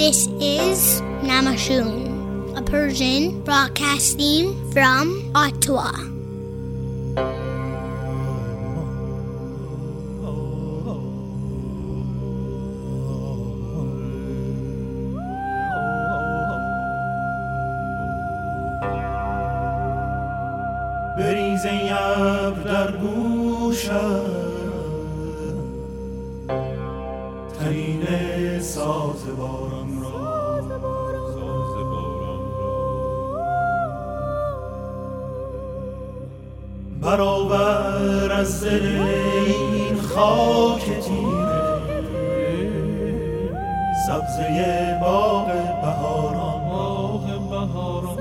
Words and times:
This 0.00 0.26
is 0.40 1.00
Namashun, 1.22 2.56
a 2.56 2.62
Persian 2.62 3.42
broadcasting 3.44 4.54
from 4.72 5.30
Ottawa. 5.34 5.92
بریز 21.16 21.66
ای 21.66 21.90
ابر 21.90 22.62
در 22.62 22.96
گوشم 22.96 24.24
ترین 27.58 28.06
ساز 28.60 29.26
باران 29.38 29.89
برآور 37.11 38.31
از 38.31 38.63
دل 38.63 38.85
این 39.45 40.01
خاک 40.01 40.85
تیره. 40.85 41.81
سبزه 44.07 44.97
باغ 45.01 45.47
بهاران. 45.81 46.69
باغ 46.69 47.49
بهاران. 47.49 48.17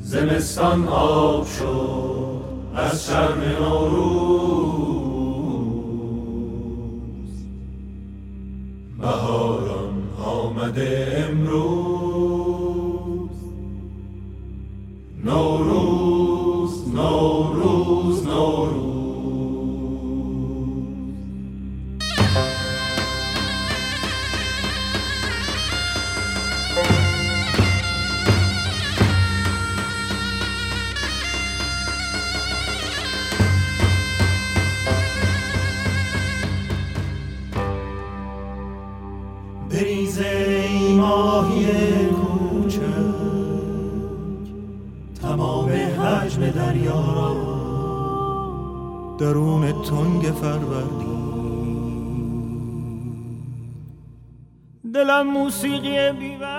زمستان 0.00 0.88
آب 0.88 1.46
شد 1.46 2.40
از 2.76 3.06
شرم 3.06 3.42
نوروز 3.60 4.57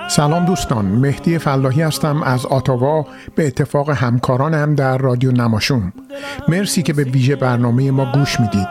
سلام 0.09 0.45
دوستان 0.45 0.85
مهدی 0.85 1.37
فلاحی 1.37 1.81
هستم 1.81 2.23
از 2.23 2.45
آتاوا 2.45 3.05
به 3.35 3.47
اتفاق 3.47 3.89
همکارانم 3.89 4.75
در 4.75 4.97
رادیو 4.97 5.31
نماشوم. 5.31 5.93
مرسی 6.47 6.83
که 6.83 6.93
به 6.93 7.03
ویژه 7.03 7.35
برنامه 7.35 7.91
ما 7.91 8.11
گوش 8.11 8.39
می‌دید. 8.39 8.67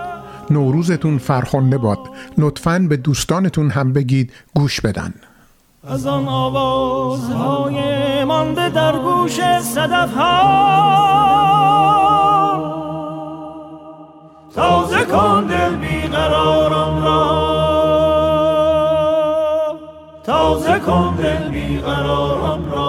نوروزتون 0.51 1.19
فرخنده 1.19 1.79
باد. 1.79 1.99
لطفاً 2.39 2.79
به 2.89 2.97
دوستانتون 2.97 3.71
هم 3.71 3.93
بگید 3.93 4.33
گوش 4.55 4.81
بدن. 4.81 5.15
از 5.89 6.07
آن 6.07 6.29
آوازهای 6.29 8.25
مانده 8.25 8.69
در 8.71 8.99
گوش 8.99 9.41
صدف 9.61 10.15
ها 10.15 10.69
تازه 14.55 15.05
کن 15.05 15.47
دل 15.47 15.77
بیقراران 15.77 17.03
را 17.03 17.48
تازه 20.79 20.91
کن 20.91 21.17
دل 21.17 21.49
بیقراران 21.49 22.71
را. 22.71 22.89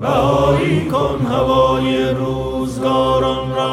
بهایی 0.00 0.88
کن 0.88 1.26
هوای 1.26 2.10
روزگاران 2.10 3.54
را. 3.54 3.72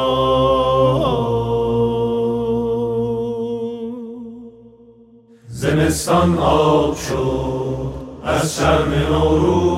زمستان 5.48 6.38
آب 6.38 6.96
شد 6.96 7.92
از 8.24 8.56
شرم 8.56 8.92
نوروز. 9.12 9.70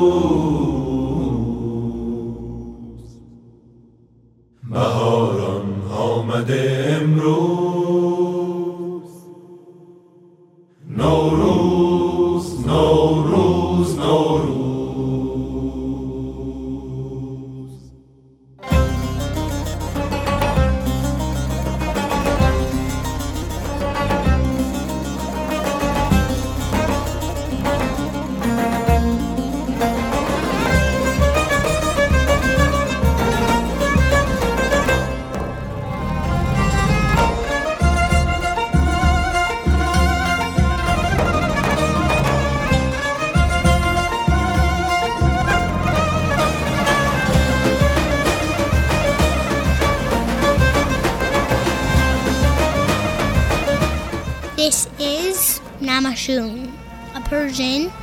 بهاران 4.71 5.83
آمده 5.99 6.99
امروز. 7.01 7.62
نوروز 11.03 11.52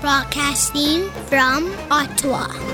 broadcasting 0.10 1.08
from 1.30 1.72
Ottawa. 1.92 2.69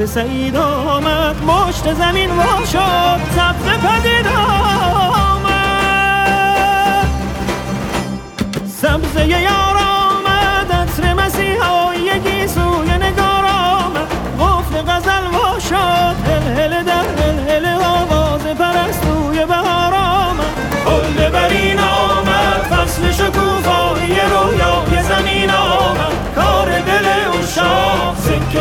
وقت 0.00 0.08
سعید 0.08 0.56
آمد 0.56 1.36
مشت 1.44 1.94
زمین 1.94 2.30
وا 2.30 2.64
شد 2.64 3.20
سبز 3.36 3.64
پدید 3.64 4.26
آمد. 4.26 5.50
سبزه 8.82 9.26
یار 9.26 9.69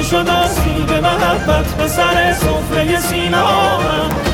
شد 0.03 0.29
آسیب 0.29 0.91
محبت 0.91 1.65
به 1.77 1.87
سر 1.87 2.33
سفره 2.33 2.99
سینامم 2.99 4.09
تب 4.09 4.28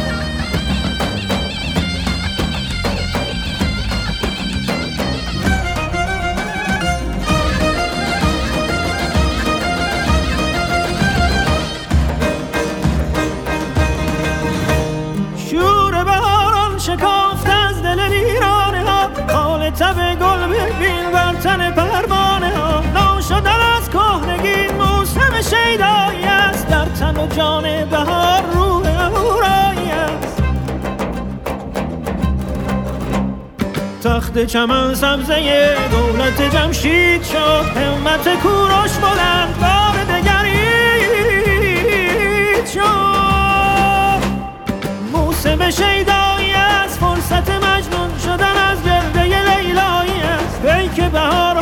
جان 27.25 27.86
بهار 27.86 28.42
روح 28.54 28.88
اورایی 29.07 29.92
است. 29.92 30.44
تخت 34.04 34.45
چمن 34.45 34.95
سبزه 34.95 35.75
دولت 35.92 36.42
جمشید 36.56 37.24
شد 37.24 37.66
همت 37.77 38.42
کوروش 38.44 38.92
بلند 38.98 39.60
بار 39.60 40.04
دگری 40.04 40.66
شد. 42.74 44.25
موسم 45.13 45.69
شیدایی 45.69 46.54
است 46.54 47.00
فرصت 47.00 47.50
مجنون 47.50 48.10
شدن 48.25 48.57
از 48.71 48.78
لیلایی 49.16 50.21
است. 50.21 50.62
وی 50.66 50.89
که 50.95 51.10
رسید 51.10 51.55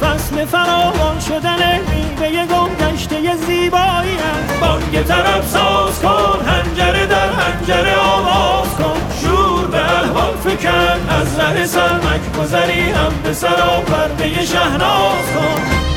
فصل 0.00 0.44
فراوان 0.44 1.20
شدن 1.20 1.80
میوه 1.80 2.46
گم 2.46 2.74
گشته 2.74 3.36
زیبایی 3.36 4.16
است. 4.16 4.60
بانگ 4.60 5.02
طرف 5.02 5.48
ساز 5.48 6.00
کن 6.00 6.46
هنجره 6.46 7.06
در 7.06 7.28
هنجره 7.28 7.96
آواز 7.96 8.68
کن. 8.68 9.00
شور 9.22 9.66
به 9.66 9.98
الهان 9.98 10.36
فکن 10.36 11.08
از 11.20 11.38
ره 11.38 11.66
سرمک 11.66 12.32
گذری 12.38 12.90
هم 12.90 13.12
به 13.24 13.32
سرا 13.32 13.80
پرده 13.86 14.44
شهناز 14.44 15.26
کن. 15.34 15.93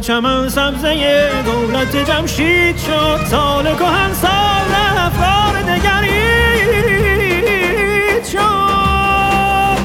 چمن 0.00 0.48
سبزه 0.48 1.30
دولت 1.44 1.96
جمشید 1.96 2.78
شد 2.78 3.20
سال 3.30 3.64
کهن 3.64 4.12
سال 4.12 4.74
افرار 4.96 5.62
دگرید 5.62 7.04
شد. 8.24 9.78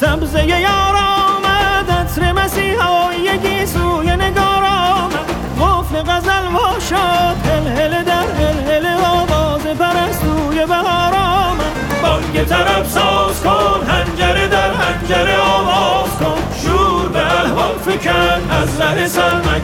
سبزه 0.00 0.46
یار 0.46 0.96
آمد 0.96 1.90
عطر 1.90 2.32
مسیحایی 2.32 3.38
گیسوی 3.38 4.16
نگار 4.16 4.64
آمد. 4.64 5.30
غفل 5.60 6.02
غزل 6.02 6.46
وا 6.46 6.80
شد 6.80 7.36
هل 7.46 7.66
هل 7.66 8.04
در 8.04 8.26
هل 8.38 8.70
هل 8.70 8.86
آواز 9.04 9.62
پرستوی 9.62 10.66
بهار 10.66 11.14
آمد. 11.14 11.72
بانگ 12.02 12.44
طرف 12.44 12.90
ساز 12.90 13.42
کن 13.42 13.86
هنجره 13.88 14.48
در 14.48 14.72
هنجره 14.72 15.38
آواز 15.38 16.09
کن 17.60 17.90
فکن 17.90 18.50
از 18.50 18.80
ره 18.80 19.08
سرمک 19.08 19.62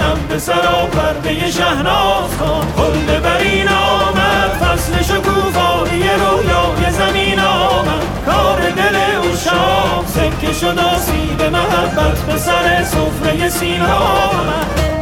هم 0.00 0.18
به 0.28 0.38
سرا 0.38 0.86
پرده 0.86 1.50
شهناز 1.50 2.36
کن 2.40 2.66
کل 2.76 3.20
برین 3.20 3.68
آمد 3.68 4.50
فصل 4.60 5.02
شکوفایی 5.02 6.02
رویای 6.02 6.92
زمین 6.92 7.40
آمد. 7.40 8.04
کار 8.26 8.70
دل 8.70 8.96
او 9.22 9.36
شام 9.36 10.06
سکه 10.06 10.52
شد 10.52 10.78
آسیب 10.78 11.42
محبت 11.42 12.18
به 12.18 12.38
سر 12.38 12.84
سفره 12.84 13.48
سینا 13.48 13.96
آمد. 13.96 14.93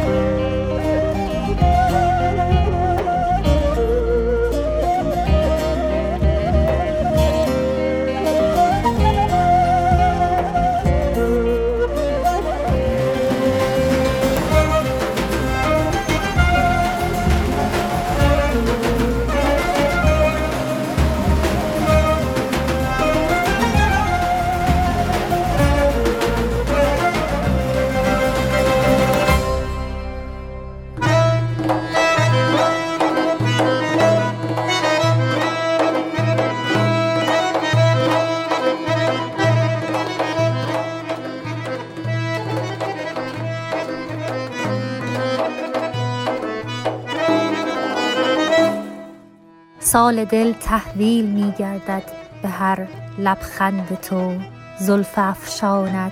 سال 49.93 50.25
دل 50.25 50.53
تحویل 50.53 51.25
می 51.25 51.53
گردد 51.59 52.03
به 52.41 52.49
هر 52.49 52.87
لبخند 53.19 53.97
تو. 54.01 54.33
زلف 54.79 55.13
افشانت 55.17 56.11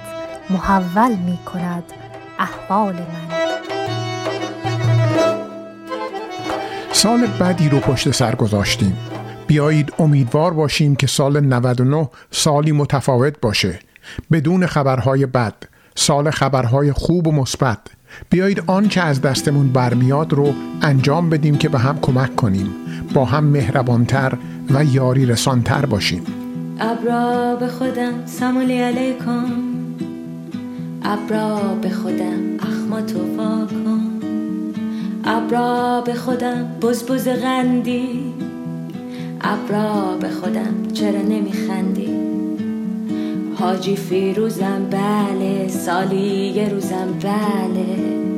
محول 0.50 1.16
می 1.16 1.40
کند 1.46 1.84
احوال 2.40 2.94
من. 2.94 3.38
سال 6.92 7.28
بدی 7.28 7.70
رو 7.70 7.80
پشت 7.80 8.12
سر 8.12 8.36
گذاشتیم. 8.36 8.98
بیایید 9.48 9.94
امیدوار 10.00 10.54
باشیم 10.54 10.96
که 10.96 11.08
سال 11.08 11.40
99 11.40 12.10
سالی 12.32 12.72
متفاوت 12.72 13.42
باشه. 13.42 13.80
بدون 14.32 14.66
خبرهای 14.66 15.26
بد 15.26 15.56
سال 15.96 16.30
خبرهای 16.30 16.92
خوب 16.92 17.28
و 17.28 17.32
مثبت. 17.32 17.80
بیایید 18.30 18.64
آنچه 18.68 19.02
از 19.02 19.22
دستمون 19.22 19.68
برمیاد 19.68 20.34
رو 20.34 20.54
انجام 20.82 21.30
بدیم 21.30 21.58
که 21.58 21.70
به 21.70 21.80
هم 21.80 22.00
کمک 22.00 22.36
کنیم. 22.36 22.81
با 23.14 23.26
هم 23.26 23.44
مهربانتر 23.44 24.38
و 24.70 24.84
یاری 24.84 25.26
رسانتر 25.26 25.86
باشیم. 25.86 26.24
ابرا 26.80 27.56
به 27.56 27.68
خودم 27.68 28.26
سمولی 28.26 28.78
علیکم. 28.78 29.46
ابرا 31.04 31.60
به 31.82 31.90
خودم 31.90 32.58
اخماتو 32.60 33.20
کن 33.38 34.12
ابرا 35.26 36.02
به 36.06 36.14
خودم 36.14 36.68
بز 36.82 37.28
غندی 37.28 38.34
ابرا 39.42 40.18
به 40.22 40.30
خودم 40.30 40.92
چرا 40.94 41.22
نمیخندی؟ 41.22 42.10
حاجی 43.56 43.96
فیروزم 43.96 44.86
بله. 44.92 45.68
سالی 45.68 46.54
یه 46.56 46.70
روزم 46.70 47.08
بله. 47.22 48.31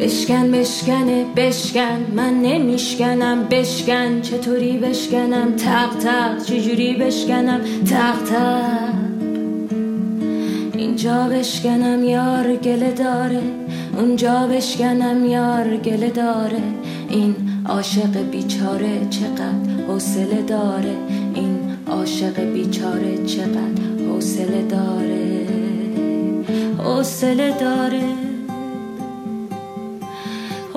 بشکن 0.00 0.50
بشکنه 0.50 1.24
بشکن. 1.36 2.06
من 2.16 2.34
نمیشکنم 2.42 3.44
بشکن. 3.50 4.20
چطوری 4.20 4.76
بشکنم؟ 4.76 5.56
تق 5.56 5.98
تق. 5.98 6.42
چجوری 6.44 6.94
بشکنم؟ 6.94 7.60
تق 7.90 8.22
تق. 8.30 8.94
اینجا 10.76 11.28
بشکنم 11.28 12.04
یار 12.04 12.56
گله 12.56 12.92
داره. 12.92 13.42
اونجا 13.98 14.46
بشکنم 14.46 15.26
یار 15.26 15.76
گله 15.76 16.10
داره. 16.10 16.62
این 17.08 17.36
عاشق 17.66 18.30
بیچاره 18.30 19.06
چقدر 19.10 19.84
حوصله 19.88 20.42
داره. 20.46 20.96
این 21.34 21.58
عاشق 21.86 22.40
بیچاره 22.40 23.24
چقدر 23.26 23.82
حوصله 24.08 24.62
داره. 24.62 25.46
حوصله 26.78 27.54
داره. 27.60 28.27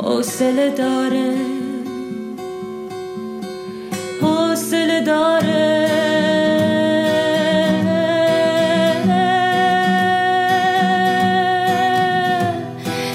حوصله 0.04 0.70
داره. 0.70 1.36
حوصله 4.22 5.02
داره. 5.02 5.88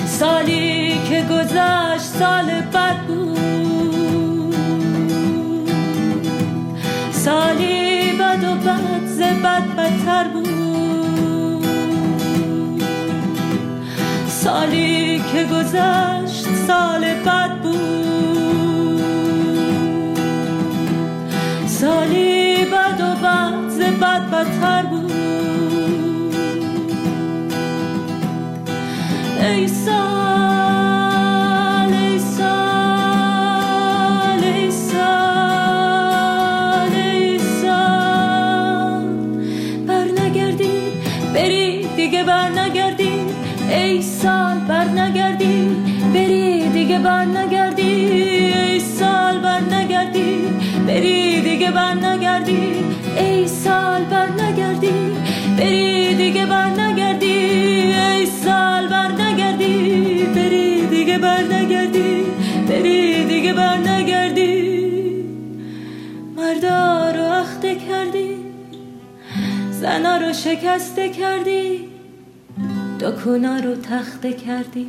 سالی 0.07 1.01
که 1.09 1.23
گذشت 1.31 2.01
سال 2.19 2.47
بد 2.73 2.97
بود. 3.07 4.55
سالی 7.13 8.13
بد 8.13 8.45
و 8.45 8.55
بد 8.55 9.07
ز 9.07 9.21
بد 9.21 9.63
بدتر 9.77 10.29
بود. 10.29 10.47
سالی 14.29 15.23
که 15.33 15.45
گذشت 15.45 16.26
سال 16.55 17.15
بد 17.15 17.56
نگردی 52.47 52.85
ای 53.19 53.49
سال 53.49 54.05
بر 54.05 54.29
نگردی 54.31 55.17
بری 55.59 56.15
دیگه 56.15 56.47
بر 56.47 56.71
نگردی. 56.71 57.27
ای 57.27 58.27
سال 58.27 58.89
بر 58.89 59.13
نگردی 59.13 60.27
بری 60.35 60.87
دیگه 60.87 61.19
بر 61.19 61.43
نگردی. 61.43 62.25
بری 62.69 63.25
دیگه 63.25 63.53
بر 63.53 63.77
نگردی. 63.77 64.77
مردا 66.37 67.11
رو 67.11 67.23
اخته 67.23 67.75
کردی 67.75 68.37
زنا 69.71 70.17
رو 70.17 70.33
شکسته 70.33 71.09
کردی 71.09 71.89
دکونا 73.01 73.57
رو 73.57 73.75
تخته 73.75 74.33
کردی 74.33 74.87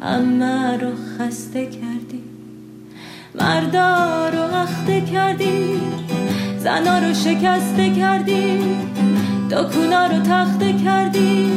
همه 0.00 0.76
رو 0.76 0.92
خسته 1.18 1.66
کردی. 1.66 2.22
مردا 3.34 4.28
رو 4.28 4.54
اخته 4.54 5.00
کردی 5.00 5.80
زنا 6.64 6.98
رو 6.98 7.14
شکسته 7.14 7.90
کردی 7.90 8.58
دکونا 9.50 10.06
رو 10.06 10.22
تخته 10.22 10.72
کردی 10.72 11.52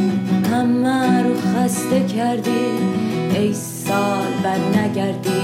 همه 0.51 1.23
رو 1.23 1.33
خسته 1.35 1.99
کردی. 1.99 3.03
ای 3.35 3.53
سال 3.53 4.31
بر 4.43 4.79
نگردی 4.79 5.41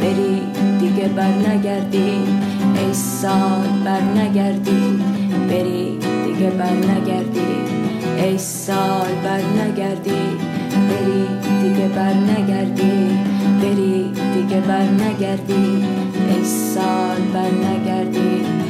بری 0.00 0.42
دیگه 0.80 1.08
بر 1.08 1.32
نگردی 1.48 2.10
ای 2.78 2.94
سال 2.94 3.68
بر 3.84 4.00
نگردی 4.00 4.98
بری 5.48 5.98
دیگه 6.26 6.50
بر 6.50 6.70
نگردی 6.70 7.52
ای 8.18 8.38
سال 8.38 9.12
بر 9.24 9.40
نگردی 9.40 10.22
بری 10.88 11.26
دیگه 11.62 11.88
بر 11.88 12.14
نگردی 12.14 13.18
بری 13.62 14.12
دیگه 14.34 14.60
بر 14.60 14.82
نگردی 14.82 15.84
ای 16.28 16.44
سال 16.44 17.20
بر 17.34 17.50
نگردی 17.50 18.65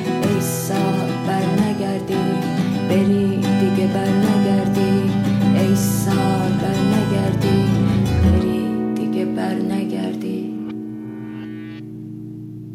بر 1.26 1.44
نگردی 1.64 2.24
بری 2.88 3.36
دیگه 3.36 3.86
بر 3.94 4.08
نگردی 4.08 5.10
ای 5.58 5.76
سال 5.76 6.52
بر 6.52 6.78
نگردی 6.94 7.64
بری 8.22 8.94
دیگه 8.94 9.24
بر 9.24 9.54
نگردی 9.54 10.56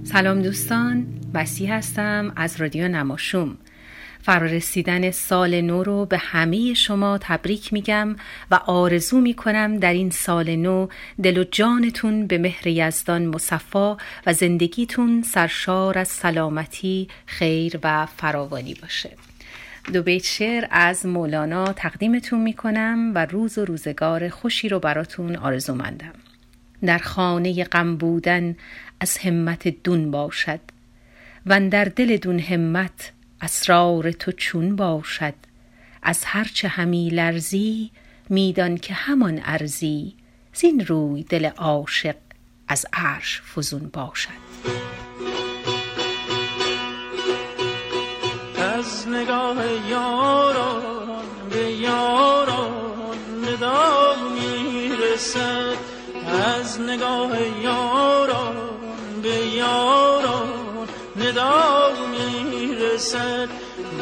سلام 0.04 0.42
دوستان 0.42 1.08
بسی 1.34 1.66
هستم 1.66 2.34
از 2.36 2.62
رادیو 2.62 2.88
نماشوم. 2.88 3.58
فرارسیدن 4.24 5.12
سال 5.12 5.62
نو 5.62 5.84
رو 5.84 6.06
به 6.06 6.18
همه 6.18 6.74
شما 6.74 7.18
تبریک 7.22 7.74
میگم 7.74 8.16
و 8.52 8.56
آرزو 8.56 9.22
می‌کنم 9.22 9.78
در 9.78 9.94
این 9.94 10.10
سال 10.10 10.56
نو 10.56 10.88
دل 11.24 11.38
و 11.38 11.44
جانتون 11.44 12.28
به 12.28 12.38
مهر 12.38 12.68
یزدان 12.68 13.26
مصفا 13.26 13.98
و 14.26 14.34
زندگیتون 14.34 15.22
سرشار 15.22 15.98
از 15.98 16.08
سلامتی 16.08 17.08
خیر 17.26 17.80
و 17.84 18.06
فراوانی 18.06 18.74
باشه. 18.74 19.12
دو 19.94 20.04
بیت 20.04 20.24
شعر 20.24 20.68
از 20.72 21.06
مولانا 21.06 21.74
تقدیمتون 21.74 22.40
می‌کنم 22.40 23.12
و 23.16 23.26
روز 23.26 23.58
و 23.58 23.66
روزگار 23.66 24.30
خوشی 24.30 24.70
رو 24.70 24.80
براتون 24.80 25.36
آرزو 25.36 25.76
مندم 25.76 26.14
در 26.86 26.98
خانه 26.98 27.64
غم 27.64 27.98
بودن 27.98 28.56
از 29.00 29.18
همت 29.18 29.68
دون 29.68 30.12
باشد 30.12 30.60
و 31.46 31.70
در 31.70 31.86
دل 31.86 32.18
دون 32.18 32.40
همت 32.40 33.12
اسرار 33.44 34.12
تو 34.12 34.32
چون 34.32 34.76
باشد. 34.76 35.34
از 36.04 36.24
هرچه 36.26 36.68
همی 36.68 37.10
لرزی 37.10 37.92
میدان 38.30 38.78
که 38.78 38.94
همان 38.94 39.42
ارزی. 39.44 40.14
زین 40.54 40.86
روی 40.86 41.24
دل 41.24 41.46
عاشق 41.46 42.16
از 42.68 42.86
عرش 42.94 43.42
فزون 43.42 43.90
باشد. 43.94 44.42
از 48.78 49.08
نگاه 49.08 49.58
یاران 49.90 51.26
به 51.50 51.72
یاران 51.72 53.18
ندا 53.46 54.16
می‌رسد. 54.36 55.78
از 56.58 56.82
نگاه 56.82 57.42
یاران 57.64 58.56
به 59.24 59.36
یاران 59.56 60.88
ندا 61.16 61.90
می‌رسد. 62.12 62.61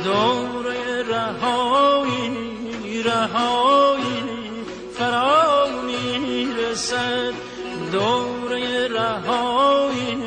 دوره 0.04 1.04
رهایی 1.04 3.04
رهایی. 3.04 4.24
فرا 4.98 5.68
می‌رسد 5.86 7.34
دوره 7.92 8.88
رهایی 8.88 10.18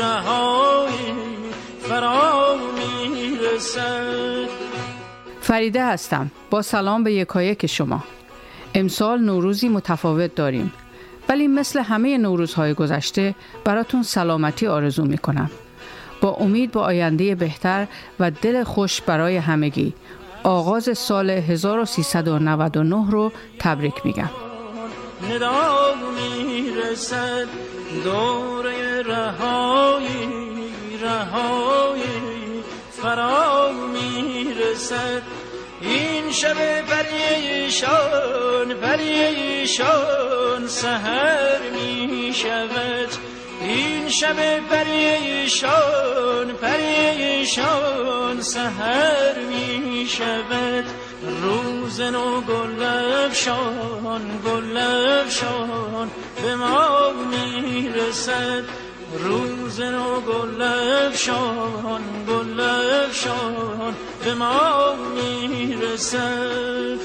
رهایی. 0.00 1.14
فرا 1.80 2.56
می‌رسد 2.78 4.48
فریده 5.40 5.84
هستم. 5.84 6.30
با 6.50 6.62
سلام 6.62 7.04
به 7.04 7.12
یکایک 7.12 7.66
شما. 7.66 8.04
امسال 8.74 9.20
نوروزی 9.20 9.68
متفاوت 9.68 10.34
داریم. 10.34 10.72
ولی 11.28 11.48
مثل 11.48 11.80
همه 11.80 12.18
نوروزهای 12.18 12.74
گذشته 12.74 13.34
براتون 13.64 14.02
سلامتی 14.02 14.66
آرزو 14.66 15.04
می 15.04 15.18
کنم 15.18 15.50
با 16.24 16.30
امید 16.30 16.72
به 16.72 16.80
آینده 16.80 17.34
بهتر 17.34 17.86
و 18.20 18.30
دل 18.30 18.64
خوش 18.64 19.00
برای 19.00 19.36
همگی. 19.36 19.94
آغاز 20.42 20.98
سال 20.98 21.30
1399 21.30 23.10
رو 23.10 23.32
تبریک 23.58 23.94
میگم. 24.04 24.30
ندا 25.30 25.94
می‌رسد 26.16 27.46
دوره 28.04 29.02
رهایی 29.02 30.28
رهایی. 31.02 32.62
فرا 33.02 33.70
می‌رسد 33.92 35.22
این 35.80 36.32
شب 36.32 36.56
پریشان 36.80 38.74
پریشان 38.82 40.66
سهر 40.66 41.58
می 41.74 42.32
شود 42.34 43.33
این 43.60 44.08
شب 44.08 44.58
پریشان 44.70 46.52
پریشان 46.62 48.40
سهر 48.40 49.38
می 49.38 50.06
شود 50.08 50.84
روز 51.42 52.00
نو 52.00 52.40
گلفشان 52.40 54.22
گلفشان 54.46 56.10
به 56.42 56.56
ما 56.56 57.12
می‌رسد. 57.30 58.64
روز 59.18 59.80
نو 59.80 60.20
گلفشان 60.20 62.02
گلفشان 62.28 63.94
به 64.24 64.34
ما 64.34 64.94
می‌رسد. 65.14 66.98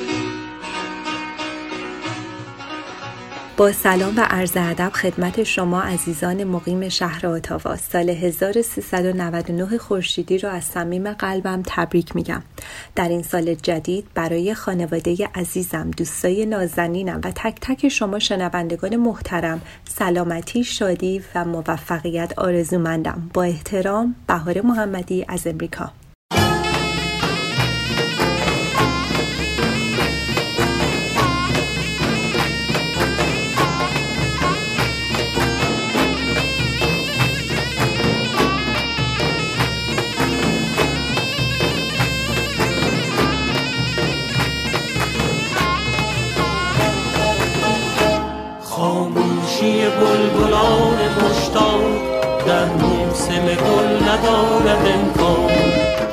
با 3.60 3.72
سلام 3.72 4.18
و 4.18 4.22
عرض 4.22 4.52
ادب 4.56 4.90
خدمت 4.90 5.44
شما 5.44 5.82
عزیزان 5.82 6.44
مقیم 6.44 6.90
شهر 6.90 7.28
اتاوا. 7.28 7.76
سال 7.76 8.10
1399 8.10 9.78
خورشیدی 9.78 10.38
را 10.38 10.52
از 10.52 10.64
صمیم 10.64 11.14
قلبم 11.14 11.62
تبریک 11.66 12.16
میگم. 12.16 12.42
در 12.96 13.10
این 13.10 13.24
سال 13.24 13.56
جدید 13.56 14.06
برای 14.14 14.54
خانواده 14.54 15.30
عزیزم 15.36 15.92
دوستای 15.92 16.46
نازنینم 16.46 17.22
و 17.24 17.32
تک 17.36 17.58
تک 17.62 17.90
شما 17.90 18.20
شنوندگان 18.20 18.96
محترم 18.96 19.62
سلامتی 19.90 20.64
شادی 20.64 21.24
و 21.36 21.46
موفقیت 21.46 22.34
آرزومندم. 22.38 23.30
با 23.34 23.44
احترام 23.44 24.16
بهار 24.28 24.62
محمدی 24.62 25.26
از 25.28 25.48
امریکا. 25.48 25.92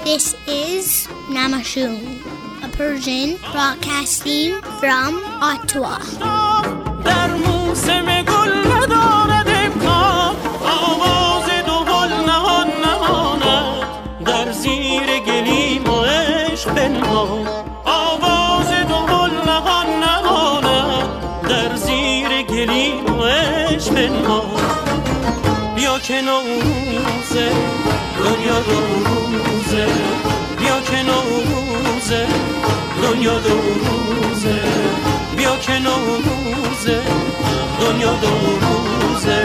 This 0.04 0.34
is 0.46 1.08
Namashun, 1.28 2.22
a 2.62 2.68
Persian 2.68 3.36
broadcasting 3.52 4.60
from 4.78 5.24
Ottawa. 5.42 5.98
دنیا 28.26 28.58
روزه. 28.58 29.86
بیا 30.58 30.80
که 30.80 31.02
نوروزه. 31.02 32.26
دنیا 33.02 33.36
روزه. 33.38 34.60
بیا 35.36 35.56
که 35.56 35.72
نوروزه. 35.72 37.00
دنیا 37.80 38.10
روزه. 38.10 39.42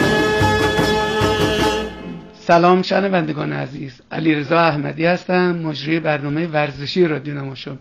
سلام 2.40 2.82
شنوندگان 2.82 3.52
عزیز. 3.52 4.00
علیرضا 4.12 4.60
احمدی 4.60 5.06
هستم 5.06 5.56
مجری 5.56 6.00
برنامه 6.00 6.46
ورزشی 6.46 7.06
رادیو 7.06 7.34
نماشم. 7.34 7.78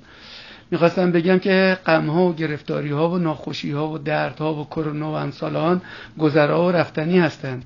می‌خواستم 0.72 1.12
بگم 1.12 1.40
که 1.40 1.78
غمها 1.86 2.24
و 2.24 2.36
گرفتاری 2.36 2.90
ها 2.92 3.10
و 3.10 3.18
ناخوشی 3.18 3.72
ها 3.72 3.88
و 3.88 3.98
دردها 3.98 4.54
و 4.54 4.66
کرونا 4.66 5.12
و 5.12 5.16
امثال 5.16 5.56
آن 5.56 5.82
گذرا 6.20 6.66
و 6.66 6.72
رفتنی 6.72 7.20
هستند. 7.20 7.66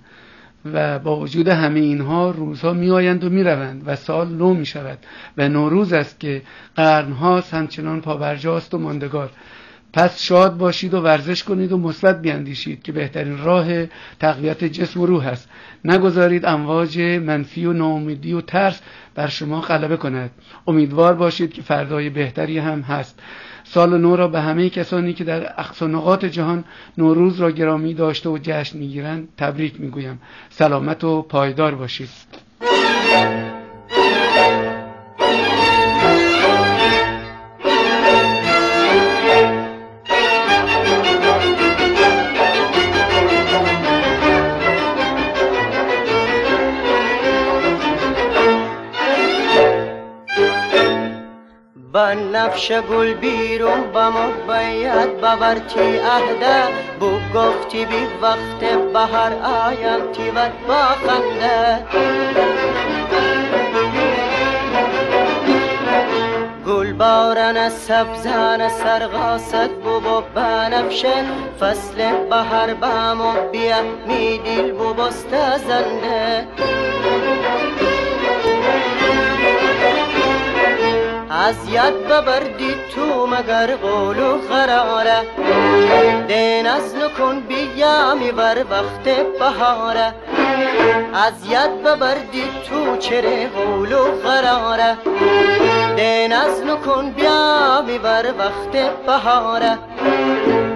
و 0.73 0.99
با 0.99 1.19
وجود 1.19 1.47
همه 1.47 1.79
اینها 1.79 2.31
روزها 2.31 2.73
میآیند 2.73 3.23
و 3.23 3.29
می‌روند 3.29 3.83
و 3.85 3.95
سال 3.95 4.27
نو 4.27 4.53
می 4.53 4.65
شود 4.65 4.97
و 5.37 5.49
نوروز 5.49 5.93
است 5.93 6.19
که 6.19 6.41
قرنها 6.75 7.43
همچنان 7.51 8.01
پابرجاست 8.01 8.73
و 8.73 8.77
ماندگار. 8.77 9.29
پس 9.93 10.21
شاد 10.21 10.57
باشید 10.57 10.93
و 10.93 11.01
ورزش 11.01 11.43
کنید 11.43 11.71
و 11.71 11.77
مثبت 11.77 12.21
بیاندیشید 12.21 12.83
که 12.83 12.91
بهترین 12.91 13.37
راه 13.37 13.85
تقویت 14.19 14.63
جسم 14.63 15.01
و 15.01 15.05
روح 15.05 15.27
است. 15.27 15.49
نگذارید 15.85 16.45
امواج 16.45 16.99
منفی 16.99 17.65
و 17.65 17.73
ناامیدی 17.73 18.33
و 18.33 18.41
ترس 18.41 18.81
بر 19.15 19.27
شما 19.27 19.61
غلبه 19.61 19.97
کند. 19.97 20.31
امیدوار 20.67 21.13
باشید 21.13 21.53
که 21.53 21.61
فردای 21.61 22.09
بهتری 22.09 22.59
هم 22.59 22.81
هست. 22.81 23.19
سال 23.65 23.97
نو 23.97 24.15
را 24.15 24.27
به 24.27 24.41
همه 24.41 24.69
کسانی 24.69 25.13
که 25.13 25.23
در 25.23 25.59
اقصا 25.59 25.87
نقاط 25.87 26.25
جهان 26.25 26.63
نوروز 26.97 27.41
را 27.41 27.51
گرامی 27.51 27.93
داشته 27.93 28.29
و 28.29 28.37
جشن 28.41 28.77
می‌گیرند 28.77 29.27
تبریک 29.37 29.81
می‌گویم. 29.81 30.21
سلامت 30.49 31.03
و 31.03 31.21
پایدار 31.21 31.75
باشید. 31.75 32.09
نفش 52.03 52.71
گل 52.71 53.13
بیرون 53.13 53.91
با 53.91 54.11
باید 54.47 55.21
باورتی 55.21 55.99
اهده 55.99 56.63
بو 56.99 57.09
گفتی 57.35 57.85
بی 57.85 58.07
وقت 58.21 58.59
بهر 58.93 59.33
آیم 59.43 60.11
تیور 60.11 60.51
با 60.67 60.83
خنده. 60.83 61.85
گل 66.67 66.93
بارن 66.93 67.69
سبزان 67.69 68.69
سرغاست 68.69 69.69
بو 69.69 70.21
بنفشه 70.35 71.13
فصل 71.59 72.11
بهر 72.29 72.73
بامو 72.73 73.49
بیا 73.51 73.81
می 74.07 74.37
دیل 74.37 74.71
بو 74.71 74.93
بست 74.93 75.57
زنده. 75.57 76.47
اذیت 81.31 81.93
ببردی 81.93 82.75
تو 82.95 83.27
مگر 83.27 83.75
قول 83.75 84.19
و 84.19 84.37
قراره. 84.37 85.21
دین 86.27 86.67
از 86.67 86.95
نکن 86.95 87.39
بیامی 87.39 88.31
بر 88.31 88.65
وقت 88.69 89.03
بهاره. 89.39 90.13
اذیت 91.27 91.69
ببردی 91.69 92.43
تو 92.69 92.97
چره 92.97 93.49
قول 93.49 93.93
و 93.93 94.03
قراره. 94.23 94.97
دین 95.95 96.33
از 96.33 96.61
نکن 96.65 97.11
بیامی 97.11 97.97
بر 97.97 98.25
وقت 98.39 99.05
بهاره. 99.05 99.77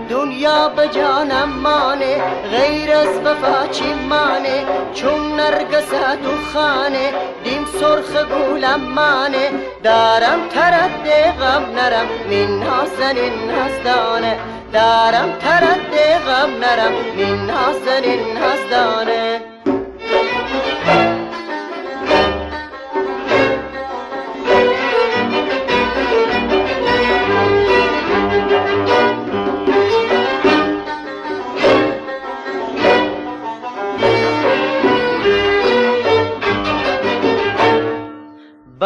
دنیا 0.09 0.69
به 0.69 0.87
جانم 0.87 1.49
مانه 1.49 2.21
غیر 2.51 2.91
از 2.91 3.17
وفا 3.25 3.67
چی 3.67 3.93
مانه؟ 3.93 4.65
چون 4.93 5.35
نرگس 5.35 5.89
تو 6.23 6.31
خانه 6.53 7.13
دیم 7.43 7.65
سرخ 7.65 8.25
گولم 8.25 8.81
مانه. 8.81 9.51
دارم 9.83 10.47
ترد 10.49 11.09
غم 11.39 11.65
نرم 11.75 12.07
من 12.29 12.59
نازنین 12.59 13.33
نزدانه 13.51 14.37
دارم 14.73 15.31
ترد 15.39 15.93
غم 16.25 16.51
نرم 16.59 16.93
من 17.17 17.45
نازنین 17.45 18.37
نزدانه 18.37 19.41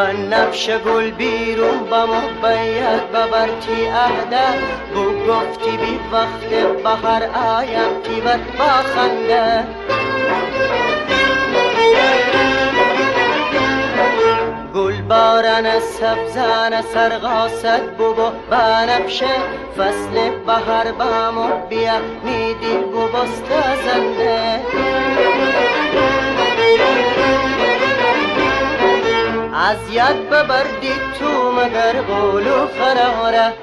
نفش 0.01 0.69
گل 0.69 1.12
بیرون 1.12 1.79
با 1.89 2.06
باید 2.41 3.12
ببرتی 3.12 3.86
عهده 3.86 4.47
بو 4.93 5.03
گفتی 5.03 5.77
بی 5.77 5.99
وقت 6.12 6.49
بهر 6.84 7.23
آیم 7.58 8.01
تیور 8.03 8.39
با 8.58 8.65
خنده. 8.65 9.63
گل 14.75 15.01
بارن 15.01 15.79
سبزان 15.79 16.82
سرغاست 16.82 17.82
بو 17.97 18.13
بنفشه 18.49 19.36
فصل 19.77 20.29
بهر 20.45 20.91
بامو 20.91 21.67
بیا 21.69 21.99
میدی 22.23 22.77
بو 22.77 23.08
بست 23.08 23.43
زنده 29.63 29.69
اذیت 29.69 30.15
ببردی 30.15 30.93
تو 31.19 31.52
مگر 31.52 32.02
قول 32.02 32.47
و 32.47 32.65
قراره 32.65 33.54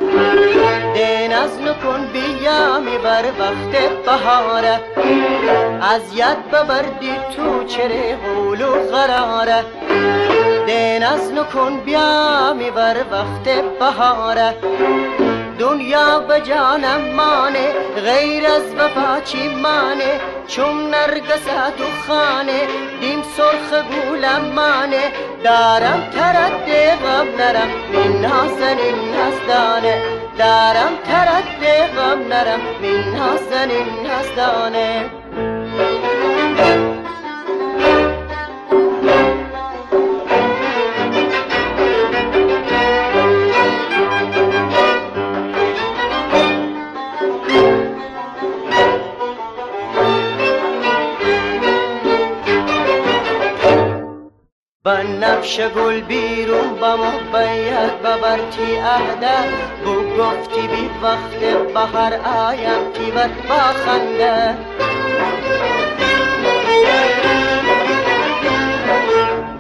دین 0.95 1.33
از 1.33 1.61
نکن 1.61 2.07
بیامی 2.13 2.99
بر 2.99 3.25
وقت 3.39 4.05
بهاره. 4.07 4.81
اذیت 5.95 6.37
ببردی 6.53 7.13
تو 7.37 7.65
چره 7.65 8.17
قول 8.17 8.63
و 8.63 8.73
قراره 8.93 9.65
دین 10.67 11.05
از 11.05 11.33
نکن 11.33 11.81
بیامی 11.81 12.71
بر 12.71 12.97
وقت 13.13 13.63
بهاره. 13.79 14.55
دنیا 15.61 16.19
به 16.19 16.41
جانم 16.41 17.15
مانه 17.17 17.73
غیر 18.05 18.47
از 18.47 18.75
وفا 18.75 19.21
چی 19.21 19.49
مانه؟ 19.49 20.21
چون 20.49 20.91
نرگس 20.91 21.45
تو 21.79 21.85
خانه 22.07 22.61
دیم 23.01 23.23
سرخ 23.23 23.83
گولم 23.85 24.43
مانه. 24.55 25.13
دارم 25.45 26.11
ترد 26.11 26.71
غم 27.03 27.29
نرم 27.39 27.69
من 27.93 28.21
نازنین 28.21 28.99
نزدانه 29.15 30.03
دارم 30.39 30.93
ترد 31.05 31.63
غم 31.97 32.29
نرم 32.29 32.61
من 32.83 33.19
نازنین 33.19 33.87
نزدانه 34.07 35.11
نفش 54.87 55.61
گل 55.61 56.01
بیرون 56.01 56.75
با 56.81 56.97
محبیت 56.97 57.93
ببرتی 57.93 58.77
عهده 58.77 59.39
بو 59.85 59.95
گفتی 59.95 60.61
بی 60.61 60.91
وقت 61.03 61.41
بهر 61.75 62.15
آیم 62.49 62.93
با 63.49 63.55
خنده. 63.55 64.57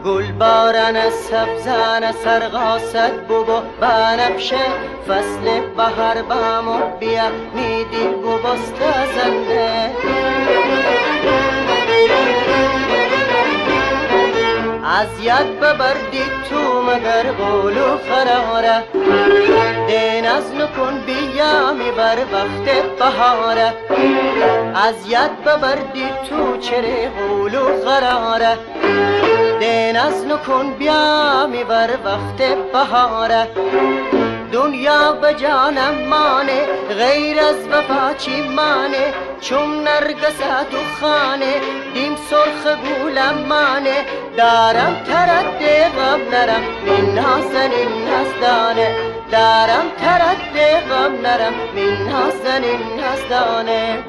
گل 0.04 0.32
بارن 0.32 1.10
سبزان 1.10 2.12
سرغاست 2.12 3.12
بو 3.28 3.44
بنفشه 3.80 4.66
فصل 5.08 5.60
بهر 5.76 6.22
بامو 6.22 6.96
بیا 7.00 7.28
می 7.54 7.84
دل 7.84 8.12
بو 8.12 8.38
زنده. 9.16 9.90
از 14.90 15.20
ید 15.22 15.60
ببردی 15.60 16.24
تو 16.50 16.82
مگر 16.82 17.32
قولو 17.32 17.98
خراره 18.08 18.82
دین 19.86 20.26
از 20.26 20.54
نکن 20.54 21.00
بیامی 21.06 21.90
بر 21.90 22.18
وقت 22.32 22.96
بهاره. 22.98 23.74
از 24.74 24.94
ید 25.08 25.44
ببردی 25.44 26.08
تو 26.28 26.56
چره 26.56 27.08
قولو 27.08 27.84
خراره 27.84 28.58
دین 29.60 29.96
از 29.96 30.26
نکن 30.26 30.74
بیامی 30.78 31.64
بر 31.64 31.90
وقت 32.04 32.42
بهاره. 32.72 33.48
دنیا 34.52 35.12
به 35.12 35.34
جانم 35.34 35.94
مانه 36.08 36.66
غیر 36.98 37.38
از 37.40 37.68
وفا 37.68 38.14
چی 38.14 38.42
مانه؟ 38.42 39.14
چون 39.40 39.84
نرگس 39.84 40.38
تو 40.70 40.78
خانه 41.00 41.54
دیم 41.94 42.16
سرخ 42.30 42.76
گولم 42.76 43.34
مانه. 43.48 44.04
دارم 44.36 44.96
ترد 45.06 45.62
غم 45.96 46.20
نرم 46.32 46.62
من 46.86 47.14
نازنین 47.14 48.08
نزدانه 48.08 48.96
دارم 49.32 49.84
ترد 50.00 50.56
غم 50.90 51.26
نرم 51.26 51.54
من 51.74 52.10
نازنین 52.10 52.80
نزدانه 53.00 54.04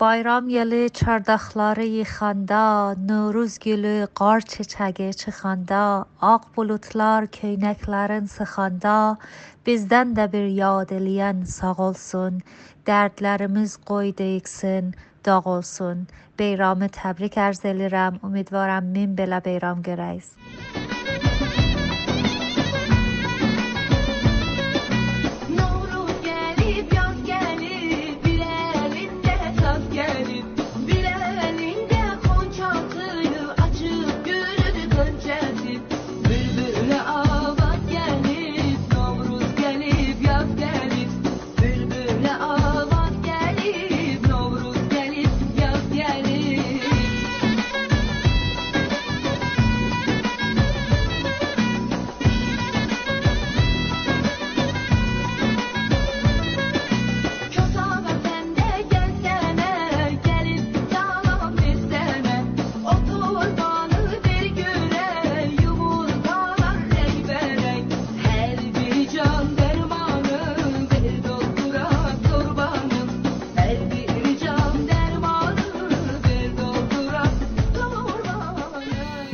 bayram 0.00 0.48
yeli 0.48 0.90
çardaqları 0.90 1.84
yıxanda, 1.84 2.94
Novruz 3.08 3.58
gülü 3.58 4.06
qar 4.14 4.40
çiçəgi 4.40 5.10
çıxanda, 5.22 6.04
Ağ 6.20 6.40
bulutlar 6.56 7.24
köynəklərin 7.38 8.26
sıxanda, 8.36 9.16
Bizdən 9.66 10.14
də 10.18 10.26
bir 10.32 10.46
yad 10.60 10.92
eləyən 10.98 11.44
sağ 11.56 11.74
olsun, 11.88 12.42
Dərdlərimiz 12.86 13.78
qoy 13.90 14.12
deyiksin, 14.18 14.94
dağ 15.26 15.40
olsun. 15.40 16.06
Beyramı 16.38 16.88
təbrik 16.98 17.40
ərz 17.48 17.64
elirəm. 17.72 18.20
Ümidvaram 18.28 18.92
min 18.98 19.16
belə 19.18 19.44
beyram 19.44 19.82
görəyiz. 19.82 20.36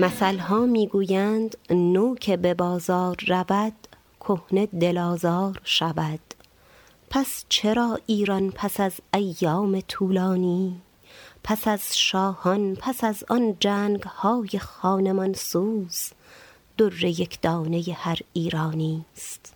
مثلها 0.02 0.66
می‌گویند 0.66 1.56
نو 1.70 2.14
که 2.14 2.36
به 2.36 2.54
بازار 2.54 3.16
رود 3.28 3.72
کهنه 4.20 4.66
دلازار 4.66 5.60
شود. 5.64 6.20
پس 7.10 7.44
چرا 7.48 7.98
ایران 8.06 8.50
پس 8.50 8.80
از 8.80 8.92
ایام 9.14 9.80
طولانی؟ 9.80 10.80
پس 11.44 11.68
از 11.68 11.98
شاهان 11.98 12.74
پس 12.74 13.04
از 13.04 13.24
آن 13.28 13.56
جنگ 13.60 14.02
های 14.02 14.58
خانمان 14.58 15.32
سوز 15.32 16.10
در 16.78 17.04
یک 17.04 17.40
دانه 17.40 17.84
هر 17.94 18.18
ایرانی 18.32 19.04
است. 19.16 19.54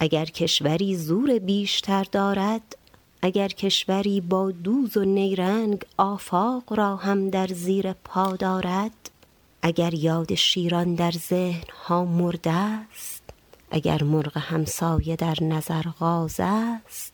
اگر 0.00 0.24
کشوری 0.24 0.96
زور 0.96 1.38
بیشتر 1.38 2.04
دارد 2.12 2.76
اگر 3.24 3.48
کشوری 3.48 4.20
با 4.20 4.50
دوز 4.50 4.96
و 4.96 5.04
نیرنگ 5.04 5.84
آفاق 5.96 6.72
را 6.72 6.96
هم 6.96 7.30
در 7.30 7.46
زیر 7.46 7.92
پا 7.92 8.36
دارد 8.36 9.10
اگر 9.62 9.94
یاد 9.94 10.34
شیران 10.34 10.94
در 10.94 11.10
ذهن 11.10 11.64
ها 11.84 12.04
مرده 12.04 12.50
است 12.50 13.22
اگر 13.70 14.02
مرغ 14.02 14.36
همسایه 14.36 15.16
در 15.16 15.36
نظر 15.40 15.82
غاز 15.82 16.36
است 16.38 17.12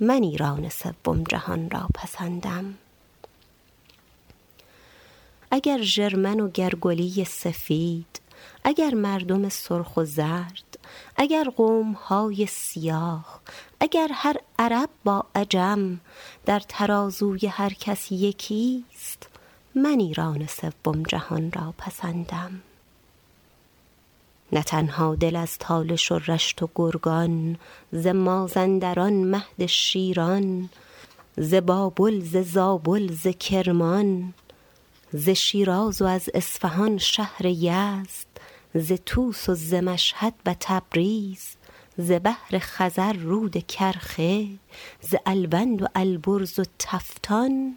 من 0.00 0.22
ایران 0.22 0.68
سوم 0.68 1.24
جهان 1.28 1.70
را 1.70 1.88
پسندم. 1.94 2.74
اگر 5.50 5.82
ژرمن 5.82 6.40
و 6.40 6.50
گرگلی 6.50 7.24
سفید 7.24 8.20
اگر 8.64 8.94
مردم 8.94 9.48
سرخ 9.48 9.96
و 9.96 10.04
زرد 10.04 10.65
اگر 11.16 11.44
قوم 11.44 11.92
های 11.92 12.46
سیاه 12.46 13.40
اگر 13.80 14.08
هر 14.12 14.36
عرب 14.58 14.88
با 15.04 15.26
عجم 15.34 16.00
در 16.44 16.60
ترازوی 16.68 17.46
هر 17.46 17.72
کس 17.72 18.12
یکیست 18.12 19.28
من 19.74 20.00
ایران 20.00 20.46
سوم 20.46 21.02
جهان 21.02 21.52
را 21.52 21.74
پسندم. 21.78 22.62
نه 24.52 24.62
تنها 24.62 25.14
دل 25.14 25.36
از 25.36 25.58
تالش 25.58 26.12
و 26.12 26.18
رشت 26.18 26.62
و 26.62 26.68
گرگان 26.74 27.56
ز 27.92 28.06
مازندران 28.06 29.12
مهد 29.12 29.66
شیران 29.66 30.68
ز 31.36 31.54
بابل 31.54 32.20
ز 32.20 32.36
زابل 32.36 33.12
ز 33.12 33.26
کرمان 33.26 34.34
ز 35.12 35.28
شیراز 35.28 36.02
و 36.02 36.04
از 36.04 36.30
اصفهان 36.34 36.98
شهر 36.98 37.46
یزد. 37.46 38.25
ز 38.78 38.92
توس 39.06 39.48
و 39.48 39.54
ز 39.54 39.74
مشهد 39.74 40.34
و 40.46 40.54
تبریز 40.60 41.56
ز 41.98 42.12
بحر 42.12 42.58
خزر 42.58 43.12
رود 43.12 43.66
کرخه 43.66 44.48
ز 45.00 45.14
البند 45.26 45.82
و 45.82 45.86
البرز 45.94 46.58
و 46.58 46.64
تفتان 46.78 47.76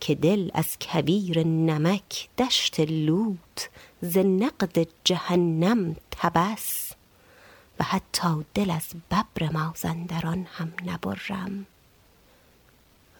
که 0.00 0.14
دل 0.14 0.50
از 0.54 0.78
کبیر 0.78 1.46
نمک 1.46 2.28
دشت 2.38 2.80
لوت 2.80 3.70
ز 4.02 4.18
نقد 4.18 4.88
جهنم 5.04 5.96
تبس. 6.10 6.92
و 7.80 7.84
حتی 7.84 8.44
دل 8.54 8.70
از 8.70 8.86
ببر 9.10 9.52
مازندران 9.52 10.46
هم 10.50 10.72
نبرم. 10.86 11.66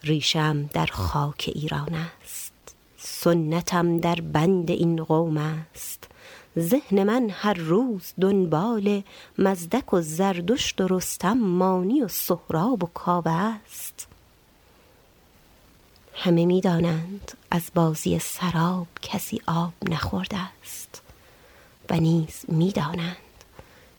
ریشم 0.03 0.63
در 0.73 0.85
خاک 0.85 1.51
ایران 1.55 1.93
است 1.93 2.53
سنتم 2.97 3.99
در 3.99 4.15
بند 4.15 4.71
این 4.71 5.03
قوم 5.03 5.37
است. 5.37 5.96
ذهن 6.57 7.03
من 7.03 7.29
هر 7.29 7.53
روز 7.53 8.13
دنبال 8.21 9.03
مزدک 9.37 9.93
و 9.93 10.01
زردشت 10.01 10.81
و 10.81 10.87
رستم 10.87 11.37
مانی 11.37 12.01
و 12.01 12.07
سهراب 12.07 12.83
و 12.83 12.87
کاوه 12.87 13.31
است. 13.31 14.07
همه 16.13 16.45
می‌دانند 16.45 17.31
از 17.51 17.63
بازی 17.75 18.19
سراب 18.19 18.87
کسی 19.01 19.41
آب 19.47 19.73
نخورده 19.89 20.37
است 20.37 21.01
و 21.89 21.99
نیز 21.99 22.45
می‌دانند 22.47 23.17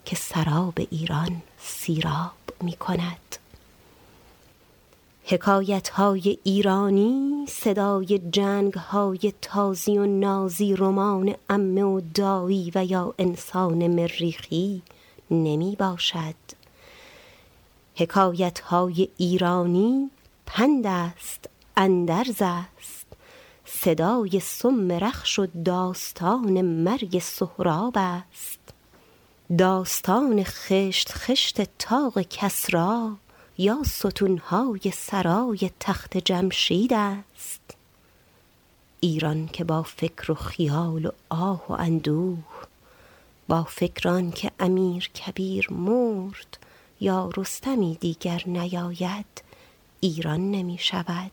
که 0.04 0.16
سراب 0.16 0.74
ایران 0.90 1.42
سیراب 1.58 2.32
می 2.60 2.72
کند 2.72 3.36
حکایت 5.30 5.88
های 5.88 6.38
ایرانی 6.44 7.46
صدای 7.48 8.20
جنگ 8.32 8.74
های 8.74 9.32
تازی 9.42 9.98
و 9.98 10.06
نازی 10.06 10.76
رمان 10.76 11.34
امه 11.50 11.82
و 11.82 12.00
دایی 12.14 12.72
و 12.74 12.84
یا 12.84 13.14
انسان 13.18 13.86
مریخی 13.86 14.82
نمی 15.30 15.76
باشد. 15.78 16.34
حکایت 17.94 18.60
های 18.60 19.08
ایرانی 19.16 20.10
پند 20.46 20.86
است 20.86 21.48
اندرز 21.76 22.42
است. 22.42 23.06
صدای 23.64 24.40
سم 24.40 24.92
رخش 24.92 25.38
و 25.38 25.46
داستان 25.64 26.62
مرگ 26.62 27.18
سهراب 27.18 27.94
است. 27.96 28.60
داستان 29.58 30.44
خشت 30.44 31.12
خشت 31.12 31.78
تاق 31.78 32.20
کسرا 32.20 33.16
یا 33.60 33.82
ستونهای 33.84 34.92
سرای 34.94 35.70
تخت 35.80 36.16
جمشید 36.16 36.92
است؟ 36.92 37.60
ایران 39.00 39.46
که 39.46 39.64
با 39.64 39.82
فکر 39.82 40.32
و 40.32 40.34
خیال 40.34 41.06
و 41.06 41.10
آه 41.28 41.66
و 41.68 41.72
اندوه 41.72 42.38
با 43.48 43.64
فکران 43.64 44.30
که 44.30 44.50
امیر 44.60 45.08
کبیر 45.08 45.72
مرد 45.72 46.58
یا 47.00 47.30
رستمی 47.36 47.98
دیگر 48.00 48.42
نیاید 48.46 49.42
ایران 50.00 50.50
نمی 50.50 50.78
شود. 50.78 51.30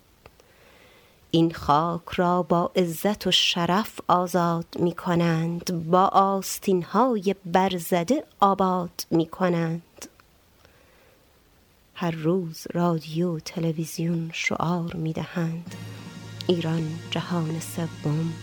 این 1.32 1.54
خاک 1.54 2.10
را 2.16 2.44
با 2.44 2.72
عزت 2.76 3.28
و 3.28 3.32
شرف 3.32 4.00
آزاد 4.08 4.68
می 4.80 4.92
کنند 4.92 5.90
با 5.92 6.06
آستین 6.06 6.84
های 6.84 7.36
برزده 7.46 8.24
آباد 8.40 9.06
می 9.12 9.26
کنند. 9.26 10.15
هر 11.98 12.12
روز 12.12 12.68
رادیو 12.74 13.40
تلویزیون 13.40 14.30
شعار 14.34 14.96
می 14.96 15.14
دهند 15.14 15.76
ایران 16.48 17.00
جهان 17.12 17.60
سوم. 17.60 18.34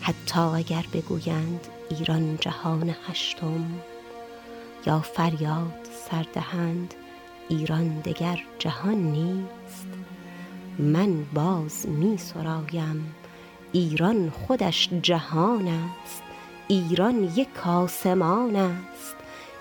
حتی 0.00 0.40
اگر 0.40 0.84
بگویند 0.92 1.66
ایران 1.90 2.36
جهان 2.40 2.94
هشتم 3.08 3.80
یا 4.86 5.00
فریاد 5.00 5.88
سردهند 6.10 6.94
ایران 7.48 8.00
دگر 8.00 8.38
جهان 8.58 8.98
نیست. 8.98 9.88
من 10.78 11.24
باز 11.24 11.88
می 11.88 12.16
سرایم 12.16 13.14
ایران 13.72 14.30
خودش 14.30 14.88
جهان 15.02 15.68
است. 15.68 16.22
ایران 16.68 17.24
یک 17.24 17.66
آسمان 17.66 18.56
است. 18.56 19.17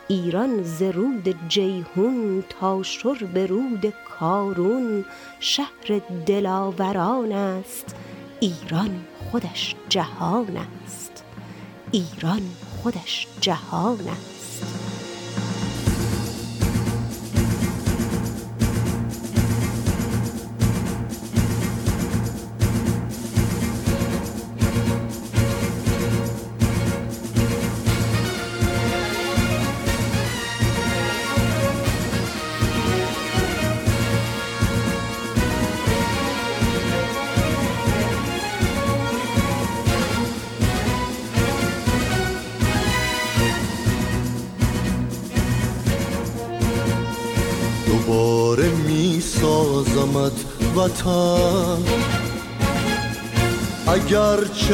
ایران 0.09 0.63
ز 0.63 0.81
رود 0.81 1.35
جیهون 1.47 2.43
تا 2.49 2.83
شرب 2.83 3.37
رود 3.37 3.93
کارون 4.19 5.05
شهر 5.39 6.01
دلاوران 6.25 7.31
است. 7.31 7.95
ایران 8.39 9.05
خودش 9.31 9.75
جهان 9.89 10.57
است. 10.57 11.23
ایران 11.91 12.41
خودش 12.83 13.27
جهان 13.41 14.07
است. 14.07 14.36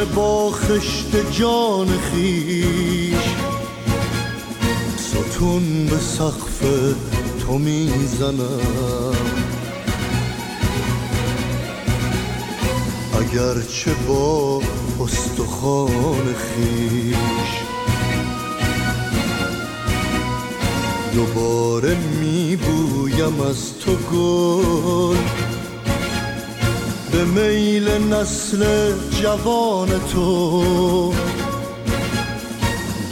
با 0.06 0.52
خشت 0.52 1.32
جان 1.32 1.88
خیش. 1.88 3.36
ستون 4.98 5.86
به 5.86 5.98
سقف 5.98 6.64
تو 7.40 7.58
می‌زنم. 7.58 9.16
اگرچه 13.20 13.92
با 14.08 14.62
استخوان 15.00 16.36
خیش. 16.36 17.54
دوباره 21.14 21.98
میبویم 22.20 23.42
از 23.42 23.80
تو 23.80 23.96
گل 23.96 25.18
به 27.14 27.26
میل 27.26 27.90
نسل 27.90 28.94
جوان 29.22 29.90
تو. 30.14 31.14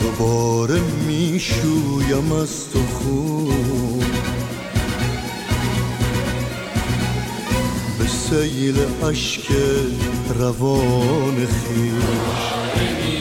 دوباره 0.02 0.80
می‌شویم 1.08 2.32
از 2.32 2.70
تو 2.70 2.80
خون. 2.80 4.00
به 8.00 8.08
سیل 8.08 8.76
عشق 9.04 9.52
روان 10.40 11.36
خیش. 11.36 13.21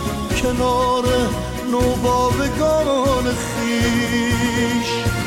کنار 0.41 1.05
نوباوگان 1.71 3.23
خیش. 3.23 5.20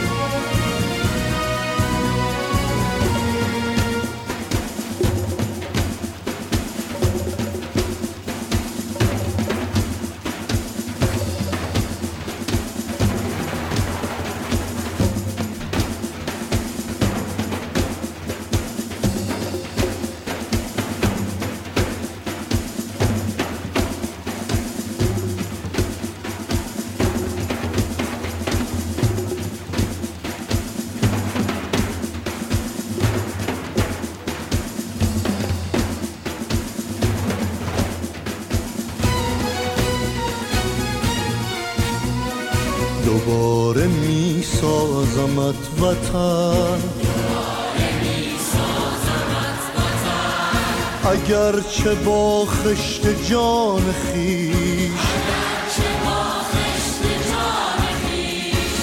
چه 51.85 51.95
با 51.95 52.47
خشت 52.47 53.29
جان 53.31 53.83
خیش. 53.93 54.91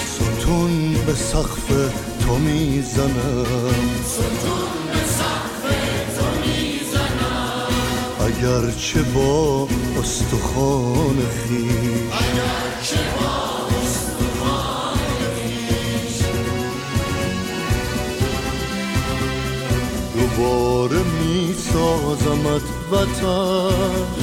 ستون 0.08 0.94
به 1.06 1.14
سقف 1.16 1.68
تو 2.26 2.38
می‌زنم. 2.38 3.46
اگر 8.20 8.72
چه 8.72 9.02
با 9.02 9.68
استخوان 10.00 11.18
خیش. 11.48 12.22
دوباره 20.16 20.98
می 20.98 21.56
سازمت 21.74 22.62
وطن 22.92 24.22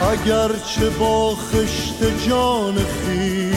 اگر 0.00 0.50
چه 0.74 0.90
با 0.90 1.34
خشت 1.34 2.26
جان 2.28 2.74
خیش 2.74 3.54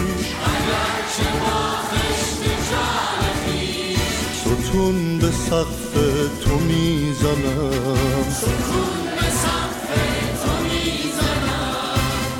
ستون 4.41 5.17
به 5.17 5.32
سقف 5.32 5.93
تو 6.43 6.56
می‌زنم. 6.60 7.71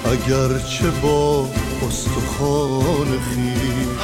اگر 0.06 0.60
چه 0.60 0.90
با 1.02 1.48
استخوان 1.88 3.08
خیش 3.08 3.97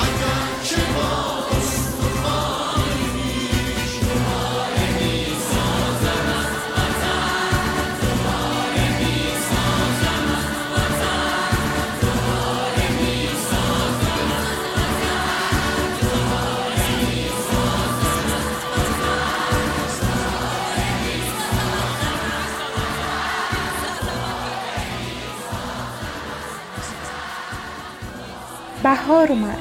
بهار 28.83 29.31
اومد. 29.31 29.59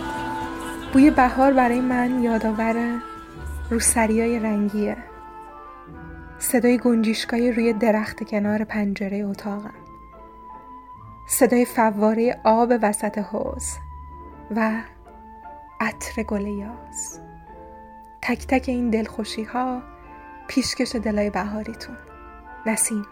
بوی 0.92 1.10
بهار 1.10 1.52
برای 1.52 1.80
من 1.80 2.22
یادآور 2.22 3.00
روسریای 3.70 4.38
رنگیه. 4.38 4.96
صدای 6.38 6.78
گنجیشکای 6.78 7.52
روی 7.52 7.72
درخت 7.72 8.24
کنار 8.24 8.64
پنجره 8.64 9.18
اتاقم. 9.18 9.74
صدای 11.28 11.64
فواره 11.64 12.40
آب 12.44 12.72
وسط 12.82 13.18
حوز 13.18 13.64
و 14.56 14.72
عطر 15.80 16.22
گل 16.22 16.46
یاس. 16.46 17.18
تک 18.22 18.46
تک 18.46 18.64
این 18.68 18.90
دلخوشی 18.90 19.44
ها 19.44 19.82
پیشکش 20.48 20.96
دلای 20.96 21.30
بهاریتون. 21.30 21.96
نسیم. 22.66 23.06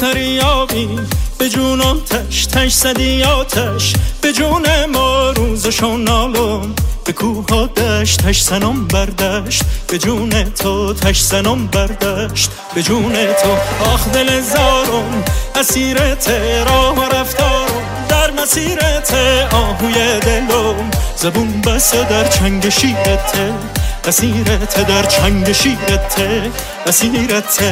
سریابی 0.00 0.88
به 1.38 1.48
جونم 1.48 2.00
تش 2.00 2.46
تش 2.46 2.72
زدی 2.72 3.22
آتش. 3.22 3.92
به 4.20 4.32
جون 4.32 4.66
ما 4.94 5.30
روزشون 5.30 6.04
نالم 6.04 6.74
به 7.04 7.12
کوه 7.12 7.66
دشت. 7.66 8.22
تش 8.22 8.42
سنم 8.42 8.86
بردشت. 8.86 9.62
به 9.88 9.98
جون 9.98 10.44
تو 10.44 10.94
تش 10.94 11.20
سنم 11.20 11.66
بردشت. 11.66 12.50
به 12.74 12.82
جون 12.82 13.12
تو 13.12 13.50
آخ 13.84 14.08
دل 14.08 14.40
زارم 14.40 15.24
اسیرت 15.54 16.30
راه 16.66 16.94
و 16.98 17.02
رفتارم. 17.02 18.06
در 18.08 18.30
مسیرت 18.30 19.14
آهوی 19.52 20.20
دلم. 20.20 20.90
زبون 21.16 21.60
بسه 21.60 22.04
در 22.04 22.28
چنگ 22.28 22.68
شیرت 22.68 23.36
اسیرت 24.04 24.86
در 24.88 25.02
چنگ 25.02 25.52
شیرت 25.52 26.22
اسیرت 26.86 27.62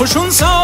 خوشون 0.00 0.30
ساعت 0.30 0.59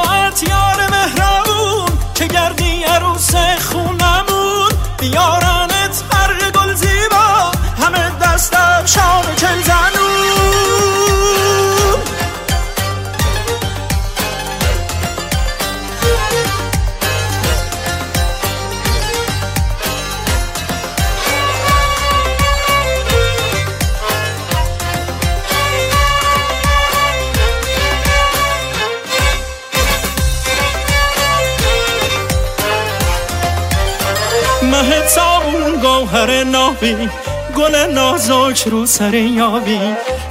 نابی 36.82 37.10
گل 37.56 37.76
نازک 37.76 38.68
رو 38.68 38.86
سر 38.86 39.14
یابی. 39.14 39.80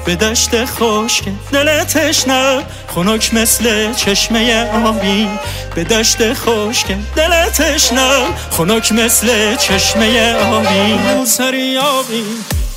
به 0.05 0.17
دشت 0.17 0.65
خشک 0.65 1.25
دل 1.53 1.85
تشنه. 1.85 2.63
خنک 2.95 3.35
مثل 3.35 3.95
چشمه 3.95 4.71
آبی. 4.87 5.29
به 5.75 5.85
دشت 5.85 6.33
خشک 6.33 6.87
دل 7.17 7.45
تشنه. 7.45 8.11
خنک 8.51 8.93
مثل 8.93 9.57
چشمه 9.57 10.35
آبی. 10.35 10.93
رو 11.15 11.27
سر 11.27 11.55
یابی. 11.55 12.25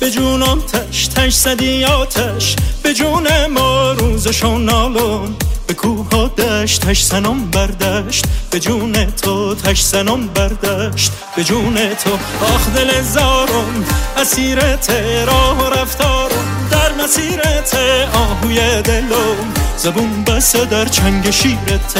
به 0.00 0.10
جونم 0.10 0.60
تش 0.60 1.06
تش 1.06 1.32
زدی 1.32 1.84
آتش. 1.84 2.56
به 2.82 2.94
جون 2.94 3.46
ما 3.46 3.92
روزشون 3.92 4.64
نالون. 4.64 5.36
به 5.70 5.74
کوه 5.74 6.28
دشت 6.28 6.86
تش 6.86 7.02
سنم 7.02 7.50
بردشت. 7.50 8.24
به 8.50 8.60
جون 8.60 9.06
تو 9.06 9.54
تش 9.54 9.82
سنم 9.82 10.26
بردشت. 10.26 11.12
به 11.36 11.44
جون 11.44 11.74
تو 11.74 12.10
آخ 12.44 12.68
دل 12.74 13.02
زارم 13.02 13.84
اسیرت 14.16 14.90
راه 15.26 15.58
و 15.58 15.74
رفتارم. 15.74 16.68
در 16.70 17.04
مسیرت 17.04 17.78
آهوی 18.14 18.82
دلم. 18.82 19.54
زبون 19.76 20.24
بسه 20.24 20.64
در 20.64 20.84
چنگ 20.84 21.30
شیرت 21.30 21.96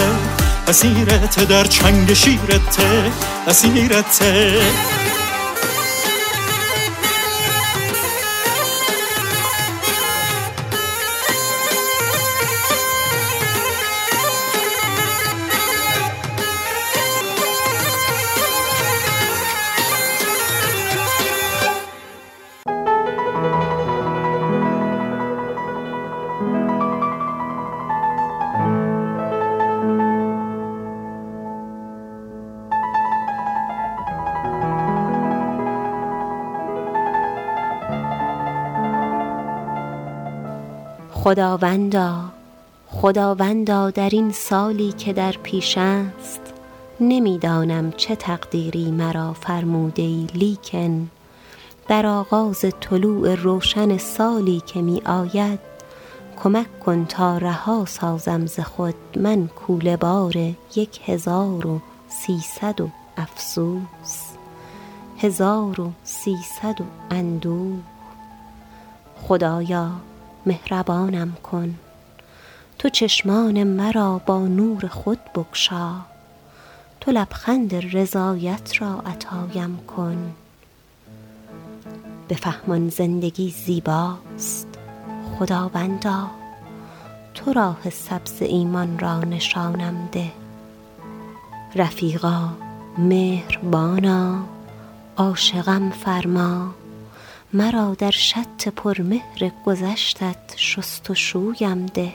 اسیرت 0.68 1.48
در 1.48 1.64
چنگ 1.64 2.12
شیرت 2.12 2.78
اسیرت 3.48 4.22
خداوندا 41.30 42.24
خداوندا 42.86 43.90
در 43.90 44.08
این 44.12 44.32
سالی 44.32 44.92
که 44.92 45.12
در 45.12 45.32
پیش 45.32 45.78
است 45.78 46.40
نمی‌دانم 47.00 47.92
چه 47.92 48.16
تقدیری 48.16 48.90
مرا 48.90 49.32
فرموده 49.32 50.02
ای 50.02 50.26
لیکن 50.34 51.10
در 51.88 52.06
آغاز 52.06 52.64
طلوع 52.80 53.34
روشن 53.34 53.96
سالی 53.96 54.62
که 54.66 54.82
می 54.82 55.02
آید 55.06 55.58
کمک 56.42 56.80
کن 56.80 57.04
تا 57.04 57.38
رها 57.38 57.84
سازم 57.84 58.46
ز 58.46 58.60
خود 58.60 58.94
من 59.16 59.46
کوله 59.46 59.96
بار 59.96 60.36
یک 60.76 61.00
هزار 61.04 61.66
و 61.66 61.80
سیصد 62.08 62.80
و 62.80 62.90
افسوس. 63.16 64.24
هزار 65.18 65.80
و 65.80 65.92
سیصد 66.04 66.80
و 66.80 66.84
اندوه. 67.10 67.78
خدایا 69.28 69.90
مهربانم 70.50 71.36
کن. 71.42 71.74
تو 72.78 72.88
چشمان 72.88 73.62
مرا 73.64 74.20
با 74.26 74.38
نور 74.38 74.86
خود 74.86 75.18
بگشا. 75.34 75.94
تو 77.00 77.10
لبخند 77.10 77.96
رضایت 77.96 78.82
را 78.82 79.02
عطایم 79.06 79.76
کن. 79.96 80.34
بفهمان 82.28 82.88
زندگی 82.88 83.50
زیباست. 83.50 84.68
خداوندا 85.38 86.30
تو 87.34 87.52
راه 87.52 87.90
سبز 87.90 88.42
ایمان 88.42 88.98
را 88.98 89.20
نشانم 89.20 90.08
ده. 90.12 90.32
رفیقا 91.74 92.48
مهربانا 92.98 94.44
عاشقم 95.16 95.90
فرما. 95.90 96.74
مرا 97.52 97.94
در 97.94 98.10
شط 98.10 98.68
پرمهر 98.76 99.50
گذشتت 99.66 100.36
شست 100.56 101.10
و 101.10 101.14
شویم 101.14 101.86
ده. 101.86 102.12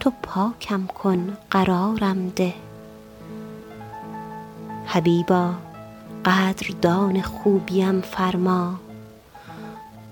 تو 0.00 0.12
پاکم 0.22 0.86
کن 0.86 1.36
قرارم 1.50 2.28
ده. 2.28 2.54
حبیبا 4.86 5.54
قدردان 6.24 7.22
خوبیم 7.22 8.00
فرما. 8.00 8.74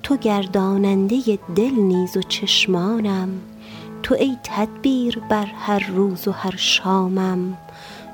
تو 0.02 0.16
گرداننده 0.16 1.38
دل 1.56 1.74
نیز 1.74 2.16
و 2.16 2.22
چشمانم. 2.22 3.40
تو 4.02 4.14
ای 4.14 4.36
تدبیر 4.44 5.18
بر 5.18 5.46
هر 5.46 5.86
روز 5.88 6.28
و 6.28 6.32
هر 6.32 6.56
شامم. 6.56 7.56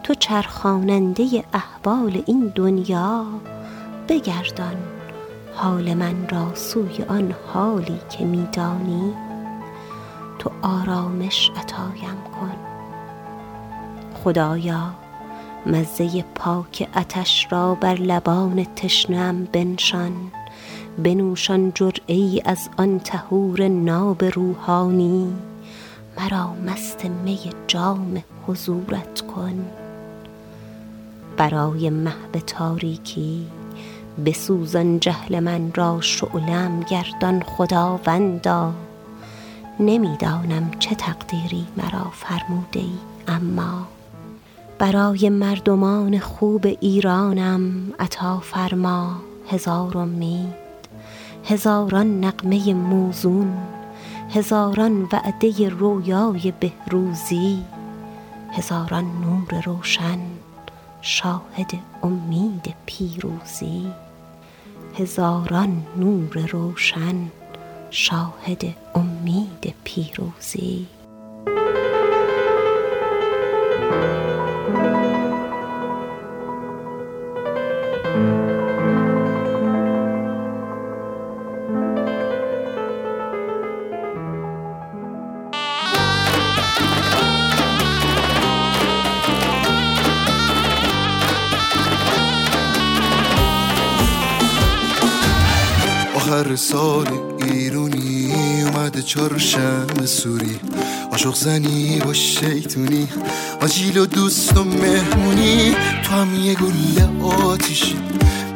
تو 0.03 0.15
چرخاننده 0.15 1.45
احوال 1.53 2.23
این 2.27 2.53
دنیا. 2.55 3.27
بگردان. 4.09 4.98
حال 5.61 5.95
من 5.95 6.29
را 6.29 6.55
سوی 6.55 7.05
آن 7.09 7.35
حالی 7.53 8.01
که 8.11 8.25
میدانی 8.25 9.15
تو 10.39 10.51
آرامش 10.63 11.51
عطایم 11.57 12.17
کن. 12.41 12.57
خدایا 14.25 14.91
مزه 15.67 16.25
پاک 16.35 16.89
اتش 16.97 17.47
را 17.51 17.75
بر 17.75 17.95
لبان 17.95 18.65
تشنم 18.77 19.45
بنشان. 19.45 20.13
بنوشان 20.99 21.73
جرعه 21.75 22.43
از 22.45 22.69
آن 22.77 23.01
تهور 23.01 23.69
ناب 23.69 24.25
روحانی. 24.25 25.33
مرا 26.21 26.55
مست 26.67 27.05
می 27.05 27.39
جام 27.67 28.23
حضورت 28.47 29.21
کن. 29.21 29.65
برای 31.37 31.91
محو 31.91 32.33
تاریکی 32.47 33.47
بسوزان 34.27 35.01
جهل 35.01 35.41
من 35.41 35.71
را 35.75 36.01
شعلم 36.01 36.81
گردان 36.81 37.43
خداوندا. 37.43 38.73
نمی‌دانم 39.81 40.71
چه 40.79 40.95
تقدیری 40.95 41.67
مرا 41.77 42.11
فرموده 42.13 42.81
ای 42.81 42.99
اما. 43.29 43.87
برای 44.79 45.29
مردمان 45.29 46.19
خوب 46.19 46.67
ایرانم 46.67 47.93
عطا 48.01 48.39
فرما 48.39 49.17
هزار 49.51 49.99
امید 49.99 50.55
هزاران 51.45 52.25
نقمه 52.25 52.75
موزون 52.75 53.53
هزاران 54.31 55.03
وعده 55.13 55.69
رویای 55.69 56.53
بهروزی. 56.61 57.59
هزاران 58.53 59.05
نور 59.05 59.63
روشن 59.65 60.19
شاهد 61.03 61.71
امید 62.03 62.75
پیروزی. 62.87 63.87
هزاران 64.99 65.87
نور 65.97 66.47
روشن 66.53 67.31
شاهد 67.91 68.65
امید 68.95 69.75
پیروزی. 69.85 70.87
چهارشنبه 99.29 100.07
سوری. 100.07 100.61
عاشق 101.13 101.35
زنی 101.35 102.01
با 102.05 102.13
شیطونی 102.13 103.09
آجیل 103.61 103.99
و 103.99 104.07
دوست 104.07 104.57
و 104.57 104.65
مهمونی. 104.65 105.77
تو 106.03 106.15
هم 106.15 106.45
یه 106.45 106.55
گل 106.55 107.25
آتیشی. 107.25 107.97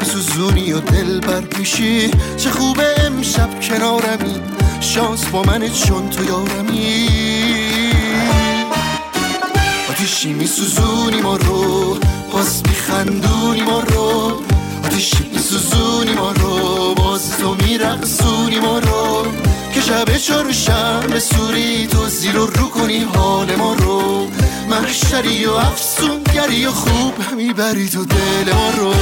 میسوزونی 0.00 0.72
و 0.72 0.80
دل 0.80 1.20
بر 1.20 1.42
میشی 1.58 2.10
چه 2.36 2.50
خوبه 2.50 2.86
امشب 3.06 3.60
کنارمی. 3.60 4.34
شانس 4.80 5.24
با 5.24 5.42
منه 5.42 5.68
چون 5.68 6.10
تو 6.10 6.24
یارمی. 6.24 7.08
آتیشی 9.90 10.32
میسوزونی 10.32 11.20
ما 11.20 11.36
رو. 11.36 11.98
باز 12.32 12.62
میخندونی 12.68 13.62
ما 13.62 13.80
رو. 13.80 14.42
آتیشی 14.84 15.30
میسوزونی 15.32 16.12
ما 16.12 16.32
رو. 16.32 16.94
باز 16.94 17.30
تو 17.30 17.54
میرقصونی 17.54 18.60
ما 18.60 18.78
رو. 18.78 19.51
که 19.74 19.80
شب 19.80 20.16
چهارشنبه 20.16 21.20
سوری 21.20 21.86
تو 21.86 22.08
زیر 22.08 22.38
و 22.38 22.46
رو 22.46 22.68
کنی 22.68 22.98
حال 22.98 23.56
ما 23.56 23.74
رو 23.74 24.26
محشری 24.70 25.46
و 25.46 25.52
افسونگری 25.52 26.66
و 26.66 26.70
خوب 26.70 27.14
می‌بری 27.36 27.88
تو 27.88 28.04
دل 28.04 28.52
ما 28.52 28.70
رو 28.70 28.94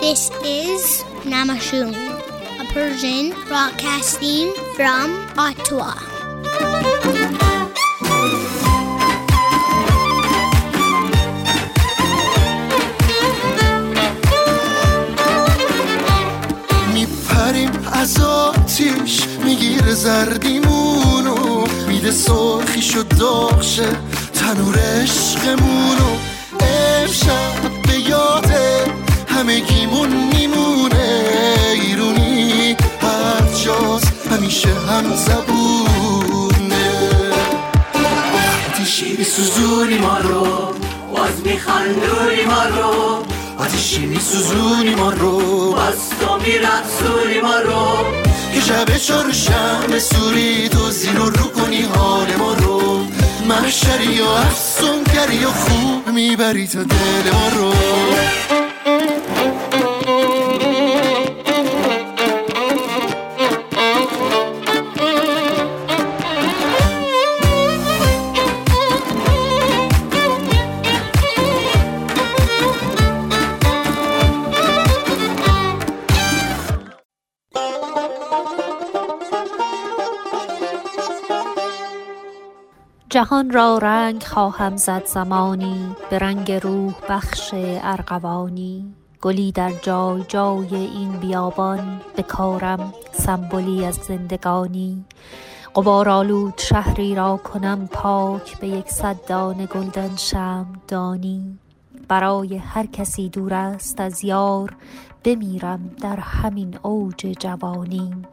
This 0.00 0.24
is 0.66 0.84
Namashun, 1.32 1.94
a 2.62 2.64
Persian 2.74 3.26
broadcasting 3.48 4.48
from 4.76 5.08
Ottawa. 5.48 5.94
میپریم 16.94 17.70
از 17.92 18.20
آتیش 18.74 19.20
می‌گیره 19.44 19.94
زردیمونو 19.94 21.66
میده 21.88 22.10
سرخیش 22.10 22.96
و 22.96 23.02
داغشه 23.02 23.88
تنور 24.34 24.78
عشقمونو. 24.78 26.10
امشب 26.60 27.82
به 27.82 27.98
یاده 28.08 28.84
همه 29.28 29.60
گیمون 29.60 30.08
میمونه 30.08 31.24
ایرونی 31.72 32.76
هر 33.02 33.64
جاست 33.64 34.12
همیشه 34.30 34.68
هم 34.68 35.16
زبونه. 35.16 36.90
آتیشی 38.72 39.16
میسوزونی 39.18 39.98
ما 39.98 40.18
رو 40.18 40.74
باز 41.12 41.40
میخندونی 41.44 42.44
ما 42.46 42.64
رو. 42.64 43.24
آتیشی 43.58 44.06
میسوزونی 44.06 44.94
ما 44.94 45.10
رو 45.10 45.72
باز 45.72 46.10
تو 46.20 46.36
میرقصونی 46.36 47.40
ما 47.42 47.56
رو. 47.56 48.33
که 48.54 48.60
شب 48.60 48.96
چهارشنبه 48.96 49.98
سوری 49.98 50.68
تو 50.68 50.90
زیر 50.90 51.20
و 51.20 51.30
رو 51.30 51.44
کنی 51.50 51.82
حال 51.82 52.36
ما 52.36 52.52
رو. 52.52 53.06
محشری 53.48 54.20
و 54.20 54.24
افسونگری 54.24 55.44
و 55.44 55.50
خوب 55.50 56.08
می‌بری 56.08 56.66
تا 56.66 56.82
دل 56.82 57.30
ما 57.32 57.48
رو. 57.48 57.74
جهان 83.24 83.50
را 83.50 83.78
رنگ 83.78 84.22
خواهم 84.22 84.76
زد 84.76 85.06
زمانی 85.06 85.96
به 86.10 86.18
رنگ 86.18 86.52
روح 86.52 86.94
بخش 87.08 87.50
ارغوانی. 87.82 88.94
گلی 89.20 89.52
در 89.52 89.72
جای 89.82 90.24
جای 90.28 90.74
این 90.74 91.12
بیابان 91.12 92.00
به 92.16 92.22
کارم 92.22 92.92
سمبولی 93.12 93.84
از 93.84 93.94
زندگانی. 93.94 95.04
غبارآلود 95.74 96.54
شهری 96.58 97.14
را 97.14 97.36
کنم 97.36 97.88
پاک 97.92 98.58
به 98.58 98.68
یکصد 98.68 99.16
دانه 99.26 99.66
گلدن 99.66 100.16
شمعدانی 100.16 101.58
برای 102.08 102.56
هر 102.56 102.86
کسی 102.86 103.28
دور 103.28 103.54
است 103.54 104.00
از 104.00 104.24
یار 104.24 104.76
بمیرم 105.24 105.90
در 106.00 106.16
همین 106.16 106.78
اوج 106.82 107.26
جوانی. 107.38 108.24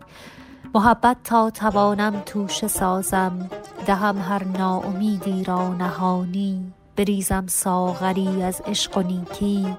محبت 0.74 1.18
تا 1.24 1.50
توانم 1.50 2.22
توشه 2.26 2.68
سازم 2.68 3.50
دهم 3.86 4.18
هر 4.18 4.44
ناامیدی 4.44 5.44
را 5.44 5.74
نهانی. 5.74 6.74
بریزم 6.96 7.48
ساغری 7.48 8.44
از 8.44 8.62
عشق 8.66 8.98
و 8.98 9.02
نیکی 9.02 9.76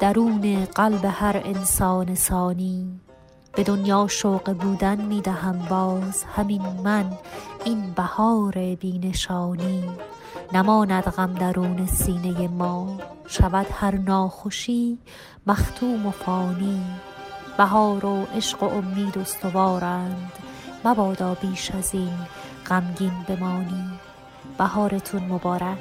درون 0.00 0.64
قلب 0.64 1.04
هر 1.04 1.42
انسان 1.44 2.14
ثانی. 2.14 3.00
به 3.52 3.62
دنیا 3.62 4.06
شوق 4.10 4.52
بودن 4.52 5.00
می 5.00 5.20
دهم 5.20 5.58
باز 5.70 6.24
همین 6.36 6.62
من 6.84 7.12
این 7.64 7.92
بهار 7.96 8.74
بی 8.74 8.98
نشانی 8.98 9.84
نماند 10.52 11.04
غم 11.04 11.34
درون 11.34 11.86
سینه 11.86 12.48
ما 12.48 12.98
شود 13.26 13.66
هر 13.72 13.96
ناخوشی 13.96 14.98
مختوم 15.46 16.06
و 16.06 16.10
فانی. 16.10 16.80
بهار 17.62 18.04
و 18.06 18.26
عشق 18.36 18.62
و 18.62 18.66
امید 18.66 19.18
استوارند. 19.18 20.32
مبادا 20.84 21.34
بیش 21.34 21.70
از 21.70 21.94
این 21.94 22.18
غمگین 22.66 23.12
بمانی. 23.28 23.90
بهارتون 24.58 25.22
مبارک. 25.22 25.78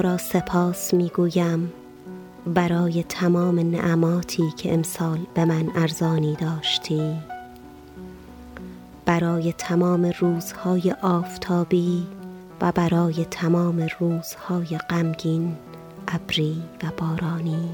تو 0.00 0.08
را 0.08 0.18
سپاس 0.18 0.94
می‌گویم 0.94 1.72
برای 2.46 3.02
تمام 3.02 3.58
نعماتی 3.58 4.50
که 4.56 4.74
امسال 4.74 5.18
به 5.34 5.44
من 5.44 5.68
ارزانی 5.74 6.36
داشتی. 6.40 7.16
برای 9.04 9.52
تمام 9.52 10.12
روزهای 10.18 10.94
آفتابی 11.02 12.06
و 12.60 12.72
برای 12.72 13.24
تمام 13.30 13.88
روزهای 13.98 14.78
غمگین 14.90 15.56
ابری 16.08 16.62
و 16.82 16.86
بارانی. 16.96 17.68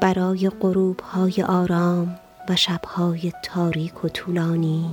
برای 0.00 0.50
غروبهای 0.60 1.42
آرام 1.42 2.16
و 2.48 2.56
شبهای 2.56 3.32
تاریک 3.42 4.04
و 4.04 4.08
طولانی. 4.08 4.90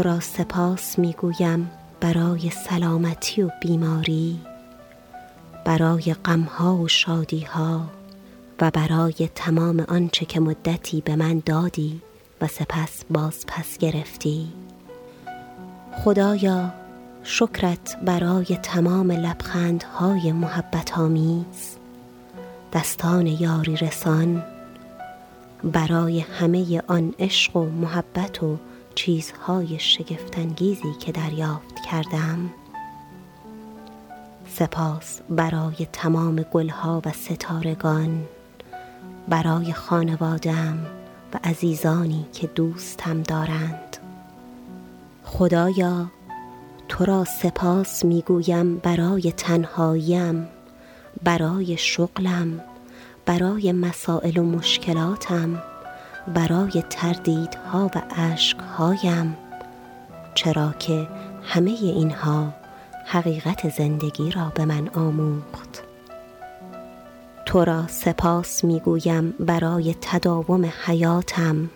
تو 0.00 0.08
را 0.08 0.20
سپاس 0.20 0.98
می‌گویم 0.98 1.70
برای 2.00 2.50
سلامتی 2.50 3.42
و 3.42 3.50
بیماری 3.60 4.40
برای 5.64 6.14
غمها 6.24 6.76
و 6.76 6.88
شادیها 6.88 7.80
و 8.60 8.70
برای 8.70 9.28
تمام 9.34 9.80
آنچه 9.88 10.24
که 10.26 10.40
مدتی 10.40 11.00
به 11.00 11.16
من 11.16 11.42
دادی 11.46 12.00
و 12.40 12.46
سپس 12.46 13.04
باز 13.10 13.46
پس 13.46 13.78
گرفتی. 13.78 14.48
خدایا 16.04 16.72
شکرت 17.22 17.96
برای 18.04 18.58
تمام 18.62 19.10
لبخندهای 19.10 20.32
محبت 20.32 20.98
آمیز 20.98 21.76
دستان 22.72 23.26
یاری 23.26 23.76
رسان 23.76 24.42
برای 25.64 26.20
همه 26.20 26.82
آن 26.86 27.14
عشق 27.18 27.56
و 27.56 27.64
محبت 27.64 28.42
و 28.42 28.56
چیزهای 28.94 29.78
شگفتانگیزی 29.78 30.94
که 31.00 31.12
دریافت 31.12 31.74
کردم. 31.90 32.50
سپاس 34.48 35.20
برای 35.28 35.86
تمام 35.92 36.36
گلها 36.42 37.02
و 37.04 37.12
ستارگان 37.12 38.24
برای 39.28 39.72
خانوادم 39.72 40.86
و 41.34 41.38
عزیزانی 41.44 42.26
که 42.32 42.46
دوستم 42.46 43.22
دارند. 43.22 43.96
خدایا 45.24 46.10
تو 46.88 47.04
را 47.04 47.24
سپاس 47.24 48.04
می‌گویم 48.04 48.76
برای 48.76 49.32
تنهاییم 49.32 50.48
برای 51.24 51.76
شغلم 51.76 52.60
برای 53.26 53.72
مسائل 53.72 54.38
و 54.38 54.42
مشکلاتم. 54.42 55.62
برای 56.26 56.84
تردیدها 56.90 57.90
و 57.94 58.02
عشقهایم 58.16 59.36
چرا 60.34 60.72
که 60.78 61.08
همه 61.42 61.70
اینها 61.70 62.54
حقیقت 63.06 63.68
زندگی 63.68 64.30
را 64.30 64.52
به 64.54 64.64
من 64.64 64.88
آموخت. 64.88 65.82
تو 67.46 67.64
را 67.64 67.86
سپاس 67.86 68.64
می‌گویم 68.64 69.34
برای 69.40 69.94
تداوم 70.00 70.72
حیاتم 70.86 71.70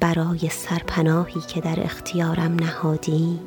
برای 0.00 0.48
سرپناهی 0.48 1.40
که 1.40 1.60
در 1.60 1.80
اختیارم 1.80 2.54
نهادی 2.54 3.40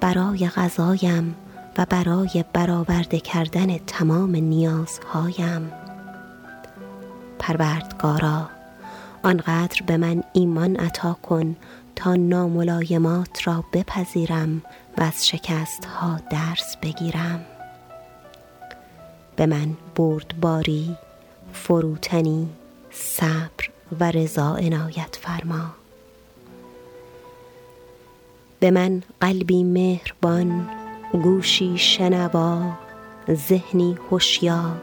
برای 0.00 0.48
غذایم 0.48 1.34
و 1.78 1.86
برای 1.90 2.44
برآورده 2.52 3.20
کردن 3.20 3.78
تمام 3.78 4.36
نیازهایم. 4.36 5.72
پروردگارا 7.38 8.57
آنقدر 9.22 9.82
به 9.86 9.96
من 9.96 10.22
ایمان 10.32 10.76
عطا 10.76 11.16
کن 11.22 11.56
تا 11.96 12.16
ناملایمات 12.16 13.48
را 13.48 13.64
بپذیرم 13.72 14.62
و 14.98 15.02
از 15.02 15.26
شکست 15.28 15.84
ها 15.84 16.20
درس 16.30 16.76
بگیرم. 16.82 17.44
به 19.36 19.46
من 19.46 19.76
بردباری 19.94 20.96
فروتنی 21.52 22.48
صبر 22.90 23.70
و 24.00 24.10
رضا 24.10 24.54
عنایت 24.54 25.16
فرما. 25.20 25.74
به 28.60 28.70
من 28.70 29.02
قلبی 29.20 29.64
مهربان 29.64 30.68
گوشی 31.12 31.78
شنوا 31.78 32.62
ذهنی 33.30 33.98
هوشیار 34.10 34.82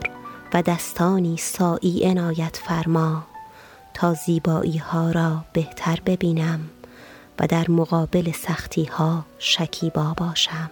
و 0.54 0.62
دستانی 0.62 1.38
سایی 1.38 2.04
عنایت 2.04 2.58
فرما. 2.58 3.24
تا 3.96 4.14
زیبایی 4.14 4.78
ها 4.78 5.12
را 5.12 5.46
بهتر 5.54 6.00
ببینم 6.06 6.60
و 7.40 7.48
در 7.48 7.72
مقابل 7.72 8.32
سختی 8.32 8.84
ها 8.84 9.26
شکیبا 9.40 10.14
باشم. 10.18 10.70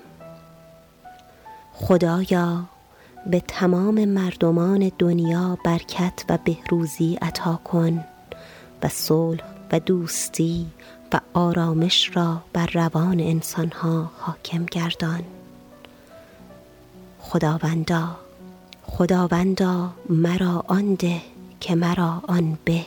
خدایا 1.74 2.64
به 3.26 3.40
تمام 3.48 4.06
مردمان 4.06 4.92
دنیا 5.00 5.58
برکت 5.66 6.26
و 6.30 6.38
بهروزی 6.46 7.18
عطا 7.22 7.60
کن 7.64 8.04
و 8.84 8.90
صلح 8.90 9.44
و 9.72 9.80
دوستی 9.80 10.66
و 11.14 11.20
آرامش 11.34 12.18
را 12.18 12.42
بر 12.54 12.70
روان 12.74 13.20
انسانها 13.20 14.12
حاکم 14.20 14.66
گردان. 14.66 15.24
خداوندا 17.20 18.16
خداوندا 18.84 19.94
مرا 20.10 20.64
آن 20.68 20.96
ده 20.96 21.22
که 21.60 21.76
مرا 21.76 22.22
آن 22.28 22.58
به. 22.66 22.86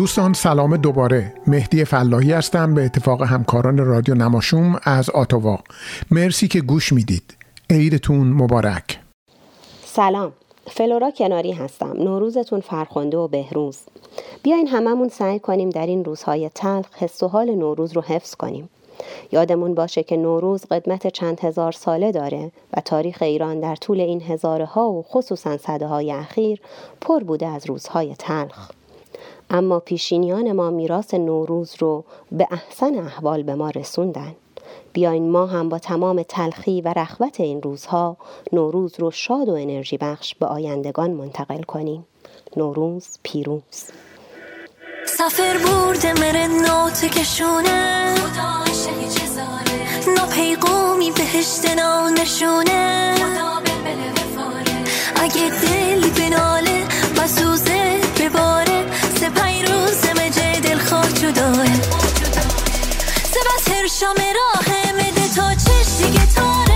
دوستان 0.00 0.32
سلام 0.32 0.76
دوباره. 0.76 1.34
مهدی 1.46 1.84
فلاحی 1.84 2.32
هستم. 2.32 2.74
به 2.74 2.84
اتفاق 2.84 3.22
همکاران 3.22 3.78
رادیو 3.78 4.14
نماشوم 4.14 4.80
از 4.84 5.10
آتوا 5.10 5.58
مرسی 6.10 6.48
که 6.48 6.60
گوش 6.60 6.92
می‌دید. 6.92 7.36
عیدتون 7.70 8.32
مبارک. 8.32 8.98
سلام. 9.84 10.32
فلورا 10.70 11.10
کناری 11.10 11.52
هستم. 11.52 11.92
نوروزتون 11.92 12.60
فرخنده 12.60 13.16
و 13.16 13.28
بهروز. 13.28 13.78
بیاین 14.42 14.66
هممون 14.66 15.08
سعی 15.08 15.38
کنیم 15.38 15.70
در 15.70 15.86
این 15.86 16.04
روزهای 16.04 16.48
تلخ 16.48 16.86
حس 16.96 17.22
و 17.22 17.28
حال 17.28 17.50
نوروز 17.50 17.92
رو 17.92 18.02
حفظ 18.02 18.34
کنیم. 18.34 18.70
یادمون 19.32 19.74
باشه 19.74 20.02
که 20.02 20.16
نوروز 20.16 20.64
قدمت 20.70 21.06
چند 21.06 21.40
هزار 21.40 21.72
ساله 21.72 22.12
داره 22.12 22.50
و 22.76 22.80
تاریخ 22.80 23.22
ایران 23.22 23.60
در 23.60 23.76
طول 23.76 24.00
این 24.00 24.22
هزاره 24.22 24.64
ها 24.64 24.90
و 24.90 25.02
خصوصا 25.02 25.56
صده 25.56 25.86
های 25.86 26.12
اخیر 26.12 26.60
پر 27.00 27.22
بوده 27.22 27.46
از 27.46 27.66
روزهای 27.66 28.14
تلخ. 28.18 28.70
اما 29.50 29.80
پیشینیان 29.80 30.52
ما 30.52 30.70
میراث 30.70 31.14
نوروز 31.14 31.74
رو 31.78 32.04
به 32.32 32.46
احسن 32.50 32.98
احوال 32.98 33.42
به 33.42 33.54
ما 33.54 33.70
رسوندن. 33.70 34.34
بیاین 34.92 35.30
ما 35.30 35.46
هم 35.46 35.68
با 35.68 35.78
تمام 35.78 36.22
تلخی 36.22 36.80
و 36.80 36.88
رخوت 36.96 37.40
این 37.40 37.62
روزها 37.62 38.16
نوروز 38.52 38.94
رو 38.98 39.10
شاد 39.10 39.48
و 39.48 39.52
انرژی 39.52 39.96
بخش 39.96 40.34
به 40.34 40.46
آیندگان 40.46 41.10
منتقل 41.10 41.62
کنیم. 41.62 42.06
نوروز 42.56 43.06
پیروز. 43.22 43.84
سفر 45.06 45.58
برده 45.66 46.12
مره 46.12 46.46
نوت 46.46 47.04
کشونه. 47.04 48.14
ناپیقومی 50.16 51.10
بهشت 51.10 51.64
نشونه 52.20 53.14
اگه 55.16 55.50
دل 55.62 56.10
بناله 56.10 56.84
و 57.16 57.26
سوزه 57.26 58.00
بباره 58.20 58.84
سپی 59.14 59.62
روز 59.62 60.04
مجه 60.20 60.60
دل 60.60 60.78
خواه 60.78 61.12
جداه 61.12 62.09
سبس 63.60 63.72
هرشام 63.72 64.16
راه 64.16 64.92
مده 64.92 65.28
تا 65.36 65.54
چش 65.54 65.88
دیگه 65.98 66.26
تاره. 66.34 66.69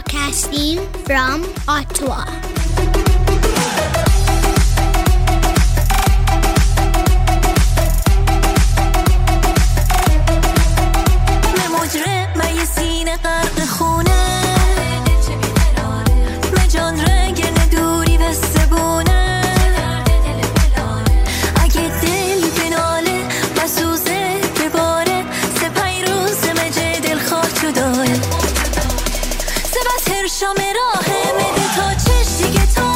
Broadcasting 0.00 0.78
from 1.04 1.44
Ottawa. 1.68 2.59
سبس 29.90 30.08
هرشام 30.08 30.56
راه 30.56 31.04
مده 31.34 31.76
تا 31.76 31.94
چش 31.94 32.26
دیگه 32.42 32.66
تاره 32.74 32.89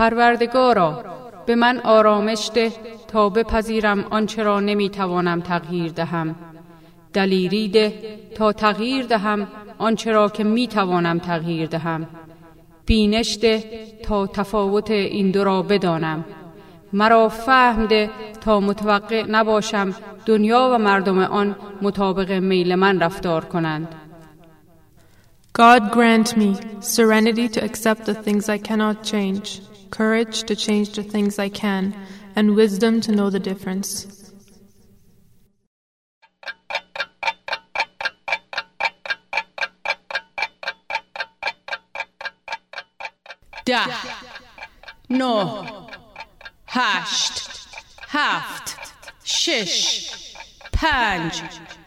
پروردگارا 0.00 1.04
به 1.46 1.54
من 1.54 1.80
آرامش 1.84 2.50
ده 2.54 2.72
تا 3.08 3.28
بپذیرم 3.28 4.04
آنچه 4.10 4.42
را 4.42 4.60
نمی‌توانم 4.60 5.40
تغییر 5.40 5.92
دهم. 5.92 6.34
دلیری 7.12 7.68
ده 7.68 8.18
تا 8.34 8.52
تغییر 8.52 9.06
دهم 9.06 9.48
آنچه 9.78 10.12
را 10.12 10.28
که 10.28 10.44
می‌توانم 10.44 11.18
تغییر 11.18 11.66
دهم. 11.66 12.06
بینش 12.86 13.38
ده 13.42 13.64
تا 14.02 14.26
تفاوت 14.26 14.90
این 14.90 15.30
دو 15.30 15.44
را 15.44 15.62
بدانم. 15.62 16.24
مرا 16.92 17.28
فهم 17.28 17.86
ده 17.86 18.10
تا 18.40 18.60
متوقع 18.60 19.24
نباشم 19.28 19.94
دنیا 20.26 20.70
و 20.72 20.78
مردم 20.78 21.18
آن 21.18 21.56
مطابق 21.82 22.32
میل 22.32 22.74
من 22.74 23.00
رفتار 23.00 23.44
کنند. 23.44 23.88
God 25.58 25.82
grant 25.92 26.28
me 26.36 26.50
serenity 26.80 27.48
to 27.54 27.60
accept 27.68 28.02
the 28.06 28.14
things 28.14 28.48
I 28.48 28.58
cannot 28.68 28.96
change, 29.12 29.48
courage 29.91 30.43
to 30.43 30.55
change 30.55 30.93
the 30.93 31.03
things 31.03 31.39
I 31.39 31.49
can, 31.49 31.95
and 32.35 32.55
wisdom 32.55 33.01
to 33.01 33.11
know 33.11 33.29
the 33.29 33.39
difference. 33.39 34.25
ده 43.65 43.85
نه 45.09 45.65
هشت 46.67 47.49
هفت 48.07 48.77
شش 49.23 50.09
پنج 50.73 51.41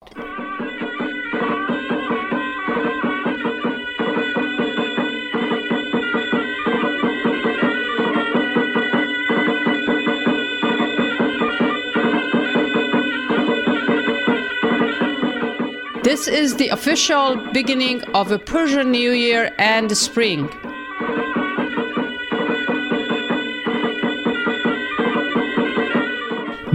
This 16.03 16.27
is 16.27 16.55
the 16.55 16.69
official 16.69 17.35
beginning 17.51 18.03
of 18.13 18.31
a 18.31 18.39
Persian 18.39 18.91
New 18.91 19.11
Year 19.11 19.51
and 19.57 19.97
spring. 19.97 20.49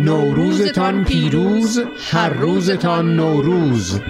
نوروزتان 0.09 1.05
پیروز 1.05 1.81
هر 2.11 2.29
روزتان 2.29 3.17
نوروز. 3.17 4.01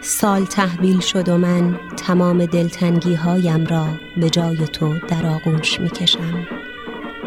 سال 0.00 0.44
تحویل 0.44 1.00
شد 1.00 1.28
و 1.28 1.38
من 1.38 1.80
تمام 1.96 2.46
دلتنگی 2.46 3.14
هایم 3.14 3.64
را 3.64 3.86
به 4.16 4.30
جای 4.30 4.56
تو 4.56 4.94
در 5.08 5.26
آغوش 5.26 5.80
می 5.80 5.90
کشم 5.90 6.46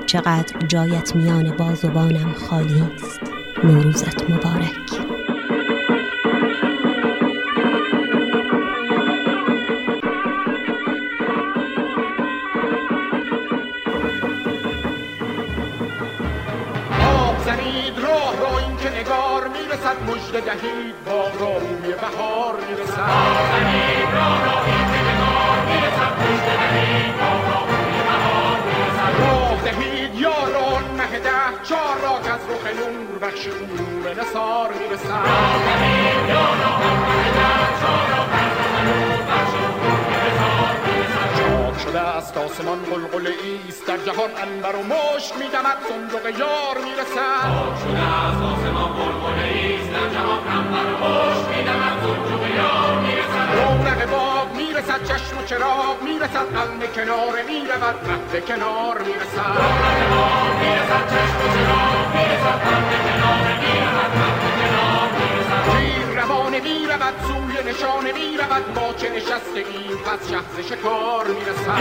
چقدر 0.06 0.68
جایت 0.68 1.16
میان 1.16 1.58
بازوانم 1.58 2.34
خالی 2.34 2.84
است. 2.96 3.22
نوروزت 3.64 4.30
مبارک. 4.30 5.03
بهار 22.04 22.44
چار 31.64 31.98
را 32.02 32.18
از 32.18 32.42
رخ 32.50 32.66
نور 32.76 33.20
بخش 33.22 33.48
نصار 34.22 34.74
می‌رسد. 34.74 35.84
شده 41.94 42.02
است 42.02 42.38
آسمان 42.38 42.80
قلقل 42.80 43.28
ایست. 43.44 43.88
در 43.88 43.98
جهان 43.98 44.30
انبر 44.44 44.76
و 44.76 44.84
مشک 44.84 45.38
میدمد 45.38 45.78
صندوق 45.90 46.26
یار 46.40 46.78
می‌رسد. 46.86 47.50
شده 47.82 48.00
است 48.00 48.42
آسمان 48.52 48.92
قلقل 49.00 49.40
ایست 49.44 49.92
در 49.94 50.10
جهان 50.16 50.48
انبر 50.58 50.88
و 50.94 50.96
مشک 51.04 51.48
میدمد 51.58 51.98
صندوق 52.04 52.44
یار 52.58 53.00
می‌رسد 53.06 53.48
رونق 53.58 54.10
باغ 54.10 54.56
می‌رسد 54.56 55.04
چشم 55.04 55.38
و 55.38 55.44
چراغ 55.46 55.98
می‌رسد 56.04 56.48
قلم 56.56 56.80
کنار 56.96 57.36
می‌رود 57.50 57.98
مهد 58.08 58.46
کنار 58.46 58.98
می‌رسد. 59.08 59.54
رونق 59.62 60.00
باغ 60.16 60.54
می‌رسد 60.62 61.06
چشم 61.14 61.40
و 61.44 61.48
چراغ 61.56 62.08
می‌رسد 62.16 62.60
قلم 62.68 62.92
کنار 63.08 63.46
می‌رود 63.64 64.14
مهد 64.20 64.44
کنار 64.60 65.10
می‌رسد 65.20 65.64
تیر 65.72 66.22
روانه 66.22 66.60
می‌رود 66.60 67.16
سوی 67.28 67.72
نشانه 67.72 68.13
می‌رود 68.34 68.80
ما 68.80 68.94
چه 68.94 69.10
نشسته 69.10 69.60
ایم 69.60 69.98
پس 69.98 70.32
شخص 70.32 70.70
شکار 70.70 70.70
شکار 70.70 71.28
می‌رسد. 71.28 71.80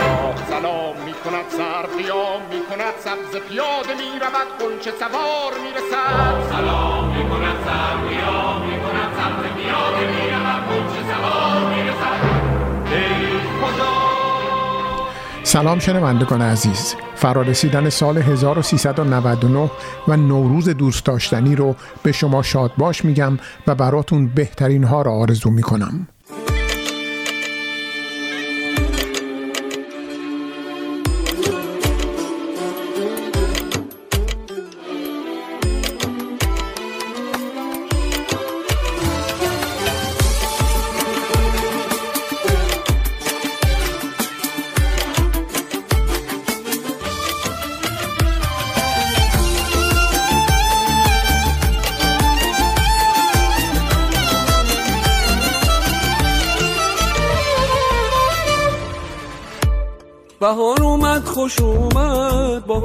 راه 0.00 0.36
سلام 0.50 0.96
می‌کند 0.96 1.48
سر 1.48 1.86
قیام 1.86 2.42
می‌کند 2.50 2.94
سبز 2.98 3.36
پیاده 3.48 3.94
می‌رود 3.94 4.48
قنچه 4.58 4.90
سوار 4.90 5.52
می‌رسد. 5.64 6.52
سلام 6.52 7.08
می‌کند 7.08 7.56
سر 7.66 7.96
قیام 8.08 8.62
می‌کند 8.62 9.10
سبز 9.18 9.44
پیاده 9.56 10.06
می‌رود 10.06 10.62
قنچه 10.68 11.02
سوار 11.12 11.74
می‌رسد. 11.74 12.20
ای 12.92 13.40
خدا! 13.60 14.09
سلام 15.42 15.78
شنوندگان 15.78 16.42
عزیز. 16.42 16.94
فرارسیدن 17.14 17.88
سال 17.88 18.18
1399 18.18 19.70
و 20.08 20.16
نوروز 20.16 20.68
دوست 20.68 21.04
داشتنی 21.04 21.56
رو 21.56 21.76
به 22.02 22.12
شما 22.12 22.42
شاد 22.42 22.72
باش 22.78 23.04
میگم 23.04 23.38
و 23.66 23.74
براتون 23.74 24.28
بهترین 24.28 24.84
ها 24.84 25.02
را 25.02 25.12
آرزو 25.12 25.50
می‌کنم. 25.50 26.08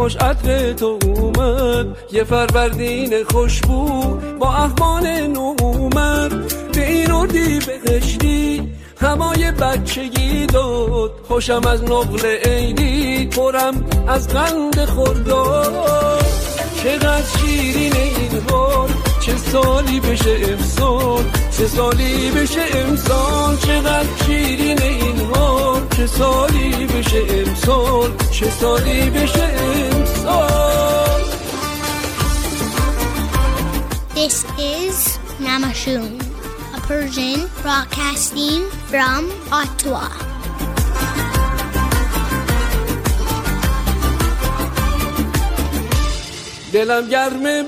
باهاش 0.05 0.15
عطر 0.15 0.73
تو 0.73 0.99
اومد. 1.05 1.97
یه 2.11 2.23
فروردین 2.23 3.23
خوشبو 3.23 4.03
با 4.39 4.53
احوال 4.53 5.27
نو 5.27 5.55
اومد 5.61 6.53
به 6.73 6.87
این 6.87 7.11
اردی 7.11 7.59
بهشتی. 7.59 8.71
هوای 9.01 9.51
بچگی 9.51 10.45
داد. 10.45 11.11
خوشم 11.27 11.61
از 11.67 11.83
نقل 11.83 12.25
عیدی 12.25 13.25
پرم 13.25 13.85
از 14.07 14.27
قند 14.27 14.85
خورداد 14.85 16.25
چقدر 16.83 17.23
شیرین 17.37 17.95
این 17.95 18.41
حال. 18.51 18.89
چه 19.25 19.37
سالی 19.37 19.99
بشه 19.99 20.37
امسال؟ 20.43 21.23
چه 21.57 21.67
سالی 21.67 22.31
بشه 22.31 22.61
امسال؟ 22.75 23.57
چقدر 23.57 24.25
شیرین 24.25 24.81
این 24.81 25.19
حال؟ 25.19 25.81
چه 25.97 26.07
سالی 26.07 26.85
بشه 26.85 27.23
امسال؟ 27.29 28.11
چه 28.31 28.49
سالی 28.49 29.09
بشه 29.09 29.43
امسال؟ 29.43 31.21
This 34.15 34.45
is 34.77 35.17
Namashun, 35.45 36.21
a 36.77 36.79
Persian 36.87 37.39
broadcasting 37.63 38.61
from 38.91 39.21
Ottawa. 39.51 40.07
دلم 46.73 47.09
گرمه 47.09 47.63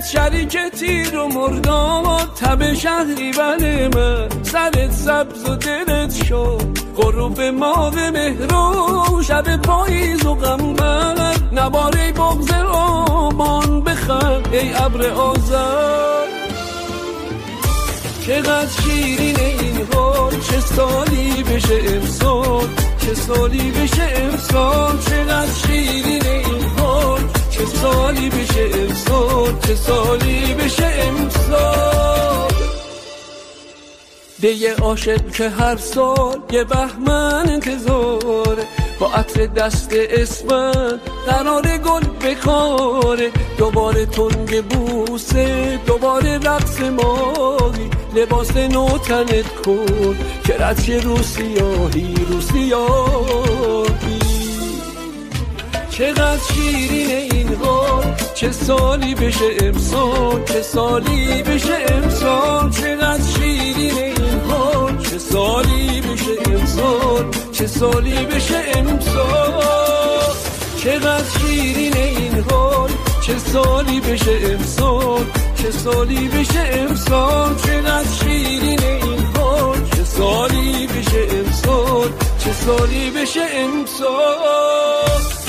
بشنت 0.00 0.06
شریک 0.06 0.58
تیر 0.78 1.18
و 1.18 1.28
مرداد 1.28 2.34
تب 2.40 2.74
شهری 2.74 3.32
بله 3.32 3.88
من. 3.94 4.28
سرت 4.42 4.92
سبز 4.92 5.48
و 5.48 5.56
دلت 5.56 6.24
شد 6.24 6.78
غروب 6.96 7.40
ماه 7.40 8.10
مهرو 8.10 9.22
شب 9.22 9.56
پاییز 9.56 10.26
و 10.26 10.34
غمبر 10.34 11.34
نباره 11.52 12.12
بغز 12.12 12.50
آبان 12.72 13.80
بخند 13.80 14.48
ای 14.52 14.74
ابر 14.74 15.10
آزر 15.10 16.26
چقدر 18.26 18.66
شیرین 18.82 19.40
این 19.40 19.86
حال 19.94 20.40
چه 20.40 20.60
سالی 20.60 21.42
بشه 21.42 21.80
امسال 21.86 22.68
چه 22.98 23.14
سالی 23.14 23.70
بشه 23.70 24.12
امسال 24.16 24.98
چقدر 24.98 25.52
شیرین 25.52 26.26
این 26.26 26.69
چه 27.60 27.66
سالی 27.66 28.30
بشه 28.30 28.70
امسال 28.74 29.58
چه 29.66 29.74
سالی 29.74 30.54
بشه 30.54 30.86
امسال؟ 30.86 32.52
یه 34.42 34.74
عاشق 34.74 35.30
که 35.30 35.48
هر 35.48 35.76
سال 35.76 36.38
یه 36.52 36.64
بهمن 36.64 37.48
انتظاره 37.48 38.66
با 39.00 39.12
عطر 39.12 39.46
دست 39.46 39.90
اسمن 39.92 41.00
قرار 41.26 41.78
گل 41.78 42.00
بکاره 42.00 43.30
دوباره 43.58 44.06
تنگ 44.06 44.64
بوسه 44.64 45.78
دوباره 45.86 46.38
رقص 46.38 46.80
ماهی 46.80 47.90
لباس 48.14 48.56
نو 48.56 48.98
تنت 48.98 49.62
کن 49.62 50.16
که 50.44 50.52
سیاهی 51.22 52.14
رو 52.30 52.40
سیاهی 52.40 54.19
چقدر 56.00 56.38
شیرین 56.54 57.10
این 57.10 57.54
حال 57.54 58.04
چه 58.34 58.52
سالی 58.52 59.14
بشه 59.14 59.44
امسال؟ 59.62 60.44
چه 60.44 60.62
سالی 60.62 61.42
بشه 61.42 61.76
امسال؟ 61.88 62.70
چقدر 62.70 63.22
شیرین 63.22 63.98
این 63.98 64.40
حال 64.48 64.96
چه 64.98 65.18
سالی 65.18 66.00
بشه 66.00 66.52
امسال؟ 66.52 67.24
چه 67.52 67.66
سالی 67.66 68.26
بشه 68.26 68.62
امسال؟ 68.74 70.34
چقدر 70.76 71.24
شیرین 71.38 71.96
این 71.96 72.44
حال 72.50 72.90
چه 73.20 73.38
سالی 73.38 74.00
بشه 74.00 74.38
امسال؟ 74.44 75.24
چه 75.54 75.70
سالی 75.70 76.28
بشه 76.28 76.70
امسال؟ 76.72 77.56
چقدر 77.56 78.08
شیرین 78.20 78.82
این 78.82 79.24
حال 79.36 79.78
چه 79.96 80.04
سالی 80.04 80.86
بشه 80.86 81.26
امسال؟ 81.30 82.08
چه 82.38 82.52
سالی 82.52 83.10
بشه 83.10 83.46
امسال؟ 83.54 85.39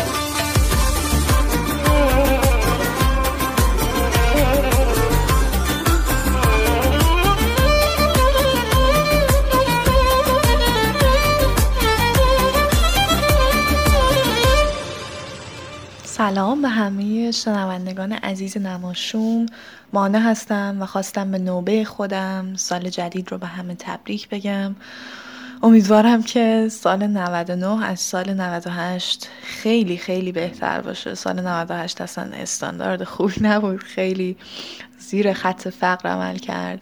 سلام 16.21 16.61
به 16.61 16.69
همه 16.69 17.31
شنوندگان 17.31 18.11
عزیز 18.11 18.57
نماشوم. 18.57 19.45
مانه 19.93 20.19
هستم 20.21 20.77
و 20.79 20.85
خواستم 20.85 21.31
به 21.31 21.37
نوبه 21.37 21.83
خودم 21.83 22.55
سال 22.55 22.89
جدید 22.89 23.31
رو 23.31 23.37
به 23.37 23.47
همه 23.47 23.75
تبریک 23.75 24.29
بگم. 24.29 24.75
امیدوارم 25.63 26.23
که 26.23 26.67
سال 26.71 27.07
99 27.07 27.85
از 27.85 27.99
سال 27.99 28.33
98 28.33 29.29
خیلی 29.41 29.97
خیلی 29.97 30.31
بهتر 30.31 30.81
باشه. 30.81 31.15
سال 31.15 31.39
98 31.39 32.01
اصلا 32.01 32.23
استاندارد 32.33 33.03
خوبی 33.03 33.35
نبود. 33.41 33.83
خیلی 33.83 34.37
زیر 34.99 35.33
خط 35.33 35.67
فقر 35.67 36.09
عمل 36.09 36.37
کرد. 36.37 36.81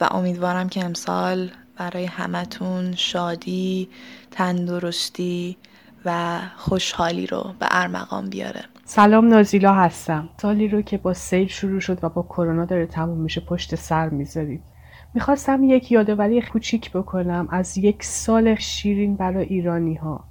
و 0.00 0.08
امیدوارم 0.10 0.68
که 0.68 0.84
امسال 0.84 1.50
برای 1.76 2.04
همتون 2.04 2.94
شادی 2.96 3.88
تندرستی 4.30 5.56
و 6.04 6.38
خوشحالی 6.56 7.26
رو 7.26 7.54
به 7.58 7.66
ارمغان 7.70 8.30
بیاره. 8.30 8.64
سلام 8.84 9.28
نازیلا 9.28 9.74
هستم. 9.74 10.28
سالی 10.42 10.68
رو 10.68 10.82
که 10.82 10.98
با 10.98 11.14
سیل 11.14 11.48
شروع 11.48 11.80
شد 11.80 11.98
و 12.02 12.08
با 12.08 12.22
کرونا 12.22 12.64
داره 12.64 12.86
تموم 12.86 13.18
میشه 13.18 13.40
پشت 13.40 13.74
سر 13.74 14.08
می‌ذارید. 14.08 14.71
می‌خواستم 15.14 15.64
یک 15.64 15.92
یادآوری 15.92 16.42
کوچیک 16.42 16.92
بکنم 16.92 17.48
از 17.50 17.78
یک 17.78 18.04
سال 18.04 18.54
شیرین 18.54 19.16
برای 19.16 19.44
ایرانی 19.44 19.94
ها 19.94 20.24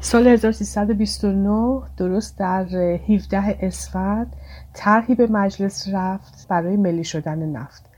سال 0.00 0.26
1329 0.26 1.82
درست 1.96 2.38
در 2.38 2.64
17 2.64 3.58
اسفند 3.60 4.36
طرحی 4.72 5.14
به 5.14 5.26
مجلس 5.26 5.88
رفت 5.92 6.46
برای 6.48 6.76
ملی 6.76 7.04
شدن 7.04 7.38
نفت. 7.38 7.90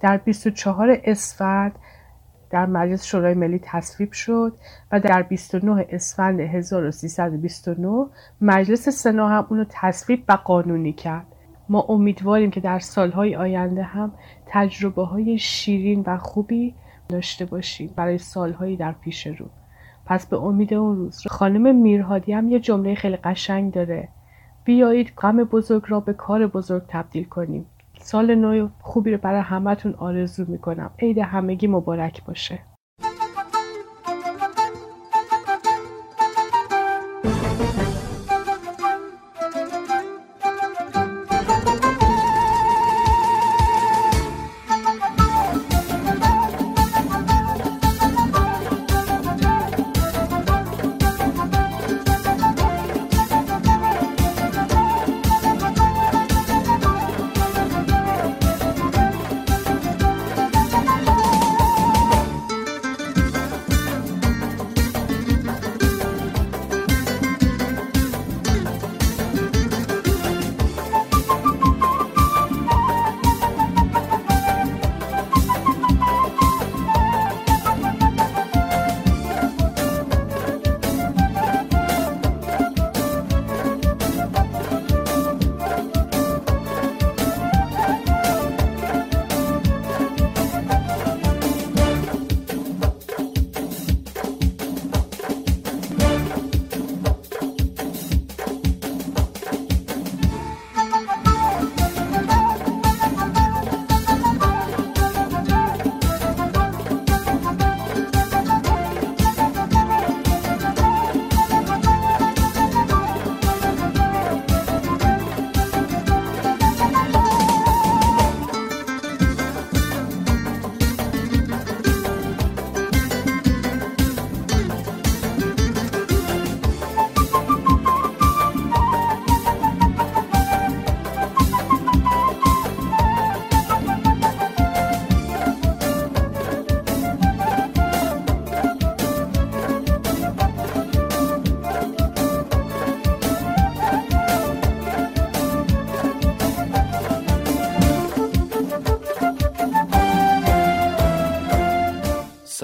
در 0.00 0.16
24 0.16 1.00
اسفند 1.04 1.72
در 2.50 2.66
مجلس 2.66 3.04
شورای 3.04 3.34
ملی 3.34 3.60
تصویب 3.62 4.12
شد 4.12 4.56
و 4.92 5.00
در 5.00 5.22
29 5.22 5.86
اسفند 5.90 6.40
1329 6.40 8.06
مجلس 8.40 8.88
سنا 8.88 9.28
هم 9.28 9.46
اونو 9.50 9.64
تصویب 9.68 10.24
و 10.28 10.32
قانونی 10.32 10.92
کرد. 10.92 11.26
ما 11.68 11.86
امیدواریم 11.88 12.50
که 12.50 12.60
در 12.60 12.78
سالهای 12.78 13.36
آینده 13.36 13.82
هم 13.82 14.12
تجربه 14.46 15.04
های 15.04 15.38
شیرین 15.38 16.04
و 16.06 16.18
خوبی 16.18 16.74
داشته 17.08 17.44
باشیم 17.44 17.90
برای 17.96 18.18
سالهایی 18.18 18.76
در 18.76 18.92
پیش 18.92 19.26
رو. 19.26 19.46
پس 20.06 20.26
به 20.26 20.36
امید 20.36 20.74
اون 20.74 20.96
روز 20.96 21.22
خانم 21.26 21.74
میرهادی 21.74 22.32
هم 22.32 22.48
یه 22.48 22.60
جمله 22.60 22.94
خیلی 22.94 23.16
قشنگ 23.16 23.72
داره. 23.72 24.08
بیایید 24.64 25.12
غم 25.18 25.44
بزرگ 25.44 25.82
را 25.88 26.00
به 26.00 26.12
کار 26.12 26.46
بزرگ 26.46 26.82
تبدیل 26.88 27.24
کنیم. 27.24 27.66
سال 27.98 28.34
نو 28.34 28.68
خوبی 28.80 29.12
رو 29.12 29.18
برای 29.18 29.40
همتون 29.40 29.94
آرزو 29.94 30.44
می‌کنم. 30.48 30.90
عید 30.98 31.18
همگی 31.18 31.66
مبارک 31.66 32.24
باشه. 32.24 32.58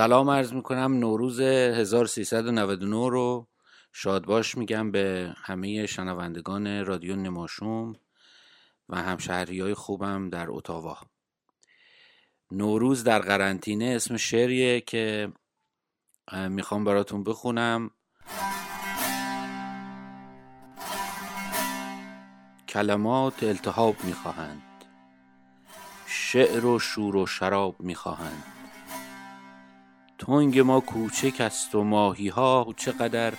سلام 0.03 0.30
عرض 0.30 0.53
می‌کنم. 0.53 0.92
نوروز 0.92 1.40
1399 1.40 3.11
رو 3.11 3.48
شادباش 3.92 4.57
میگم 4.57 4.90
به 4.90 5.34
همه 5.36 5.86
شنوندگان 5.86 6.86
رادیو 6.86 7.16
نماشوم 7.16 7.96
و 8.88 8.96
همشهری 8.96 9.61
های 9.61 9.74
خوبم 9.74 10.30
در 10.30 10.46
اتاوا. 10.48 10.98
نوروز 12.50 13.05
در 13.05 13.18
قرنطینه 13.18 13.84
اسم 13.84 14.16
شعریه 14.16 14.80
که 14.80 15.32
می‌خوام 16.48 16.84
براتون 16.84 17.24
بخونم. 17.24 17.90
کلمات 22.68 23.42
التهاب 23.42 23.96
می‌خواهند. 24.05 24.62
شعر 26.07 26.66
و 26.66 26.78
شور 26.78 27.16
و 27.16 27.26
شراب 27.26 27.80
می‌خواهند. 27.80 28.51
تنگ 30.26 30.58
ما 30.58 30.80
کوچک 30.80 31.40
است 31.40 31.74
و 31.74 31.84
ماهی 31.84 32.28
ها 32.28 32.74
چقدر 32.76 33.32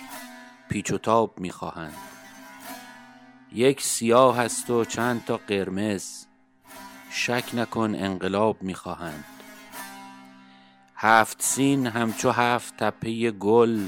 پیچ 0.68 0.92
و 0.92 0.98
تاب 0.98 1.40
می‌خواهند. 1.40 1.96
یک 3.52 3.82
سیاه 3.82 4.40
است 4.40 4.70
و 4.70 4.84
چند 4.84 5.24
تا 5.24 5.36
قرمز. 5.36 6.26
شک 7.10 7.44
نکن 7.54 7.94
انقلاب 7.94 8.62
می‌خواهند. 8.62 9.24
هفت 10.96 11.42
سین 11.42 11.86
همچو 11.86 12.30
هفت 12.30 12.76
تپه 12.76 13.30
گل 13.30 13.80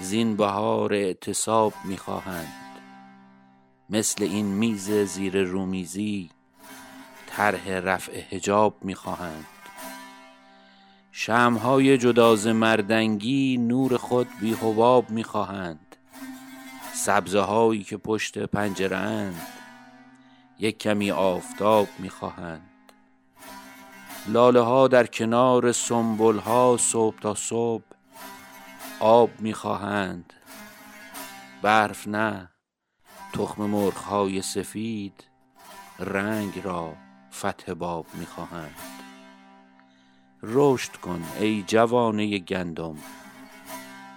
زین 0.00 0.36
بهار 0.36 0.94
اعتصاب 0.94 1.74
می‌خواهند. 1.84 2.52
مثل 3.90 4.24
این 4.24 4.46
میز 4.46 4.90
زیر 4.90 5.42
رومیزی 5.42 6.30
طرح 7.26 7.68
رفع 7.68 8.20
حجاب 8.20 8.76
می‌خواهند. 8.82 9.46
شمهای 11.14 11.98
جداز 11.98 12.46
مردنگی 12.46 13.56
نور 13.56 13.96
خود 13.96 14.28
بی 14.40 14.52
حباب 14.52 15.10
می‌خواهند. 15.10 15.96
سبزه 16.94 17.40
هایی 17.40 17.84
که 17.84 17.96
پشت 17.96 18.38
پنجره 18.38 18.96
اند 18.96 19.40
یک 20.58 20.78
کمی 20.78 21.10
آفتاب 21.10 21.88
می‌خواهند. 21.98 22.70
لاله 24.28 24.60
ها 24.60 24.88
در 24.88 25.06
کنار 25.06 25.72
سنبل 25.72 26.38
ها 26.38 26.76
صبح 26.80 27.20
تا 27.20 27.34
صبح 27.34 27.84
آب 29.00 29.30
می‌خواهند. 29.38 30.32
برف 31.62 32.08
نه 32.08 32.50
تخم 33.32 33.62
مرغ 33.62 33.96
های 33.96 34.42
سفید 34.42 35.24
رنگ 35.98 36.60
را 36.64 36.92
فتح 37.32 37.72
باب 37.72 38.06
می‌خواهند. 38.14 38.91
رشد 40.42 40.96
کن 40.96 41.24
ای 41.40 41.64
جوانه 41.66 42.38
گندم. 42.38 42.96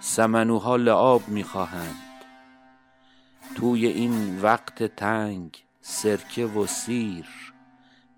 سمنوها 0.00 0.76
لعاب 0.76 1.28
می‌خواهند 1.28 1.96
توی 3.54 3.86
این 3.86 4.40
وقت 4.40 4.82
تنگ 4.82 5.64
سرکه 5.80 6.46
و 6.46 6.66
سیر 6.66 7.26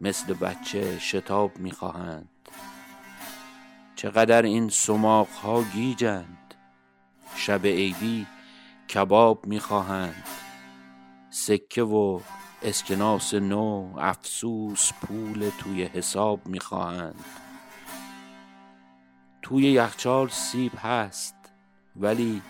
مثل 0.01 0.35
بچه 0.35 0.99
شتاب 0.99 1.59
می‌خواهند 1.59 2.29
چقدر 3.97 4.43
این 4.43 4.69
سماق 4.69 5.29
ها 5.29 5.63
گیجند 5.63 6.55
شب 7.37 7.67
عیدی 7.67 8.27
کباب 8.95 9.47
می‌خواهند 9.47 10.25
سکه 11.31 11.83
و 11.83 12.21
اسکناس 12.63 13.35
نو 13.35 13.95
افسوس 13.99 14.93
پول 14.93 15.51
توی 15.59 15.85
حساب 15.85 16.47
می‌خواهند 16.47 17.25
توی 19.43 19.63
یخچال 19.63 20.29
سیب 20.29 20.73
هست 20.79 21.35
ولی 21.97 22.43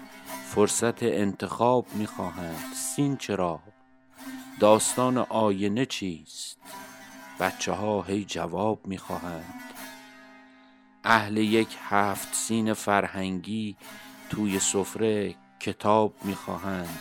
فرصت 0.45 1.03
انتخاب 1.03 1.87
می‌خواهند. 1.95 2.75
سین 2.75 3.17
چرا؟ 3.17 3.61
داستان 4.61 5.19
آینه 5.19 5.87
چیست؟ 5.87 6.59
بچه 7.41 7.73
ها 7.73 8.03
هی 8.03 8.25
جواب 8.25 8.87
می‌خواهند. 8.87 9.63
اهل 11.05 11.37
یک 11.37 11.77
هفت 11.89 12.35
سین 12.35 12.73
فرهنگی 12.73 13.77
توی 14.31 14.59
سفره 14.59 15.35
کتاب 15.61 16.15
می‌خواهند. 16.25 17.01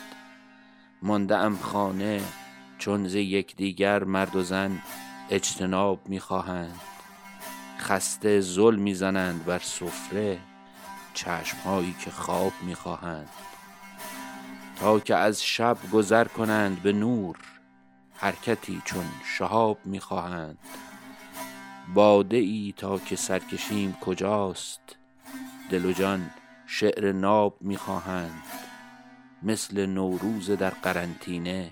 مانده 1.02 1.50
خانه 1.50 2.22
چون 2.78 3.08
ز 3.08 3.16
یکدیگر 3.16 4.04
مرد 4.04 4.36
و 4.36 4.44
زن 4.44 4.82
اجتناب 5.30 6.00
می‌خواهند. 6.10 6.82
خسته 7.80 8.42
ظلم 8.42 8.82
می‌زنند 8.82 9.46
بر 9.46 9.60
سفره 9.60 10.40
چشمهایی 11.14 11.96
که 12.00 12.12
خواب 12.12 12.54
می‌خواهند. 12.62 13.30
تا 14.76 15.00
که 15.00 15.16
از 15.16 15.44
شب 15.44 15.78
گذر 15.94 16.24
کنند 16.24 16.82
به 16.82 16.92
نور 16.92 17.38
حرکتی 18.16 18.82
چون 18.86 19.06
شهاب 19.38 19.80
می‌خواهند. 19.86 20.58
باده 21.94 22.38
ای 22.38 22.74
تا 22.78 23.00
که 23.00 23.16
سرکشیم 23.16 23.94
کجاست؟ 23.94 24.82
دل 25.70 25.86
و 25.86 25.92
جان 25.92 26.30
شعر 26.68 27.12
ناب 27.12 27.58
می‌خواهند. 27.62 28.44
مثل 29.44 29.86
نوروز 29.86 30.52
در 30.52 30.70
قرنطینه 30.70 31.72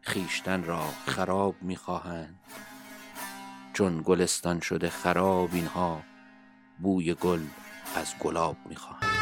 خیشتن 0.00 0.64
را 0.64 0.84
خراب 1.06 1.54
می‌خواهند. 1.62 2.38
چون 3.76 4.02
گلستان 4.04 4.60
شده 4.60 4.90
خراب 4.90 5.48
اینها 5.52 6.02
بوی 6.78 7.14
گل 7.14 7.40
از 7.96 8.14
گلاب 8.20 8.56
می‌خواهند. 8.68 9.15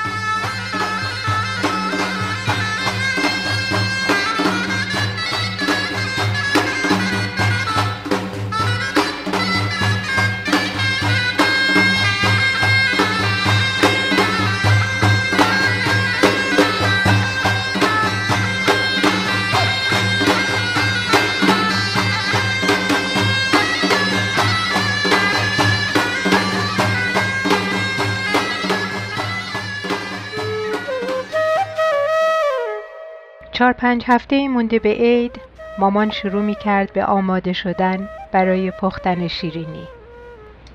چهار 33.55 33.73
پنج 33.73 34.05
هفته 34.07 34.49
مونده 34.49 34.79
به 34.79 34.89
عید 34.89 35.41
مامان 35.79 36.11
شروع 36.11 36.43
می 36.43 36.55
کرد 36.55 36.93
به 36.93 37.05
آماده 37.05 37.53
شدن 37.53 38.09
برای 38.33 38.71
پختن 38.71 39.29
شیرینی. 39.29 39.89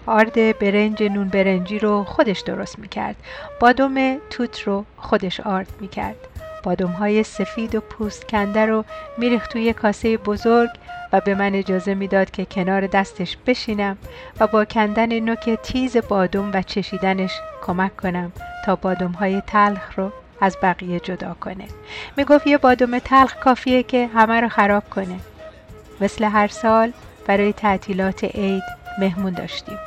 آرد 0.06 0.60
برنج 0.60 1.04
نون 1.04 1.30
برنجی 1.30 1.80
رو 1.80 2.04
خودش 2.04 2.40
درست 2.40 2.80
می 2.80 2.88
کرد 2.88 3.16
بادم 3.60 4.18
توت 4.30 4.62
رو 4.62 4.86
خودش 4.98 5.40
آرد 5.40 5.68
می 5.80 5.88
کرد 5.88 6.16
بادم 6.64 6.88
های 6.88 7.24
سفید 7.24 7.76
و 7.76 7.82
پوست 7.82 8.28
کنده 8.28 8.66
رو 8.66 8.86
میریخت 9.18 9.52
توی 9.52 9.74
کاسه 9.74 10.18
بزرگ 10.18 10.70
و 11.14 11.22
به 11.22 11.36
من 11.36 11.56
اجازه 11.56 11.94
می‌داد 11.94 12.32
که 12.32 12.46
کنار 12.46 12.88
دستش 12.88 13.38
بشینم 13.48 13.98
و 14.40 14.48
با 14.48 14.66
کندن 14.66 15.20
نوک 15.20 15.50
تیز 15.64 15.98
بادم 15.98 16.52
و 16.54 16.62
چشیدنش 16.62 17.32
کمک 17.62 17.98
کنم 17.98 18.32
تا 18.66 18.76
بادم 18.76 19.12
های 19.12 19.42
تلخ 19.48 20.00
رو 20.00 20.12
از 20.42 20.58
بقیه 20.64 21.00
جدا 21.00 21.36
کنه. 21.40 21.66
می‌گفت 22.18 22.48
یه 22.48 22.58
بادم 22.58 23.00
تلخ 23.00 23.36
کافیه 23.36 23.84
که 23.84 24.08
همه 24.08 24.42
رو 24.42 24.50
خراب 24.50 24.90
کنه. 24.90 25.20
مثل 26.02 26.24
هر 26.24 26.48
سال 26.48 26.94
برای 27.28 27.54
تعطیلات 27.54 28.24
عید 28.24 28.64
مهمون 29.00 29.34
داشتیم. 29.34 29.78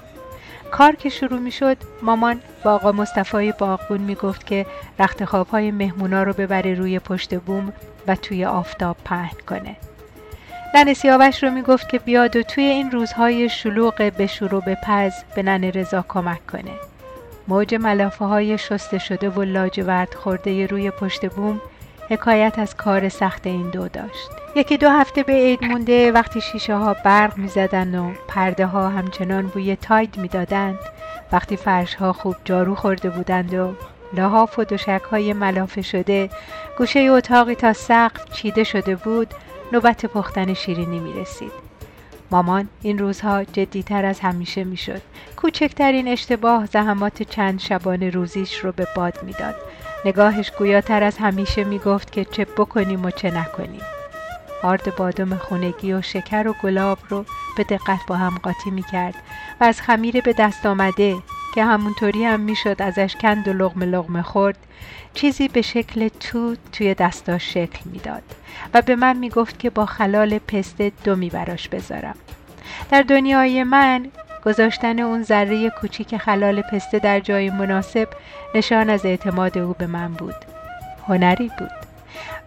کار 0.70 0.96
که 0.96 1.09
شروع 1.09 1.38
می 1.40 1.50
شد 1.53 1.76
مامان 2.03 2.40
با 2.64 2.72
آقا 2.74 2.92
مصطفی 2.92 3.53
باغبون 3.53 4.00
می 4.00 4.14
گفت 4.14 4.46
که 4.46 4.66
رخت 4.98 5.24
خواب 5.24 5.48
های 5.48 5.70
مهمونا 5.70 6.22
رو 6.22 6.32
ببره 6.32 6.74
روی 6.74 6.98
پشت 6.98 7.34
بوم 7.34 7.72
و 8.07 8.16
توی 8.16 8.44
آفتاب 8.44 8.96
پهن 9.05 9.36
کنه. 9.48 9.76
ننه 10.74 10.94
سیاوش 10.94 11.42
رو 11.42 11.50
می 11.50 11.62
گفت 11.62 11.88
که 11.88 11.98
بیاد 11.98 12.36
و 12.36 12.42
توی 12.42 12.64
این 12.64 12.90
روزهای 12.90 13.48
شلوغ 13.48 14.12
به 14.12 14.26
شروع 14.26 14.64
به 14.64 14.74
پز 14.74 15.12
به 15.34 15.42
ننه 15.42 15.70
رضا 15.70 16.05
کمک 16.09 16.46
کنه. 16.46 16.91
موج 17.49 17.74
ملافه 17.74 18.24
های 18.24 18.59
شسته 18.59 18.99
شده 18.99 19.30
و 19.30 19.43
لاجورد 19.43 20.14
خورده 20.14 20.66
روی 20.66 20.90
پشت 20.90 21.26
بوم 21.26 21.61
حکایت 22.11 22.59
از 22.59 22.76
کار 22.76 23.09
سخت 23.09 23.47
این 23.47 23.70
دو 23.70 23.88
داشت. 23.88 24.30
یکی 24.57 24.76
دو 24.76 24.88
هفته 24.88 25.22
به 25.22 25.32
عید 25.32 25.64
مونده 25.64 26.12
وقتی 26.12 26.40
شیشه 26.40 26.74
ها 26.74 26.97
برق 27.05 27.38
می 27.38 27.49
زدن 27.49 27.99
و 27.99 28.12
پرده 28.28 28.66
ها 28.66 28.88
همچنان 28.88 29.47
بوی 29.47 29.76
تاید 29.76 30.16
می 30.18 30.28
دادند 30.28 30.78
وقتی 31.32 31.57
فرش 31.57 31.95
ها 31.95 32.12
خوب 32.12 32.36
جارو 32.45 32.74
خورده 32.74 33.11
بودند 33.11 33.55
و 33.55 33.74
لحاف 34.12 34.59
و 34.59 34.64
دوشک 34.64 35.03
های 35.11 35.32
ملافه 35.32 35.82
شده 35.82 36.30
گوشه 36.78 37.01
اتاقی 37.01 37.55
تا 37.55 37.72
سقف 37.72 38.32
چیده 38.32 38.64
شده 38.64 38.97
بود 38.97 39.34
نوبت 39.72 40.07
پختن 40.07 40.55
شیرینی 40.55 40.99
می 40.99 41.12
رسید 41.12 41.71
مامان 42.33 42.68
این 42.83 42.99
روزها 42.99 43.45
جدیتر 43.45 44.05
از 44.05 44.20
همیشه 44.20 44.64
می‌شد. 44.64 45.03
کوچکترین 45.37 46.09
اشتباه 46.09 46.66
زحمات 46.66 47.22
چند 47.22 47.61
شبانه 47.61 48.11
روزیش 48.11 48.59
رو 48.59 48.72
به 48.72 48.87
باد 48.97 49.22
می‌داد. 49.22 49.55
نگاهش 50.05 50.51
گویاتر 50.59 51.03
از 51.03 51.18
همیشه 51.18 51.64
می‌گفت 51.64 52.12
که 52.12 52.24
چه 52.24 52.45
بکنیم 52.45 53.05
و 53.05 53.11
چه 53.11 53.30
نکنیم. 53.30 53.80
آرد 54.62 54.97
بادم 54.97 55.37
خونگی 55.37 55.93
و 55.93 56.03
شکر 56.03 56.49
و 56.49 56.55
گلاب 56.62 56.99
رو 57.09 57.24
به 57.57 57.64
دقت 57.64 58.01
با 58.07 58.16
هم 58.16 58.39
قاطی 58.43 58.70
می‌کرد 58.70 59.14
و 59.61 59.64
از 59.64 59.80
خمیر 59.80 60.20
به 60.20 60.33
دست 60.33 60.66
آمده 60.66 61.16
که 61.55 61.64
همونطوری 61.64 62.24
هم 62.24 62.40
می‌شد 62.40 62.82
ازش 62.82 63.16
کند 63.20 63.48
و 63.48 63.53
لغمه 63.53 63.86
لغمه 63.86 64.22
خورد 64.22 64.57
چیزی 65.14 65.48
به 65.48 65.62
شکل 65.62 66.09
توت 66.09 66.59
توی 66.72 66.94
دستاش 66.94 67.55
شکل 67.55 67.80
می‌داد 67.84 68.22
و 68.74 68.82
به 68.82 68.96
من 68.96 69.16
می‌گفت 69.16 69.59
که 69.59 69.70
با 69.70 69.86
خلال 69.86 70.38
پسته 70.38 70.92
دومی 71.05 71.30
براش 71.30 71.68
بذارم. 71.68 72.14
در 72.90 73.03
دنیای 73.03 73.64
من 73.64 74.07
گذاشتن 74.44 74.98
اون 74.98 75.22
ذره 75.22 75.70
کوچیک 75.70 76.16
خلال 76.16 76.62
پسته 76.62 76.98
در 76.98 77.20
جای 77.20 77.50
مناسب 77.50 78.09
نشان 78.55 78.90
از 78.90 79.07
اعتماد 79.07 79.59
او 79.59 79.74
به 79.78 79.86
من 79.86 80.12
بود. 80.12 80.34
هنری 81.09 81.50
بود. 81.59 81.82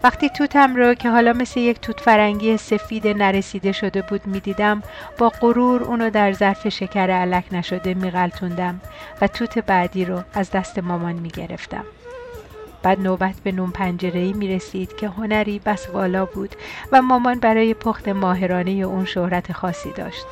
وقتی 0.06 0.30
توتم 0.30 0.76
رو 0.76 0.94
که 0.94 1.10
حالا 1.10 1.34
مثل 1.34 1.60
یک 1.60 1.80
توت 1.80 2.00
فرنگی 2.00 2.58
سفید 2.58 3.08
نرسیده 3.08 3.72
شده 3.72 4.02
بود 4.02 4.28
می‌دیدم 4.28 4.84
با 5.18 5.30
غرور 5.30 5.84
اونو 5.84 6.10
در 6.10 6.34
ظرف 6.34 6.70
شکر 6.70 7.12
علک 7.12 7.44
نشده 7.52 7.94
میغلطوندم 7.94 8.82
و 9.22 9.28
توت 9.28 9.60
بعدی 9.60 10.06
رو 10.06 10.22
از 10.34 10.52
دست 10.52 10.80
مامان 10.80 11.14
می‌گرفتم 11.14 11.84
بعد 12.84 13.00
نوبت 13.00 13.36
به 13.44 13.52
نون 13.52 13.72
پنجره 13.72 14.20
ای 14.20 14.34
می 14.34 14.56
رسید 14.56 14.96
که 14.96 15.08
هنری 15.08 15.62
بس 15.66 15.90
والا 15.90 16.26
بود 16.26 16.56
و 16.92 17.02
مامان 17.02 17.40
برای 17.40 17.74
پخت 17.74 18.08
ماهرانه 18.08 18.72
اون 18.72 19.06
شهرت 19.06 19.52
خاصی 19.52 19.92
داشت. 19.92 20.26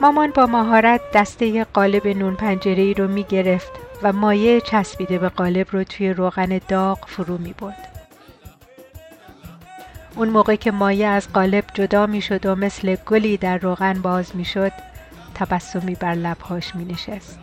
مامان 0.00 0.30
با 0.30 0.46
مهارت 0.46 1.00
دسته 1.14 1.64
قالب 1.64 2.06
نون 2.06 2.34
پنجره 2.34 2.82
ای 2.82 2.94
رو 2.94 3.08
می 3.08 3.24
گرفت 3.24 3.72
و 4.02 4.12
مایه 4.12 4.60
چسبیده 4.60 5.18
به 5.18 5.28
قالب 5.28 5.66
رو 5.70 5.84
توی 5.84 6.12
روغن 6.12 6.60
داغ 6.68 6.98
فرو 7.06 7.38
می 7.38 7.54
برد. 7.58 7.95
اون 10.16 10.28
موقع 10.28 10.54
که 10.56 10.70
مایه 10.70 11.06
از 11.06 11.32
قالب 11.32 11.64
جدا 11.74 12.06
می 12.06 12.20
شد 12.20 12.46
و 12.46 12.56
مثل 12.56 12.96
گلی 13.06 13.36
در 13.36 13.58
روغن 13.58 13.92
باز 13.92 14.36
می 14.36 14.44
شد 14.44 14.72
تبسمی 15.34 15.94
بر 15.94 16.14
لبهاش 16.14 16.74
می 16.74 16.84
نشست. 16.84 17.38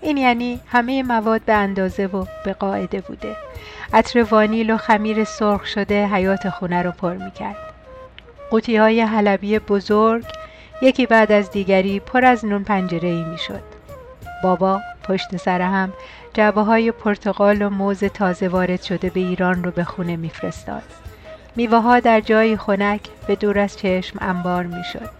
این 0.00 0.16
یعنی 0.16 0.60
همه 0.66 1.02
مواد 1.02 1.42
به 1.42 1.52
اندازه 1.52 2.06
و 2.06 2.24
به 2.44 2.52
قاعده 2.52 3.00
بوده 3.00 3.36
عطر 3.92 4.22
وانیل 4.22 4.70
و 4.70 4.76
خمیر 4.76 5.24
سرخ 5.24 5.66
شده 5.66 6.06
حیات 6.06 6.48
خونه 6.48 6.82
رو 6.82 6.90
پر 6.90 7.14
می 7.14 7.30
کرد 7.30 7.56
قوطی 8.50 8.76
های 8.76 9.00
حلبی 9.00 9.58
بزرگ 9.58 10.24
یکی 10.82 11.06
بعد 11.06 11.32
از 11.32 11.50
دیگری 11.50 12.00
پر 12.00 12.24
از 12.24 12.44
نون 12.44 12.64
پنجره 12.64 13.08
ای 13.08 13.24
می 13.24 13.38
شد. 13.38 13.62
بابا 14.42 14.80
پشت 15.08 15.36
سر 15.36 15.60
هم 15.60 15.92
جبه 16.34 16.60
های 16.60 16.90
پرتقال 16.90 17.62
و 17.62 17.70
موز 17.70 18.04
تازه 18.04 18.48
وارد 18.48 18.82
شده 18.82 19.10
به 19.10 19.20
ایران 19.20 19.64
رو 19.64 19.70
به 19.70 19.84
خونه 19.84 20.16
میفرستاد. 20.16 21.05
میوه 21.56 21.78
ها 21.78 22.00
در 22.00 22.20
جایی 22.20 22.56
خنک 22.56 23.00
به 23.26 23.36
دور 23.36 23.58
از 23.58 23.78
چشم 23.78 24.18
انبار 24.20 24.66
می‌شد. 24.66 25.10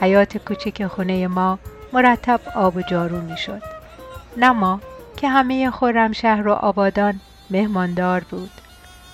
حیات 0.00 0.36
کوچک 0.36 0.86
خونه 0.86 1.26
ما 1.26 1.58
مرتب 1.92 2.40
آب 2.54 2.76
و 2.76 2.82
جارو 2.82 3.20
می‌شد. 3.20 3.62
نه 4.36 4.52
ما 4.52 4.80
که 5.16 5.28
همه 5.28 5.70
خرمشهر 5.70 6.48
و 6.48 6.52
آبادان 6.52 7.20
مهماندار 7.50 8.24
بود. 8.30 8.50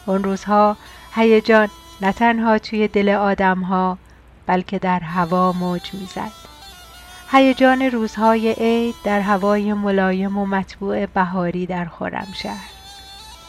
اون 0.07 0.25
روزها 0.25 0.77
هیجان 1.15 1.69
نه 2.01 2.13
تنها 2.13 2.59
توی 2.59 2.89
دل 2.89 3.09
آدمها 3.09 3.99
بلکه 4.47 4.79
در 4.79 5.01
هوا 5.01 5.53
موج 5.53 5.95
می‌زد. 5.95 6.33
هیجان 7.33 7.83
روزهای 7.83 8.53
عید 8.53 8.95
در 9.05 9.21
هوای 9.21 9.73
ملایم 9.73 10.39
و 10.39 10.47
مطبوع 10.47 11.07
بهاری 11.07 11.67
در 11.67 11.85
خرمشهر. 11.85 12.71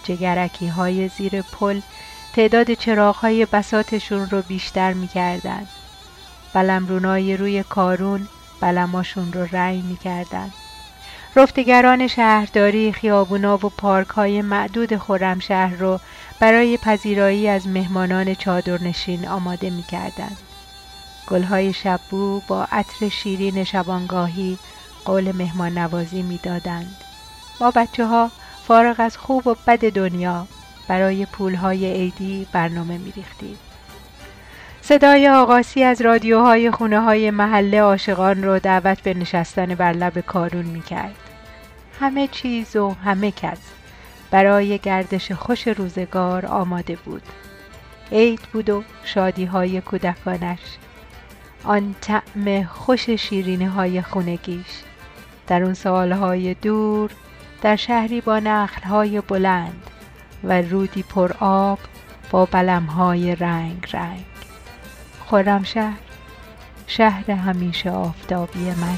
جگرکی 0.03 0.67
های 0.67 1.07
زیر 1.07 1.41
پل 1.41 1.79
تعداد 2.33 2.73
چراغ 2.73 3.15
های 3.15 3.45
بساتشون 3.45 4.29
رو 4.29 4.41
بیشتر 4.41 4.93
می‌کردن. 4.93 5.67
بلمرونای 6.53 7.37
روی 7.37 7.63
کارون 7.63 8.27
بلماشون 8.61 9.33
رو 9.33 9.47
رنگ 9.51 9.83
می‌کردن. 9.83 10.51
رفتگران 11.35 12.07
شهرداری 12.07 12.91
خیابونا 12.91 13.55
و 13.55 13.69
پارک 13.69 14.07
های 14.07 14.41
معدود 14.41 14.97
خرمشهر 14.97 15.75
رو 15.75 15.99
برای 16.39 16.77
پذیرایی 16.77 17.47
از 17.47 17.67
مهمانان 17.67 18.35
چادرنشین 18.35 19.27
آماده 19.27 19.69
می‌کردند. 19.69 20.37
گلهای 21.27 21.73
شبو 21.73 22.41
با 22.47 22.67
عطر 22.71 23.09
شیرین 23.09 23.63
شبانگاهی 23.63 24.57
قول 25.05 25.31
مهمان 25.31 25.77
نوازی 25.77 26.21
می‌دادند. 26.21 26.95
ما 27.61 27.71
بچه 27.71 28.05
ها 28.05 28.31
فارغ 28.67 28.95
از 28.99 29.17
خوب 29.17 29.47
و 29.47 29.55
بد 29.67 29.91
دنیا 29.93 30.47
برای 30.87 31.25
پولهای 31.25 31.93
عیدی 31.93 32.47
برنامه 32.53 32.97
میریختیم. 32.97 33.57
صدای 34.81 35.29
آقاسی 35.29 35.83
از 35.83 36.01
رادیوهای 36.01 36.71
خونه 36.71 36.99
های 36.99 37.31
محله 37.31 37.81
عاشقان 37.81 38.43
رو 38.43 38.59
دعوت 38.59 39.01
به 39.01 39.13
نشستن 39.13 39.65
بر 39.65 39.93
لب 39.93 40.19
کارون 40.19 40.65
می‌کرد. 40.65 41.15
همه 41.99 42.27
چیز 42.27 42.75
و 42.75 42.89
همه 42.89 43.31
کس 43.31 43.59
برای 44.31 44.77
گردش 44.77 45.31
خوش 45.31 45.67
روزگار 45.67 46.45
آماده 46.45 46.95
بود. 46.95 47.23
عید 48.11 48.41
بود 48.53 48.69
و 48.69 48.83
شادی 49.03 49.45
های 49.45 49.81
کودکانش 49.81 50.59
آن 51.63 51.95
طعم 52.01 52.63
خوش 52.63 53.09
شیرینه 53.09 53.69
های 53.69 54.01
خونگیش 54.01 54.67
در 55.47 55.63
اون 55.63 55.73
سالهای 55.73 56.53
دور 56.53 57.11
در 57.61 57.75
شهری 57.75 58.21
با 58.21 58.39
نخلهای 58.39 59.21
بلند 59.21 59.89
و 60.43 60.61
رودی 60.61 61.03
پر 61.03 61.31
آب 61.39 61.79
با 62.31 62.45
بلمهای 62.45 63.35
رنگ 63.35 63.87
رنگ. 63.93 64.25
خرمشهر 65.25 65.97
شهر 66.87 67.31
همیشه 67.31 67.91
آفتابی 67.91 68.59
من. 68.59 68.97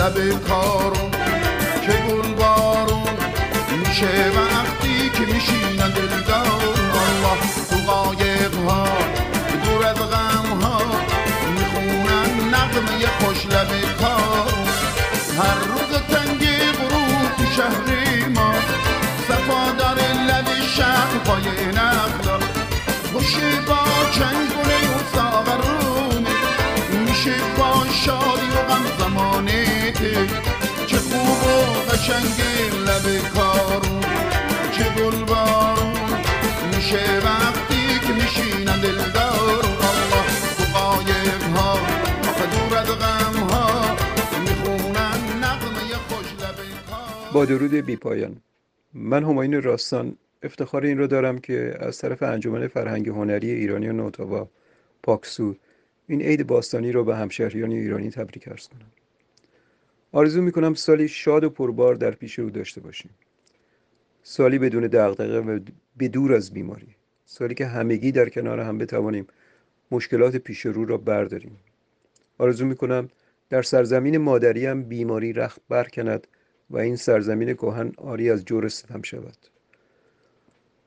لب 0.00 0.44
کارون 0.48 1.10
که 1.82 1.92
گل 1.92 2.34
بارون 2.34 3.16
میشه 3.78 4.29
با 24.20 24.26
چنگونه 24.26 24.80
و 24.94 24.98
ساغرونه 25.14 26.34
میشه 27.06 27.34
با 27.58 27.86
شادی 27.92 28.50
و 28.50 28.62
غم 28.68 28.84
زمانه 28.98 29.92
چه 30.86 30.96
خوب 30.96 31.42
و 31.46 31.90
قشنگ 31.90 32.40
لب 32.86 33.28
کارون. 33.34 34.00
چه 34.72 34.84
گل 34.84 35.24
بارون 35.24 35.92
میشه 36.74 37.20
وقتی 37.24 37.98
که 38.06 38.12
میشینن 38.12 38.80
دلدار 38.80 39.64
الله 39.64 40.26
تو 40.56 40.78
قایق 40.78 41.42
ها. 41.56 41.78
دور 42.52 42.78
از 42.78 42.88
غم 42.88 43.36
ها 43.50 43.96
می‌خونن 44.40 45.20
نغمه 45.44 45.94
خوش 46.08 46.26
لب 46.40 47.32
با 47.32 47.44
درود 47.44 47.74
بی 47.74 47.96
پایان. 47.96 48.36
من 48.94 49.24
هماین 49.24 49.62
راستان 49.62 50.16
افتخار 50.42 50.84
این 50.84 50.98
رو 50.98 51.06
دارم 51.06 51.38
که 51.38 51.74
از 51.80 51.98
طرف 51.98 52.22
انجمن 52.22 52.68
فرهنگ 52.68 53.08
هنری 53.08 53.50
ایرانی 53.50 53.88
و 53.88 53.92
نوتاوا 53.92 54.48
پاکسو 55.02 55.54
این 56.06 56.22
عید 56.22 56.46
باستانی 56.46 56.92
رو 56.92 57.04
به 57.04 57.16
همشهریان 57.16 57.72
ایرانی 57.72 58.10
تبریک 58.10 58.48
ارز 58.48 58.68
کنم. 58.68 58.90
آرزو 60.12 60.42
می‌کنم 60.42 60.74
سالی 60.74 61.08
شاد 61.08 61.44
و 61.44 61.50
پربار 61.50 61.94
در 61.94 62.10
پیش 62.10 62.38
رو 62.38 62.50
داشته 62.50 62.80
باشیم. 62.80 63.10
سالی 64.22 64.58
بدون 64.58 64.82
دغدغه 64.82 65.40
و 65.40 65.58
بدور 65.98 66.34
از 66.34 66.52
بیماری. 66.52 66.96
سالی 67.24 67.54
که 67.54 67.66
همگی 67.66 68.12
در 68.12 68.28
کنار 68.28 68.60
هم 68.60 68.78
بتوانیم 68.78 69.26
مشکلات 69.90 70.36
پیش 70.36 70.66
رو 70.66 70.84
را 70.84 70.96
برداریم. 70.96 71.56
آرزو 72.38 72.66
می‌کنم 72.66 73.08
در 73.50 73.62
سرزمین 73.62 74.18
مادری 74.18 74.66
هم 74.66 74.82
بیماری 74.82 75.32
رخت 75.32 75.60
برکند 75.68 76.26
و 76.70 76.78
این 76.78 76.96
سرزمین 76.96 77.54
کهن 77.54 77.92
آری 77.96 78.30
از 78.30 78.44
جور 78.44 78.68
ستم 78.68 79.02
شود. 79.02 79.36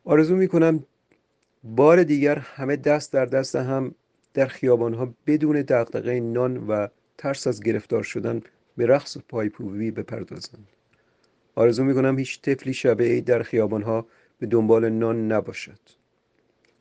آرزو 0.05 0.35
می‌کنم 0.35 0.83
بار 1.63 2.03
دیگر 2.03 2.39
همه 2.39 2.75
دست 2.75 3.13
در 3.13 3.25
دست 3.25 3.55
هم 3.55 3.95
در 4.33 4.45
خیابانها 4.45 5.13
بدون 5.27 5.61
دغدغه 5.61 6.19
نان 6.19 6.57
و 6.57 6.87
ترس 7.17 7.47
از 7.47 7.63
گرفتار 7.63 8.03
شدن 8.03 8.41
به 8.77 8.85
رقص 8.85 9.17
و 9.17 9.19
پایپووی 9.29 9.91
بپردازند. 9.91 10.67
آرزو 11.55 11.83
می‌کنم 11.83 12.19
هیچ 12.19 12.41
طفلی 12.41 12.73
شب 12.73 13.01
عید 13.01 13.25
در 13.25 13.43
خیابانها 13.43 14.07
به 14.39 14.47
دنبال 14.47 14.89
نان 14.89 15.31
نباشد. 15.31 15.79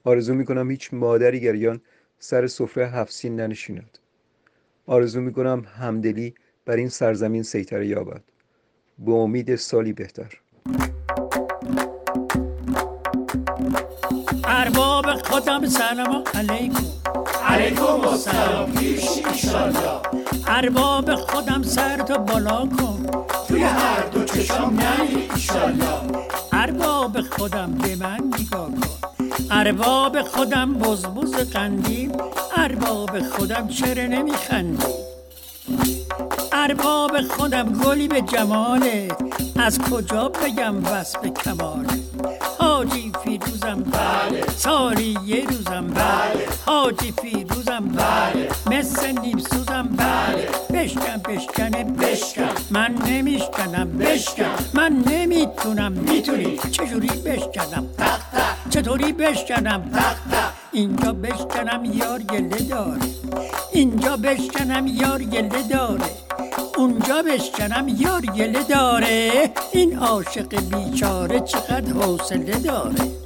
آرزو 0.04 0.34
می‌کنم 0.34 0.70
هیچ 0.70 0.94
مادری 0.94 1.40
گریان 1.40 1.80
سر 2.18 2.46
سفره 2.46 2.88
هفسین 2.88 3.36
ننشیند. 3.36 3.98
آرزو 4.86 5.20
می‌کنم 5.20 5.66
همدلی 5.80 6.34
بر 6.64 6.76
این 6.76 6.88
سرزمین 6.88 7.42
سیطره 7.42 7.86
یابد. 7.86 8.22
به 8.98 9.12
امید 9.12 9.56
سالی 9.56 9.92
بهتر. 9.92 10.41
ارباب 14.62 15.22
خودم 15.22 15.66
سلام 15.66 16.22
علیکم. 16.34 16.84
علیکم 17.48 18.08
السلام. 18.08 18.72
پیش 18.72 19.04
ایشالله 19.32 20.00
ارباب 20.46 21.14
خودم 21.14 21.62
سر 21.62 21.96
تو 21.96 22.18
بالا 22.18 22.66
کن. 22.66 23.06
توی 23.48 23.62
هر 23.62 24.02
دو 24.12 24.24
چشم 24.24 24.72
نری 24.76 25.28
ایشالله 25.34 26.26
ارباب 26.52 27.20
خودم 27.20 27.72
به 27.72 27.96
من 27.96 28.20
نگاه 28.40 28.68
کن. 28.68 28.98
ارباب 29.50 30.22
خودم 30.22 30.74
بزبز 30.74 31.34
قندیم. 31.52 32.12
ارباب 32.56 33.20
خودم 33.20 33.68
چرا 33.68 34.06
نمیخندی؟ 34.06 34.86
ارباب 36.52 37.22
خودم 37.22 37.72
گلی 37.72 38.08
به 38.08 38.20
جماله. 38.20 39.08
از 39.56 39.78
کجا 39.78 40.28
بگم 40.28 40.84
وصف 40.84 41.26
کماله؟ 41.26 42.02
حاجی 42.82 43.12
فیروزم 43.24 43.82
بله 43.82 44.46
سالی 44.56 45.18
یه 45.26 45.44
روزم 45.44 45.86
بله 45.86 46.46
حاجی 46.66 47.12
فیروزم 47.22 47.61
بله 47.80 48.48
مثل 48.70 49.20
نیم 49.20 49.38
سوزم 49.38 49.88
بله 49.96 50.48
بشکن 50.72 51.16
بشکنه 51.28 51.84
بشکن 51.84 52.54
من 52.70 52.94
نمیشکنم 53.06 53.98
بشکن 53.98 54.44
من 54.74 55.04
نمی‌تونم 55.06 55.92
می‌تونی 55.92 56.58
چجوری 56.70 57.08
بشکنم 57.08 57.86
تق 57.98 58.18
تق 58.32 58.70
چطوری 58.70 59.12
بشکنم 59.12 59.90
تق 59.92 60.14
تق 60.32 60.52
اینجا 60.72 61.12
بشکنم 61.12 61.84
یار 61.84 62.22
گله 62.22 62.62
داره 62.68 63.00
اینجا 63.72 64.16
بشکنم 64.16 64.86
یار 64.86 65.22
گله 65.22 65.62
داره 65.70 66.10
اونجا 66.76 67.22
بشکنم 67.22 67.88
یار 67.88 68.20
گله 68.20 68.62
داره 68.62 69.50
این 69.72 69.98
عاشق 69.98 70.54
بیچاره 70.74 71.40
چقدر 71.40 71.92
حوصله 71.92 72.58
داره 72.58 73.21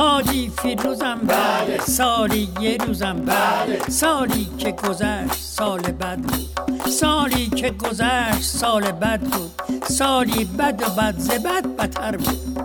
حاجی 0.00 0.52
فیروزم 0.62 1.18
بله. 1.26 1.78
سالی 1.78 2.48
یه 2.60 2.76
روزم 2.86 3.20
بله. 3.20 3.78
سالی 3.88 4.48
که 4.58 4.72
گذشت 4.72 5.34
سال 5.34 5.80
بد 5.80 6.18
بود 6.18 6.88
سالی 6.90 7.46
که 7.46 7.70
گذشت 7.70 8.42
سال 8.42 8.92
بد 8.92 9.20
بود 9.20 9.82
سالی 9.88 10.44
بد 10.44 10.82
و 10.82 10.90
بد 11.00 11.18
ز 11.18 11.30
بد 11.30 11.76
بدتر 11.76 12.16
بود 12.16 12.58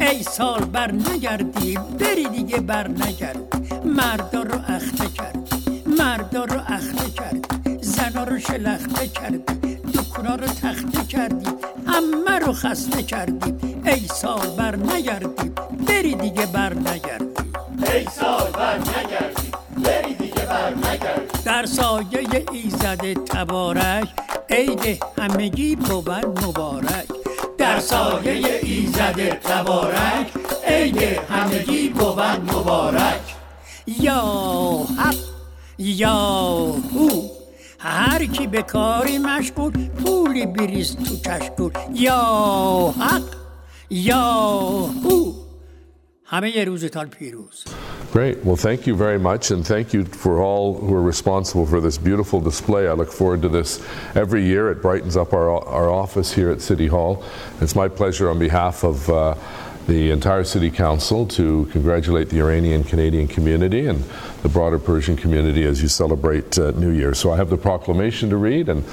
ای 0.00 0.22
سال 0.22 0.64
بر 0.64 0.92
نگردی 0.92 1.78
بری 1.98 2.28
دیگه 2.28 2.60
بر 2.60 2.88
نگردی 2.88 3.58
مردا 3.84 4.42
رو 4.42 4.58
اخته 4.68 5.06
کردی 5.08 5.82
مردا 5.98 6.44
رو 6.44 6.60
اخته 6.66 7.10
کردی 7.10 7.78
زنا 7.82 8.24
رو 8.24 8.38
شلخته 8.38 9.08
کردی 9.08 9.76
دکونا 9.94 10.34
رو 10.34 10.46
تخته 10.46 11.04
کردی 11.08 11.50
همه 11.86 12.38
رو 12.38 12.52
خسته 12.52 13.02
کردی 13.02 13.71
ای 13.86 14.06
سال 14.06 14.46
بر 14.58 14.76
نگردی 14.76 15.52
بری 15.88 16.14
دیگه 16.14 16.46
بر 16.46 16.74
نگردی 16.74 17.24
ای 17.92 18.04
سال 18.04 18.50
بر 18.50 18.78
نگردی 18.78 19.50
بری 19.84 20.14
دیگه 20.14 20.46
بر 20.46 20.74
نگردی 20.74 21.42
در 21.44 21.66
سایه 21.66 22.44
ایزد 22.52 23.12
تبارک 23.12 24.08
عید 24.50 25.04
همگی 25.18 25.76
بود 25.76 26.10
مبارک. 26.10 27.06
در 27.58 27.80
سایه 27.80 28.60
ایزد 28.62 29.28
تبارک 29.28 30.30
عید 30.66 31.02
همگی 31.30 31.88
بود 31.88 32.20
مبارک. 32.20 33.20
یا 33.86 34.22
حق 34.98 35.14
یا 35.78 36.18
هو 36.94 37.28
هر 37.78 38.26
کی 38.26 38.46
به 38.46 38.62
کاری 38.62 39.18
مشغول 39.18 39.88
پولی 39.88 40.46
بریز 40.46 40.96
تو 40.96 41.30
کشکول 41.30 41.72
یا 41.94 42.94
حق 43.00 43.41
یا 43.91 44.89
هو 45.03 45.33
همه 46.25 46.65
روزتان 46.65 47.07
پیروز 47.07 47.63
Great. 48.11 48.43
Well, 48.45 48.55
thank 48.55 48.87
you 48.87 48.95
very 48.95 49.19
much, 49.19 49.51
and 49.51 49.67
thank 49.67 49.93
you 49.93 50.05
for 50.05 50.41
all 50.41 50.79
who 50.79 50.93
are 50.95 51.01
responsible 51.01 51.65
for 51.65 51.81
this 51.81 51.97
beautiful 51.97 52.39
display. 52.39 52.87
I 52.87 52.93
look 52.93 53.11
forward 53.11 53.41
to 53.41 53.49
this 53.49 53.85
every 54.15 54.43
year. 54.45 54.71
It 54.71 54.81
brightens 54.81 55.17
up 55.17 55.33
our, 55.33 55.49
our 55.49 55.89
office 55.89 56.31
here 56.33 56.49
at 56.49 56.61
City 56.61 56.87
Hall. 56.87 57.23
It's 57.59 57.75
my 57.75 57.89
pleasure 57.89 58.29
on 58.29 58.39
behalf 58.39 58.85
of 58.85 59.09
uh, 59.09 59.35
the 59.87 60.11
entire 60.11 60.45
City 60.45 60.71
Council 60.71 61.27
to 61.27 61.65
congratulate 61.71 62.29
the 62.29 62.39
Iranian 62.39 62.83
Canadian 62.83 63.27
community 63.27 63.87
and 63.87 64.03
the 64.41 64.49
broader 64.49 64.79
Persian 64.79 65.15
community 65.15 65.63
as 65.65 65.81
you 65.81 65.89
celebrate 65.89 66.57
uh, 66.57 66.71
New 66.71 66.91
Year. 66.91 67.13
So 67.13 67.31
I 67.31 67.37
have 67.37 67.49
the 67.49 67.57
proclamation 67.57 68.29
to 68.29 68.37
read, 68.37 68.69
and 68.69 68.83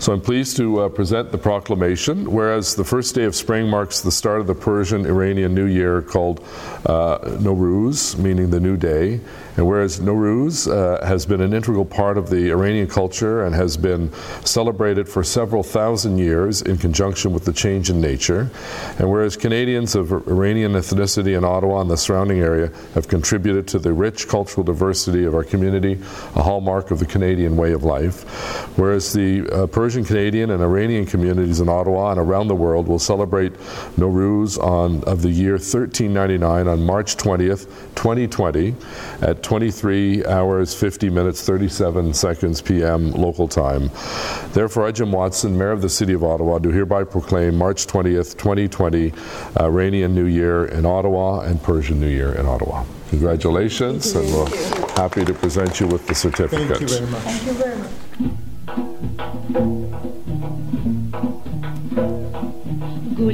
so 0.00 0.14
I'm 0.14 0.20
pleased 0.22 0.56
to 0.56 0.80
uh, 0.80 0.88
present 0.88 1.30
the 1.30 1.36
proclamation. 1.36 2.32
Whereas 2.32 2.74
the 2.74 2.84
first 2.84 3.14
day 3.14 3.24
of 3.24 3.36
spring 3.36 3.68
marks 3.68 4.00
the 4.00 4.10
start 4.10 4.40
of 4.40 4.46
the 4.46 4.54
Persian 4.54 5.04
Iranian 5.04 5.54
New 5.54 5.66
Year 5.66 6.00
called 6.00 6.40
uh, 6.86 7.18
Nowruz, 7.38 8.16
meaning 8.16 8.48
the 8.48 8.60
new 8.60 8.78
day, 8.78 9.20
and 9.56 9.66
whereas 9.66 10.00
Nowruz 10.00 10.70
uh, 10.70 11.04
has 11.06 11.26
been 11.26 11.40
an 11.40 11.52
integral 11.52 11.84
part 11.84 12.16
of 12.16 12.30
the 12.30 12.50
Iranian 12.50 12.86
culture 12.86 13.44
and 13.44 13.54
has 13.54 13.76
been 13.76 14.12
celebrated 14.44 15.08
for 15.08 15.22
several 15.24 15.62
thousand 15.62 16.18
years 16.18 16.62
in 16.62 16.78
conjunction 16.78 17.32
with 17.32 17.44
the 17.44 17.52
change 17.52 17.90
in 17.90 18.00
nature, 18.00 18.50
and 18.98 19.10
whereas 19.10 19.36
Canadians 19.36 19.94
of 19.94 20.12
Iranian 20.12 20.72
ethnicity 20.72 21.36
in 21.36 21.44
Ottawa 21.44 21.80
and 21.80 21.90
the 21.90 21.96
surrounding 21.96 22.40
area 22.40 22.70
have 22.94 23.08
contributed 23.08 23.66
to 23.68 23.78
the 23.78 23.92
rich 23.92 24.28
cultural 24.28 24.64
diversity 24.64 25.24
of 25.24 25.34
our 25.34 25.44
community, 25.44 26.00
a 26.36 26.42
hallmark 26.42 26.90
of 26.90 26.98
the 26.98 27.06
Canadian 27.06 27.56
way 27.56 27.72
of 27.72 27.84
life, 27.84 28.22
whereas 28.76 29.12
the 29.12 29.48
uh, 29.50 29.66
Persian 29.66 30.04
Canadian 30.04 30.50
and 30.50 30.62
Iranian 30.62 31.06
communities 31.06 31.60
in 31.60 31.68
Ottawa 31.68 32.12
and 32.12 32.20
around 32.20 32.48
the 32.48 32.54
world 32.54 32.88
will 32.88 32.98
celebrate 32.98 33.52
Nowruz 33.96 34.58
on 34.58 35.02
of 35.04 35.22
the 35.22 35.30
year 35.30 35.52
1399 35.52 36.68
on 36.68 36.84
March 36.84 37.16
20th, 37.16 37.66
2020 37.94 38.74
at 39.22 39.39
23 39.42 40.24
hours 40.26 40.74
50 40.74 41.10
minutes 41.10 41.44
37 41.44 42.14
seconds 42.14 42.60
p.m. 42.60 43.12
local 43.12 43.48
time. 43.48 43.90
Therefore, 44.52 44.86
I, 44.86 44.92
Jim 44.92 45.12
Watson, 45.12 45.56
Mayor 45.56 45.72
of 45.72 45.82
the 45.82 45.88
City 45.88 46.12
of 46.12 46.24
Ottawa, 46.24 46.58
do 46.58 46.70
hereby 46.70 47.04
proclaim 47.04 47.56
March 47.56 47.86
20th, 47.86 48.36
2020, 48.36 49.12
uh, 49.58 49.64
Iranian 49.64 50.14
New 50.14 50.26
Year 50.26 50.66
in 50.66 50.86
Ottawa 50.86 51.40
and 51.40 51.62
Persian 51.62 52.00
New 52.00 52.08
Year 52.08 52.32
in 52.32 52.46
Ottawa. 52.46 52.84
Congratulations, 53.10 54.14
and 54.14 54.26
we're 54.32 54.48
happy 54.94 55.24
to 55.24 55.34
present 55.34 55.80
you 55.80 55.86
with 55.86 56.06
the 56.06 56.14
certificate. 56.14 56.78
Thank 56.78 56.80
you 56.80 56.88
very 56.88 57.06
much. 57.10 57.22
Thank 57.22 57.46
you 57.46 57.52
very 59.48 59.90
much. 59.90 60.06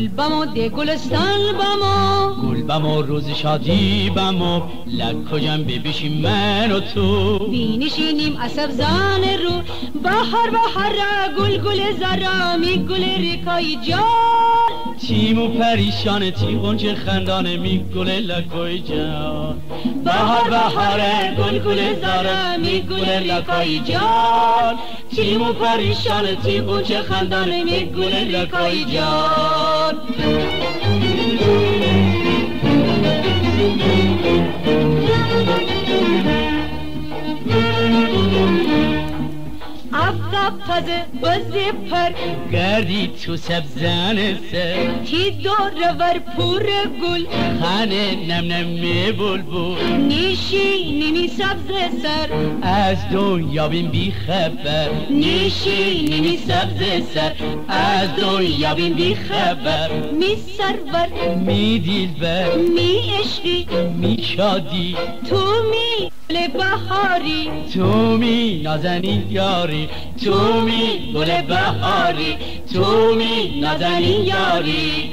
گل 0.07 0.13
بما 0.13 0.45
ده 0.45 0.69
گلستان 0.69 1.53
بما 1.53 2.35
گل 2.43 2.63
بما 2.63 3.01
روز 3.01 3.29
شادی 3.29 4.11
بما 4.11 4.71
لک 4.87 5.31
کجم 5.31 5.63
ببیشیم 5.63 6.13
من 6.13 6.73
و 6.73 6.81
تو. 6.81 7.39
بینشینیم 7.39 8.37
اصف 8.37 8.71
زان 8.71 9.25
رو 9.25 9.63
بهار 10.03 10.51
را 10.51 11.35
گل 11.39 11.59
گل 11.59 11.93
زرا 12.01 12.57
می 12.57 12.87
گل 12.87 13.05
ریکای 13.05 13.79
جان. 13.89 14.97
تیم 15.01 15.39
و 15.39 15.49
پریشان 15.49 16.31
غنچه 16.63 16.95
خندانه 16.95 17.57
می 17.57 17.85
گل 17.95 18.09
لکای 18.09 18.79
جان. 18.79 19.59
بهار 20.05 20.51
بهار 20.51 21.01
گل 21.39 21.59
گل 21.59 22.01
زرا 22.01 22.57
می 22.59 22.81
گل 22.81 23.09
لکای 23.09 23.79
جان. 23.79 24.79
تیم 25.17 25.43
و 25.43 25.53
پریشان 25.53 26.25
غنچه 26.61 27.03
خندانه 27.03 27.65
می 27.65 27.85
گل 27.87 28.15
لکای 28.15 28.85
جان. 28.85 29.96
Thank 29.97 30.21
you. 35.71 35.76
تازه 40.67 41.05
بازی 41.23 41.73
پر. 41.91 42.11
گردی 42.53 43.07
تو 43.07 43.37
سبزن 43.37 44.17
سر. 44.53 44.91
تی 45.05 45.31
دور 45.31 45.73
ور 45.99 46.19
پور 46.19 46.67
گل. 47.03 47.25
خانه 47.61 48.17
نم 48.29 48.53
نم 48.53 48.67
می 48.67 49.13
بلبل. 49.13 49.97
نیشی 49.99 50.93
نیمی 50.99 51.29
سبز 51.29 52.03
سر. 52.03 52.29
از 52.63 52.99
دنیا 53.13 53.69
بین 53.69 53.91
بی 53.91 54.11
خبر. 54.11 54.91
نیشی 55.11 56.03
نیمی 56.11 56.37
سبز 56.37 57.07
سر. 57.15 57.33
از 57.69 58.09
دنیا 58.17 58.75
بین 58.75 58.93
بی 58.95 59.15
خبر. 59.15 59.91
می 60.13 60.37
سرور 60.37 61.35
می 61.35 61.79
دیلبر 61.79 62.57
می 62.57 63.01
عشقی. 63.21 63.67
می 64.01 64.23
شادی. 64.23 64.97
تو 65.31 65.37
می 65.71 66.11
گل 66.31 66.49
بهاری. 66.49 67.51
تو 67.75 68.17
می 68.17 68.61
نازنی 68.65 69.27
یاری 69.31 69.89
تو 70.25 70.61
می 70.61 71.13
گل 71.15 71.43
بهاری 71.43 72.37
تو 72.75 73.15
می 73.15 73.61
نازنی 73.61 74.07
یاری. 74.07 75.11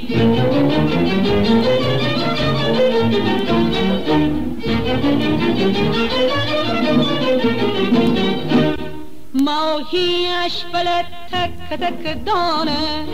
ماهیش 9.34 10.64
بلد 10.72 11.06
تک 11.30 11.78
تک 11.80 12.24
دانه. 12.26 13.04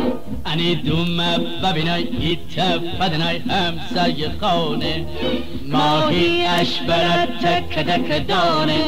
انی 0.46 0.74
دوم 0.74 1.16
ببینای 1.62 2.08
ایت 2.20 2.78
فدنای 2.98 3.38
همسای 3.38 4.28
خانه 4.40 5.06
ماهیش 5.66 6.78
برد 6.88 7.28
تک 7.42 7.78
تک 7.78 8.26
دانه 8.28 8.84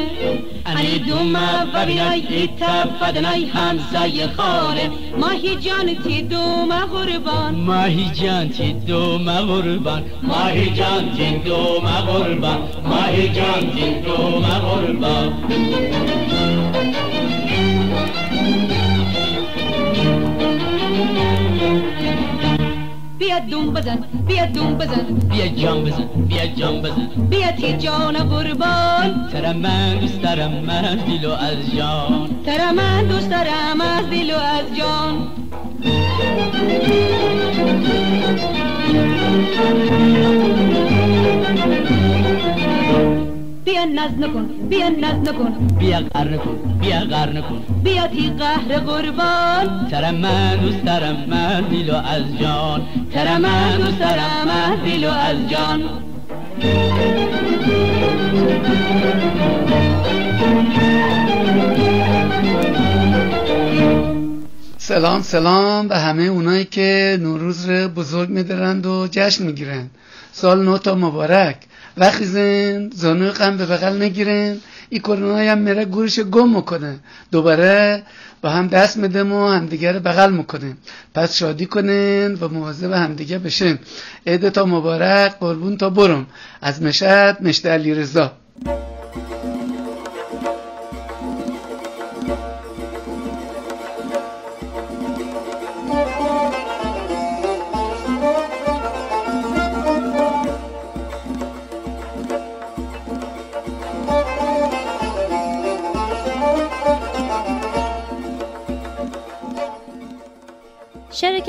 انی 0.66 0.99
دوم 0.99 1.33
ببینای 1.74 2.23
ایت 2.29 2.65
فدنای 3.01 3.45
همسای 3.45 4.27
خانه 4.27 4.91
ماهی 5.19 5.57
جان 5.57 5.95
تی 5.95 6.23
دوم 6.23 6.73
قربان 6.73 7.55
ماهی 7.55 8.11
جان 8.15 8.49
تی 8.49 8.73
دوم 8.73 9.31
قربان 9.41 10.05
ماهی 10.23 10.70
جان 10.70 11.12
تی 11.16 11.39
دوم 11.45 11.87
قربان 11.87 12.59
ماهی 12.85 13.29
جان 13.29 13.70
تی 13.70 14.01
دوم 14.01 14.45
قربان 14.45 15.33
بیا 23.18 23.39
دوم 23.39 23.74
بزن 23.74 23.98
بیا 24.26 24.47
دوم 24.47 24.74
بزن 24.78 25.05
بیا 25.30 25.47
جان 25.48 25.84
بزن 25.84 26.09
بیا 26.28 26.47
جان 26.47 26.82
بزن 26.82 27.06
بیا 27.30 27.51
تی 27.52 27.72
جان 27.72 28.16
قربان 28.16 29.28
ترم 29.32 29.56
من 29.56 29.98
دوست 29.98 30.22
دارم 30.22 30.52
من 30.52 30.84
از 30.84 30.98
دل 30.98 31.24
و 31.24 31.32
از 31.32 31.76
جان 31.76 32.30
ترا 32.47 32.72
من 32.72 33.06
دوست 33.06 33.30
دارم 33.30 33.80
از 33.80 34.10
دل 34.10 34.30
و 34.34 34.36
از 34.36 34.76
جان 34.76 35.28
بیا 43.73 43.85
ناز 43.85 44.11
نکن 44.20 44.44
بیا 44.70 44.89
ناز 44.89 45.19
نکن. 45.28 45.53
بیا 45.78 46.01
قهر 46.01 46.28
نکن 46.28 46.57
بیا 46.81 47.01
قهر 47.11 47.31
نکن. 47.32 47.61
بیا 47.85 48.07
تی 48.07 48.31
قهر 48.39 48.78
قربان. 48.78 49.89
ترم 49.90 50.15
من 50.15 50.57
دوست 50.57 50.85
دارم 50.85 51.16
من 51.28 51.61
دل 51.61 51.90
و 51.90 51.94
از 51.94 52.39
جان. 52.40 52.81
ترا 53.12 53.39
من 53.39 53.77
دوست 53.77 53.99
دارم 53.99 54.49
از 54.49 54.78
دل 54.85 55.05
و 55.05 55.11
از 55.11 55.36
جان. 55.51 55.81
سلام 64.78 65.23
سلام 65.23 65.89
به 65.89 65.99
همه 65.99 66.23
اونایی 66.23 66.65
که 66.65 67.19
نوروز 67.20 67.70
رو 67.70 67.89
بزرگ 67.89 68.28
میدارند 68.28 68.86
و 68.86 69.09
جشن 69.11 69.44
می‌گیرند. 69.44 69.90
سال 70.32 70.65
نو 70.65 70.78
تا 70.78 70.94
مبارک. 70.94 71.57
وقتی 71.97 72.24
زن 72.24 72.90
زانوی 72.90 73.31
غم 73.31 73.56
به 73.56 73.66
بغل 73.66 74.02
نگیرن. 74.02 74.56
این 74.89 75.01
کرونا 75.01 75.52
هم 75.52 75.59
میره 75.59 75.85
گورش 75.85 76.20
گم 76.20 76.56
می‌کنه. 76.56 76.98
دوباره 77.32 78.02
با 78.43 78.51
هم 78.51 78.66
دست 78.66 78.97
میدم 78.97 79.32
و 79.32 79.48
همدیگه 79.48 79.93
بغل 79.93 80.32
می‌کنه 80.32 80.77
پس 81.14 81.36
شادی 81.36 81.66
کنن 81.66 82.35
و 82.35 82.48
مواظب 82.48 82.93
همدیگه 82.93 83.39
بشن 83.39 83.78
عید 84.27 84.48
تا 84.48 84.64
مبارک 84.64 85.39
قربون 85.40 85.77
تا 85.77 85.90
برم. 85.90 86.27
از 86.62 86.82
مشهد 86.82 87.43
مشت 87.43 87.66
علی 87.66 87.94
رضا 87.94 88.32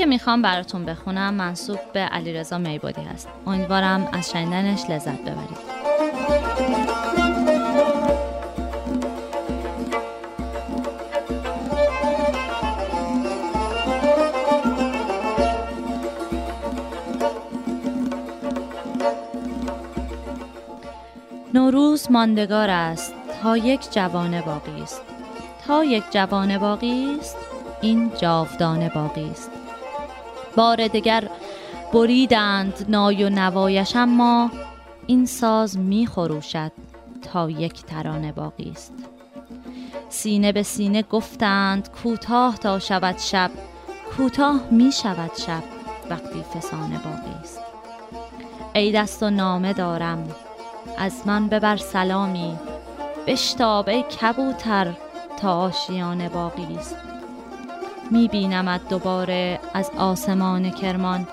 که 0.04 0.08
می‌خوام 0.08 0.42
براتون 0.42 0.84
بخونم 0.84 1.34
منصوب 1.34 1.78
به 1.92 2.00
علیرضا 2.00 2.58
میبادی 2.58 3.02
هست. 3.02 3.28
امیدوارم 3.46 4.08
از 4.12 4.30
شنیدنش 4.30 4.90
لذت 4.90 5.20
ببرید. 5.20 5.74
نوروز 21.54 22.10
ماندگار 22.10 22.70
است 22.70 23.14
تا 23.42 23.56
یک 23.56 23.92
جوان 23.92 24.40
باقی 24.40 24.82
است. 24.82 25.02
تا 25.66 25.84
یک 25.84 26.04
جوان 26.10 26.58
باقی 26.58 27.16
است 27.20 27.36
این 27.80 28.12
جاودان 28.20 28.88
باقی 28.88 29.30
است. 29.30 29.50
بار 30.56 30.88
دگر 30.88 31.28
بریدند 31.92 32.86
نای 32.88 33.24
و 33.24 33.28
نوایش 33.28 33.96
اما 33.96 34.50
این 35.06 35.26
ساز 35.26 35.78
می 35.78 36.06
خروشد 36.06 36.72
تا 37.22 37.50
یک 37.50 37.82
ترانه 37.82 38.32
باقی 38.32 38.70
است. 38.70 38.92
سینه 40.08 40.52
به 40.52 40.62
سینه 40.62 41.02
گفتند 41.02 41.90
کوتاه 41.90 42.58
تا 42.58 42.78
شود 42.78 43.18
شب 43.18 43.50
کوتاه 44.16 44.60
می 44.70 44.92
شود 44.92 45.30
شب 45.46 45.62
وقتی 46.10 46.42
فسانه 46.42 46.98
باقی 46.98 47.40
است. 47.40 47.60
ای 48.74 48.92
دست 48.92 49.22
و 49.22 49.30
نامه 49.30 49.72
دارم 49.72 50.28
از 50.98 51.26
من 51.26 51.48
ببر 51.48 51.76
سلامی 51.76 52.58
بشتاب 53.26 53.88
ای 53.88 54.02
کبوتر 54.02 54.92
تا 55.36 55.58
آشیانه 55.58 56.28
باقی 56.28 56.76
است. 56.76 57.13
میبینمت 58.10 58.88
دوباره 58.88 59.60
از 59.74 59.90
آسمان 59.98 60.70
کرمان. 60.70 61.28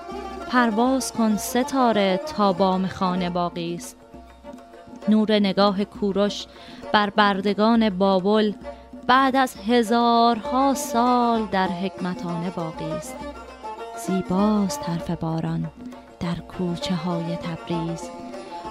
پرواز 0.48 1.12
کن 1.12 1.36
ستاره 1.36 2.20
تا 2.36 2.52
بام 2.52 2.86
خانه 2.86 3.30
باقی 3.30 3.74
است. 3.74 3.96
نور 5.08 5.32
نگاه 5.32 5.84
کوروش 5.84 6.46
بر 6.92 7.10
بردگان 7.10 7.90
بابل 7.90 8.52
بعد 9.06 9.36
از 9.36 9.54
هزارها 9.68 10.74
سال 10.74 11.46
در 11.46 11.68
حکمتانه 11.68 12.50
باقی 12.50 12.84
است. 12.84 13.16
زیباست 14.06 14.80
حرف 14.88 15.10
باران 15.10 15.70
در 16.20 16.34
کوچه 16.34 16.94
های 16.94 17.36
تبریز. 17.36 18.10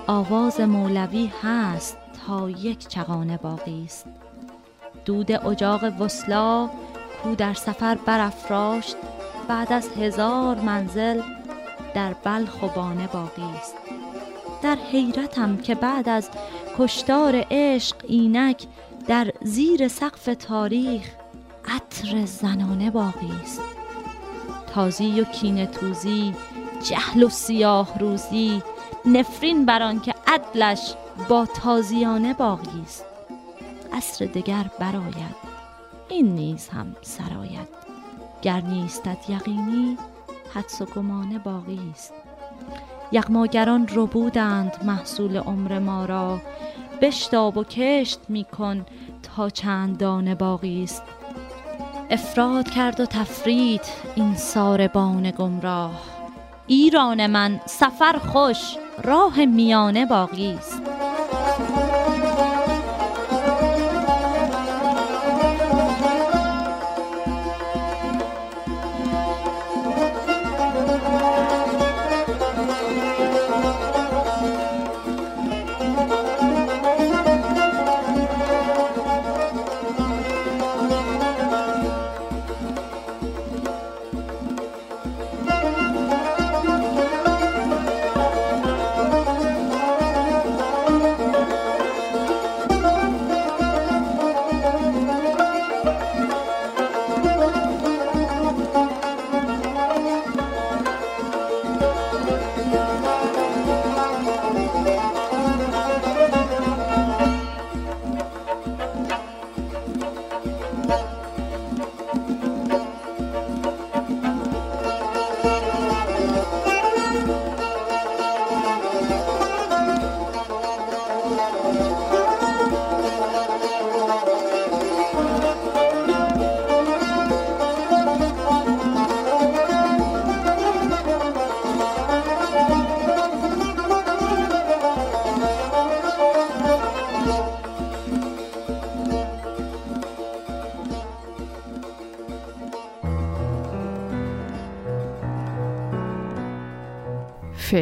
آواز 0.07 0.60
مولوی 0.61 1.32
هست 1.44 1.98
تا 2.28 2.49
یک 2.49 2.88
چغانه 2.88 3.38
باقی 3.38 3.84
است. 3.86 4.06
دود 5.06 5.32
اجاق 5.32 6.02
وسلا 6.02 6.69
کو 7.23 7.35
در 7.35 7.53
سفر 7.53 7.95
برافراشت 7.95 8.95
بعد 9.48 9.73
از 9.73 9.89
هزار 9.98 10.56
منزل 10.56 11.22
در 11.93 12.14
بلخ 12.14 12.64
و 12.64 12.68
بانه 12.68 13.07
باقی 13.07 13.57
است. 13.60 13.76
در 14.64 14.77
حیرتم 14.91 15.57
که 15.57 15.76
بعد 15.76 16.10
از 16.10 16.30
کشتار 16.77 17.45
عشق 17.52 17.95
اینک 18.07 18.68
در 19.07 19.31
زیر 19.41 19.88
سقف 19.88 20.30
تاریخ 20.39 21.10
عطر 21.68 22.26
زنانه 22.26 22.91
باقی 22.91 23.31
است. 23.43 23.61
تازی 24.73 25.22
و 25.22 25.23
کینه 25.23 25.65
توزی 25.65 26.35
جهل 26.84 27.23
و 27.23 27.30
سیاه 27.30 27.99
روزی 27.99 28.64
نفرین 29.06 29.65
بر 29.65 29.95
که 29.95 30.14
عدلش 30.27 30.93
با 31.30 31.45
تازیانه 31.45 32.34
باقی 32.34 32.81
است. 32.84 33.06
عصر 33.93 34.26
دگر 34.26 34.65
براید 34.80 35.40
این 36.11 36.35
نیز 36.35 36.69
هم 36.69 36.95
سرایت. 37.01 37.67
گر 38.41 38.61
نیستت 38.61 39.29
یقینی 39.29 39.97
حدس 40.53 40.81
و 40.81 40.85
گمانه 40.85 41.39
باقی 41.39 41.79
است. 41.91 42.13
یغماگران 43.11 43.88
ربودند 43.93 44.83
محصول 44.83 45.38
عمر 45.38 45.79
ما 45.79 46.05
را. 46.05 46.41
بشتاب 47.01 47.57
و 47.57 47.63
کشت 47.63 48.19
میکن 48.29 48.85
تا 49.23 49.49
چند 49.49 49.97
دانه 49.97 50.35
باقی 50.35 50.83
است. 50.83 51.03
افراد 52.09 52.69
کرد 52.69 52.99
و 52.99 53.05
تفرید 53.05 53.81
این 54.15 54.35
ساربان 54.35 55.31
گمراه. 55.31 56.01
ایران 56.67 57.27
من 57.27 57.59
سفر 57.65 58.17
خوش 58.17 58.77
راه 59.03 59.45
میانه 59.45 60.05
باقی 60.05 60.53
است. 60.53 60.81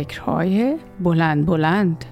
فکرهای 0.10 0.78
بلند 1.00 1.46
بلند. 1.46 2.06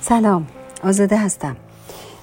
سلام 0.00 0.46
آزاده 0.84 1.16
هستم. 1.16 1.56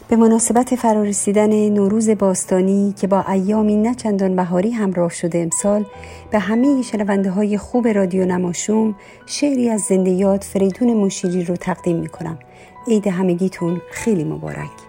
به 0.09 0.15
مناسبت 0.15 0.75
فرارسیدن 0.75 1.69
نوروز 1.69 2.09
باستانی 2.09 2.93
که 2.97 3.07
با 3.07 3.25
ایامی 3.31 3.75
نه 3.75 3.95
چندان 3.95 4.35
بهاری 4.35 4.71
همراه 4.71 5.09
شده 5.09 5.39
امسال 5.39 5.85
به 6.31 6.39
همه 6.39 6.81
شنونده 6.81 7.31
های 7.31 7.57
خوب 7.57 7.87
رادیو 7.87 8.25
نماشوم 8.25 8.95
شعری 9.25 9.69
از 9.69 9.81
زنده 9.81 10.11
یاد 10.11 10.41
فریدون 10.41 10.93
مشیری 10.93 11.43
رو 11.43 11.55
تقدیم 11.55 11.97
می 11.97 12.09
کنم 12.09 12.39
عید 12.87 13.07
همگیتون 13.07 13.81
خیلی 13.91 14.23
مبارک. 14.23 14.86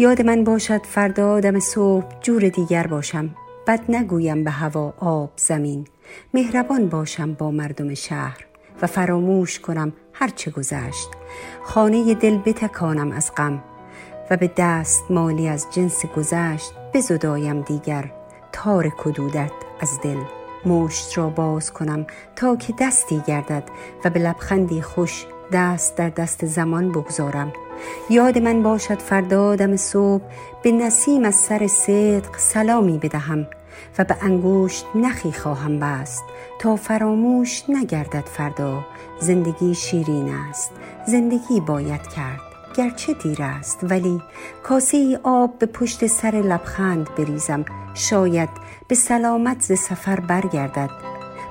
یاد 0.00 0.22
من 0.22 0.44
باشد 0.44 0.86
فردا 0.86 1.32
آدم 1.32 1.58
صبح 1.58 2.20
جور 2.20 2.48
دیگر 2.48 2.86
باشم 2.86 3.30
بد 3.66 3.80
نگویم 3.88 4.44
به 4.44 4.50
هوا 4.50 4.92
آب 4.98 5.30
زمین. 5.36 5.86
مهربان 6.34 6.88
باشم 6.88 7.34
با 7.34 7.50
مردم 7.50 7.94
شهر 7.94 8.46
و 8.82 8.86
فراموش 8.86 9.60
کنم 9.60 9.92
هرچه 10.12 10.50
گذشت. 10.50 11.08
خانه 11.62 12.14
دل 12.14 12.38
بتکانم 12.38 13.12
از 13.12 13.32
غم 13.36 13.62
و 14.30 14.36
به 14.36 14.50
دست 14.56 15.04
مالی 15.10 15.48
از 15.48 15.66
جنس 15.70 16.06
گذشت 16.06 16.72
بزدایم 16.94 17.60
دیگر 17.60 18.12
تار 18.52 18.88
کدودت 18.98 19.52
از 19.80 20.00
دل. 20.02 20.18
مشت 20.66 21.18
را 21.18 21.30
باز 21.30 21.72
کنم 21.72 22.06
تا 22.36 22.56
که 22.56 22.74
دستی 22.80 23.22
گردد 23.26 23.64
و 24.04 24.10
به 24.10 24.20
لبخندی 24.20 24.82
خوش 24.82 25.26
دست 25.52 25.96
در 25.96 26.08
دست 26.08 26.46
زمان 26.46 26.92
بگذارم. 26.92 27.52
یاد 28.10 28.38
من 28.38 28.62
باشد 28.62 28.98
فردا 28.98 29.56
دم 29.56 29.76
صبح 29.76 30.24
به 30.62 30.72
نسیم 30.72 31.24
از 31.24 31.34
سر 31.34 31.66
صدق 31.66 32.36
سلامی 32.36 32.98
بدهم 32.98 33.46
و 33.98 34.04
به 34.04 34.16
انگشت 34.22 34.86
نخی 34.94 35.32
خواهم 35.32 35.78
بست 35.80 36.24
تا 36.58 36.76
فراموش 36.76 37.62
نگردد 37.68 38.24
فردا. 38.24 38.84
زندگی 39.20 39.74
شیرین 39.74 40.34
است 40.50 40.70
زندگی 41.06 41.60
باید 41.60 42.02
کرد. 42.02 42.40
گرچه 42.76 43.14
دیر 43.14 43.42
است 43.42 43.78
ولی 43.82 44.22
کاسه 44.62 44.96
ای 44.96 45.18
آب 45.22 45.58
به 45.58 45.66
پشت 45.66 46.06
سر 46.06 46.30
لبخند 46.30 47.14
بریزم. 47.14 47.64
شاید 47.94 48.48
به 48.88 48.94
سلامت 48.94 49.60
ز 49.60 49.72
سفر 49.72 50.20
برگردد. 50.20 51.07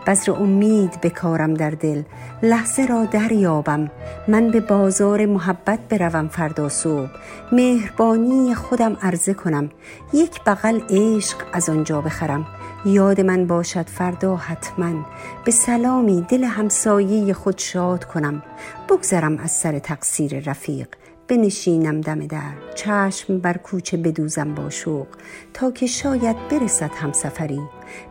بذر 0.08 0.32
امید 0.32 1.02
بکارم 1.02 1.54
در 1.54 1.70
دل. 1.70 2.02
لحظه 2.44 2.86
را 2.86 3.06
دریابم. 3.06 3.92
من 4.28 4.52
به 4.52 4.60
بازار 4.60 5.26
محبت 5.26 5.80
بروم 5.90 6.28
فردا 6.28 6.70
صبح. 6.70 7.10
مهربانی 7.52 8.56
خودم 8.56 8.98
عرضه 9.02 9.34
کنم. 9.34 9.70
یک 10.14 10.44
بغل 10.44 10.80
عشق 10.90 11.38
از 11.54 11.70
آنجا 11.70 12.02
بخرم. 12.02 12.46
یاد 12.86 13.22
من 13.22 13.48
باشد 13.48 13.88
فردا 13.88 14.36
حتما. 14.36 15.06
به 15.46 15.52
سلامی 15.52 16.26
دل 16.30 16.44
همسایه 16.44 17.34
خود 17.34 17.58
شاد 17.58 18.06
کنم. 18.06 18.44
بگذرم 18.90 19.38
از 19.38 19.52
سر 19.52 19.80
تقصیر 19.80 20.40
رفیق. 20.50 20.88
بنشینم 21.28 22.02
دم 22.02 22.28
در. 22.28 22.54
چشم 22.76 23.38
بر 23.38 23.58
کوچه 23.58 23.98
بدوزم 23.98 24.54
با 24.54 24.70
شوق. 24.70 25.08
تا 25.54 25.72
که 25.72 25.86
شاید 25.86 26.36
برسد 26.52 26.92
همسفری. 26.94 27.62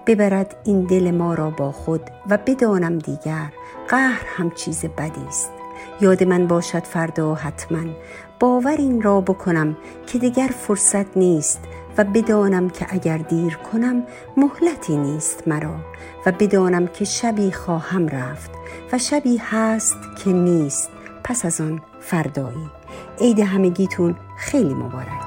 ببرد 0.07 0.57
این 0.65 0.81
دل 0.81 1.11
ما 1.11 1.35
را 1.35 1.51
با 1.51 1.73
خود 1.73 2.01
و 2.31 2.39
بدانم 2.47 2.99
دیگر 2.99 3.53
قهر 3.89 4.23
هم 4.37 4.51
چیز 4.51 4.85
بدی 4.85 5.27
است. 5.29 5.51
یاد 6.01 6.25
من 6.25 6.47
باشد 6.47 6.85
فردا 6.85 7.35
حتما. 7.35 7.93
باور 8.41 8.77
این 8.77 9.03
را 9.03 9.21
بکنم 9.21 9.77
که 10.07 10.19
دیگر 10.19 10.49
فرصت 10.49 11.17
نیست 11.17 11.61
و 11.99 12.05
بدانم 12.05 12.71
که 12.71 12.87
اگر 12.89 13.19
دیر 13.19 13.55
کنم 13.73 14.03
مهلتی 14.37 14.97
نیست 14.97 15.49
مرا 15.49 15.75
و 16.27 16.33
بدانم 16.33 16.87
که 16.87 17.05
شبی 17.05 17.53
خواهم 17.53 18.09
رفت 18.09 18.51
و 18.93 18.99
شبی 18.99 19.37
هست 19.37 19.97
که 20.25 20.33
نیست 20.33 20.91
پس 21.25 21.45
از 21.45 21.61
آن 21.61 21.81
فردایی. 22.01 22.71
عید 23.21 23.41
همگیتون 23.41 24.17
خیلی 24.39 24.75
مبارک. 24.75 25.26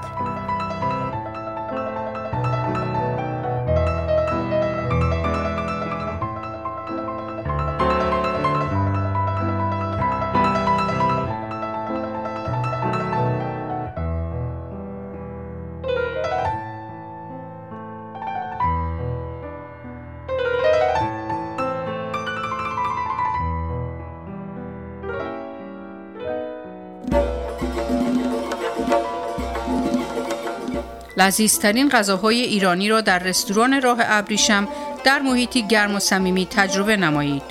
لذیذترین 31.20 31.90
غذاهای 31.90 32.42
ایرانی 32.42 32.90
را 32.90 33.02
در 33.02 33.20
رستوران 33.20 33.82
راه 33.82 33.98
ابریشم 34.02 34.68
در 35.04 35.20
محیطی 35.20 35.68
گرم 35.68 35.96
و 35.96 36.00
صمیمی 36.00 36.48
تجربه 36.52 36.98
نمایید. 36.98 37.42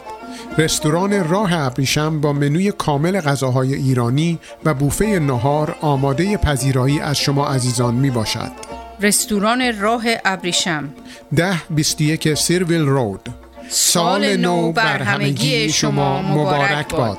رستوران 0.59 1.29
راه 1.29 1.53
ابریشم 1.53 2.21
با 2.21 2.33
منوی 2.33 2.73
کامل 2.73 3.21
غذاهای 3.21 3.75
ایرانی 3.75 4.39
و 4.65 4.75
بوفه 4.75 5.07
نهار 5.07 5.77
آماده 5.81 6.37
پذیرایی 6.37 7.01
از 7.01 7.19
شما 7.19 7.49
عزیزان 7.49 7.95
می 7.95 8.11
باشد. 8.11 8.53
رستوران 9.01 9.81
راه 9.81 10.05
ابریشم 10.25 10.89
ده 11.37 11.63
21 11.71 12.35
سیرویل 12.35 12.83
رود 12.83 13.29
سال 13.69 14.37
نو 14.37 14.73
بر 14.73 15.03
همگی 15.03 15.73
شما 15.73 16.23
مبارک 16.23 16.95
باد. 16.95 17.19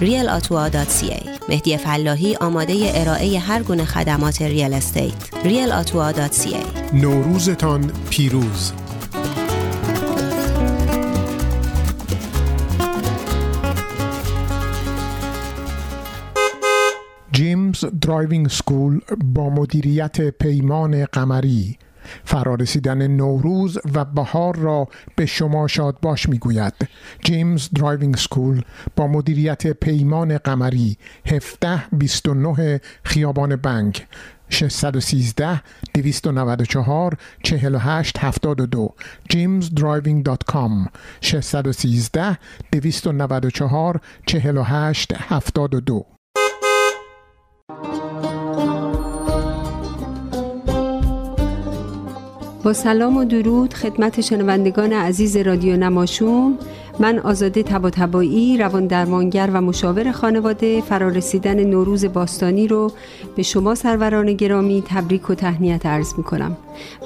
realottawa.ca 0.00 1.48
مهدی 1.48 1.76
فلاحی 1.76 2.36
آماده 2.36 2.74
ارائه 2.94 3.38
هر 3.38 3.62
گونه 3.62 3.84
خدمات 3.84 4.42
real 4.42 4.74
estate 4.74 5.30
realottawa.ca 5.44 6.94
نوروزتان 6.94 7.92
پیروز. 8.10 8.72
James 17.32 17.84
Driving 18.00 18.48
School 18.48 19.00
با 19.34 19.50
مدیریت 19.50 20.20
پیمان 20.20 21.04
قمری. 21.04 21.78
فرارسیدن 22.24 23.06
نوروز 23.06 23.78
و 23.94 24.04
بهار 24.04 24.56
را 24.56 24.88
به 25.16 25.26
شما 25.26 25.66
شاد 25.68 26.00
باش 26.02 26.28
می‌گوید. 26.28 26.74
جیمز 27.24 27.68
درایوینگ 27.70 28.16
سکول 28.16 28.62
با 28.96 29.06
مدیریت 29.06 29.66
پیمان 29.66 30.38
قمری 30.38 30.96
1729 31.26 32.80
خیابان 33.04 33.56
بنک 33.56 34.06
613 34.48 35.62
294 35.94 37.16
48 37.42 38.18
72 38.18 38.94
jimsdriving.com 39.32 40.88
613 41.20 42.38
294 42.72 44.00
48 44.26 45.12
72 45.16 46.13
با 52.64 52.72
سلام 52.72 53.16
و 53.16 53.24
درود 53.24 53.74
خدمت 53.74 54.20
شنوندگان 54.20 54.92
عزیز 54.92 55.36
رادیو 55.36 55.76
نماشوم. 55.76 56.58
من 57.00 57.18
آزاده 57.18 57.62
تباتبایی 57.62 58.56
روان 58.58 58.86
درمانگر 58.86 59.50
و 59.52 59.60
مشاور 59.60 60.12
خانواده 60.12 60.80
فرارسیدن 60.80 61.64
نوروز 61.64 62.04
باستانی 62.04 62.68
رو 62.68 62.92
به 63.36 63.42
شما 63.42 63.74
سروران 63.74 64.32
گرامی 64.32 64.82
تبریک 64.86 65.30
و 65.30 65.34
تهنیت 65.34 65.86
عرض 65.86 66.14
می 66.16 66.24
کنم 66.24 66.56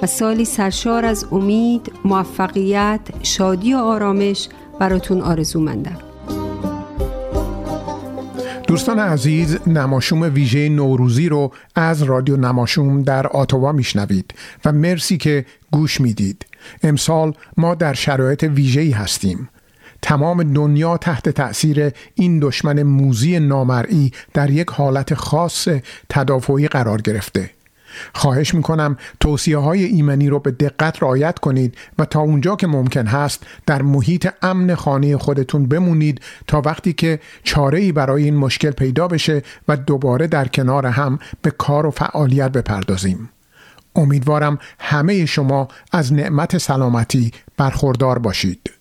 و 0.01 0.05
سالی 0.07 0.45
سرشار 0.45 1.05
از 1.05 1.25
امید، 1.31 1.91
موفقیت، 2.05 2.99
شادی 3.23 3.73
و 3.73 3.77
آرامش 3.77 4.49
براتون 4.79 5.21
آرزو 5.21 5.59
مندم 5.59 6.08
دوستان 8.69 8.99
عزیز 8.99 9.57
نماشوم 9.67 10.21
ویژه 10.21 10.69
نوروزی 10.69 11.29
رو 11.29 11.51
از 11.75 12.03
رادیو 12.03 12.37
نماشوم 12.37 13.03
در 13.03 13.27
آتوا 13.27 13.71
میشنوید 13.71 14.33
و 14.65 14.71
مرسی 14.71 15.17
که 15.17 15.45
گوش 15.71 16.01
می‌دید. 16.01 16.45
امسال 16.83 17.33
ما 17.57 17.75
در 17.75 17.93
شرایط 17.93 18.43
ویژه‌ای 18.43 18.91
هستیم. 18.91 19.49
تمام 20.01 20.53
دنیا 20.53 20.97
تحت 20.97 21.29
تأثیر 21.29 21.91
این 22.15 22.39
دشمن 22.39 22.83
موزی 22.83 23.39
نامرئی 23.39 24.11
در 24.33 24.49
یک 24.49 24.67
حالت 24.69 25.13
خاص 25.13 25.67
تدافعی 26.09 26.67
قرار 26.67 27.01
گرفته. 27.01 27.49
خواهش 28.13 28.53
می‌کنم 28.53 28.97
توصیه 29.19 29.57
های 29.57 29.83
ایمنی 29.83 30.29
رو 30.29 30.39
به 30.39 30.51
دقت 30.51 31.03
رعایت 31.03 31.39
کنید 31.39 31.77
و 31.99 32.05
تا 32.05 32.19
اونجا 32.19 32.55
که 32.55 32.67
ممکن 32.67 33.07
هست 33.07 33.45
در 33.65 33.81
محیط 33.81 34.27
امن 34.41 34.75
خانه 34.75 35.17
خودتون 35.17 35.65
بمونید 35.65 36.21
تا 36.47 36.61
وقتی 36.65 36.93
که 36.93 37.19
چاره 37.43 37.79
ای 37.79 37.91
برای 37.91 38.23
این 38.23 38.35
مشکل 38.35 38.71
پیدا 38.71 39.07
بشه 39.07 39.41
و 39.67 39.77
دوباره 39.77 40.27
در 40.27 40.47
کنار 40.47 40.85
هم 40.85 41.19
به 41.41 41.51
کار 41.51 41.85
و 41.85 41.91
فعالیت 41.91 42.51
بپردازیم. 42.51 43.29
امیدوارم 43.95 44.59
همه 44.79 45.25
شما 45.25 45.67
از 45.91 46.13
نعمت 46.13 46.57
سلامتی 46.57 47.31
برخوردار 47.57 48.19
باشید. 48.19 48.78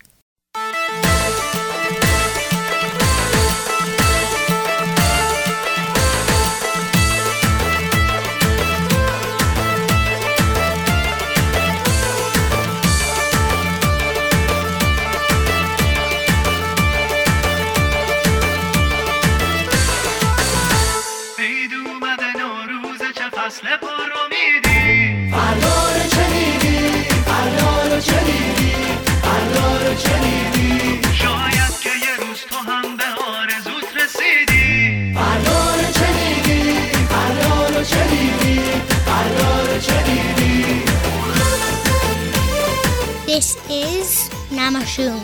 This 43.25 43.57
is 43.69 44.29
Namashun, 44.51 45.23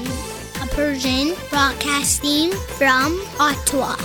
a 0.64 0.68
Persian 0.68 1.36
broadcasting 1.49 2.52
from 2.77 3.22
Ottawa. 3.40 3.95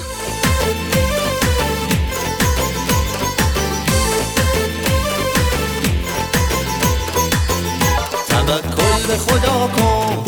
توکل 8.29 9.07
به 9.09 9.17
خدا 9.17 9.69
کن 9.77 10.28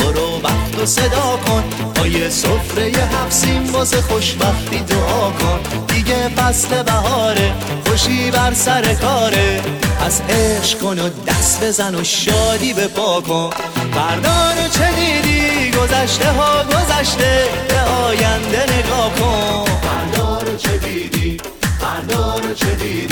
برو 0.81 0.85
وقت 0.85 0.85
و 0.85 0.85
صدا 0.85 1.37
کن. 1.45 1.63
پای 1.95 2.29
سفره 2.29 2.91
هفسین 3.23 3.71
واسه 3.71 4.01
خوشبختی 4.01 4.79
دعا 4.79 5.31
کن. 5.31 5.59
دیگه 5.87 6.29
فصل 6.29 6.83
بهاره 6.83 7.53
خوشی 7.87 8.31
بر 8.31 8.53
سر 8.53 8.93
کاره. 8.93 9.61
از 10.05 10.21
عشق 10.29 10.79
کن 10.79 10.99
و 10.99 11.09
دست 11.27 11.63
بزن 11.63 11.95
و 11.95 12.03
شادی 12.03 12.73
به 12.73 12.87
پا 12.87 13.21
کن. 13.21 13.49
فردا 13.93 14.51
رو 14.51 14.67
چه 14.71 14.91
دیدی؟ 14.91 15.71
گذشته 15.71 16.31
ها 16.31 16.63
گذشته 16.63 17.43
به 17.67 17.79
آینده 17.81 18.63
نگاه 18.77 19.13
کن. 19.15 19.65
فردا 19.65 20.39
رو 20.39 20.57
چه 20.57 20.77
دیدی؟ 20.77 21.37
فردا 21.79 22.35
رو 22.35 22.53
چه 22.53 22.75
دیدی؟ 22.75 23.10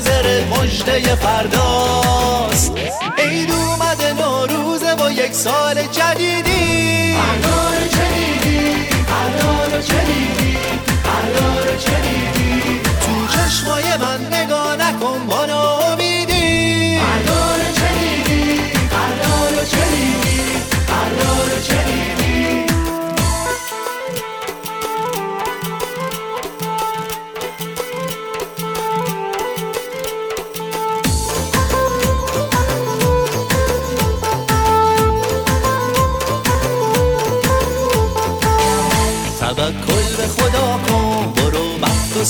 منتظر 0.00 0.44
مجده 0.44 1.14
فرداست. 1.14 2.72
عید 3.18 3.50
اومده 3.50 4.12
نوروزه 4.12 4.94
با 4.94 5.10
یک 5.10 5.32
سال 5.32 5.82
جدیدی. 5.82 7.14
فردا 7.14 7.68
رو 7.68 7.88
چنیدی 7.88 8.86
فردا 9.06 9.76
رو 9.76 9.82
چنیدی 9.82 10.58
فردا 11.02 11.60
رو 11.60 11.78
چنیدی 11.78 12.80
تو 13.00 13.26
چشمای 13.36 13.96
من 13.96 14.38
نگاه 14.38 14.76
نکن 14.76 15.26
با 15.26 15.44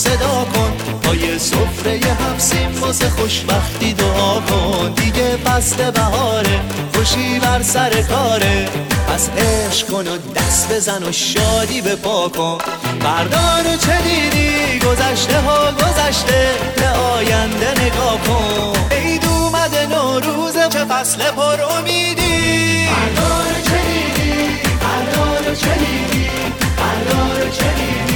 صدا 0.01 0.47
کن. 0.55 0.72
پای 1.02 1.39
سفره 1.39 2.01
هفسین 2.20 2.72
واسه 2.81 3.10
خوشبختی 3.10 3.93
دعا 3.93 4.40
کن. 4.40 4.93
دیگه 4.97 5.36
فصل 5.44 5.90
بهاره 5.90 6.60
خوشی 6.94 7.39
بر 7.39 7.62
سر 7.62 8.02
کاره. 8.02 8.68
پس 9.09 9.28
عشق 9.28 9.86
کن 9.86 10.06
و 10.09 10.16
دست 10.36 10.72
بزن 10.72 11.02
و 11.02 11.12
شادی 11.12 11.81
به 11.81 11.97
پا 11.97 12.28
کن. 12.28 12.59
فردا 13.01 13.70
رو 13.70 13.77
چه 13.77 13.98
دیدی؟ 14.02 14.78
گذشته 14.78 15.40
ها 15.40 15.72
گذشته. 15.72 16.51
به 16.77 16.89
آینده 16.89 17.70
نگاه 17.85 18.18
کن. 18.27 18.94
عید 18.97 19.24
اومده 19.24 19.86
نوروزه 19.86 20.68
چه 20.68 20.85
فصل 20.85 21.31
پر 21.31 21.62
امیدی. 21.78 22.89
فردا 22.89 23.28
رو 23.43 23.62
چه 23.64 23.81
دیدی؟ 23.89 24.60
فردا 24.81 25.48
رو 25.48 25.55
چه 25.55 25.74
دیدی؟ 25.74 26.31
فردا 26.77 27.43
رو 27.43 27.51
چه 27.51 27.64
دیدی؟ 27.74 28.10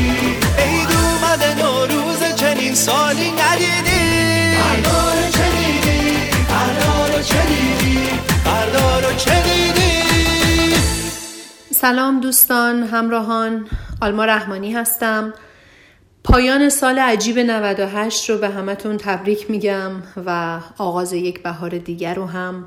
چنین 2.74 2.86
سالی 2.86 3.30
ندیدی. 3.30 4.56
فردا 4.56 5.14
رو 5.14 5.30
چه 5.32 5.50
دیدی 5.50 6.30
فردا 6.30 7.06
رو 7.06 7.22
چه 7.22 7.42
دیدی 7.46 8.06
فردا 8.44 9.00
رو 9.00 9.16
چه 9.16 9.42
دیدی 9.42 10.74
سلام 11.70 12.20
دوستان 12.20 12.82
همراهان 12.82 13.66
آلما 14.02 14.24
رحمانی 14.24 14.72
هستم. 14.72 15.34
پایان 16.24 16.68
سال 16.68 16.98
عجیب 16.98 17.38
98 17.38 18.30
رو 18.30 18.38
به 18.38 18.48
همتون 18.48 18.96
تبریک 18.96 19.50
میگم 19.50 19.92
و 20.26 20.60
آغاز 20.78 21.12
یک 21.12 21.42
بهار 21.42 21.70
دیگر 21.78 22.14
رو 22.14 22.26
هم 22.26 22.64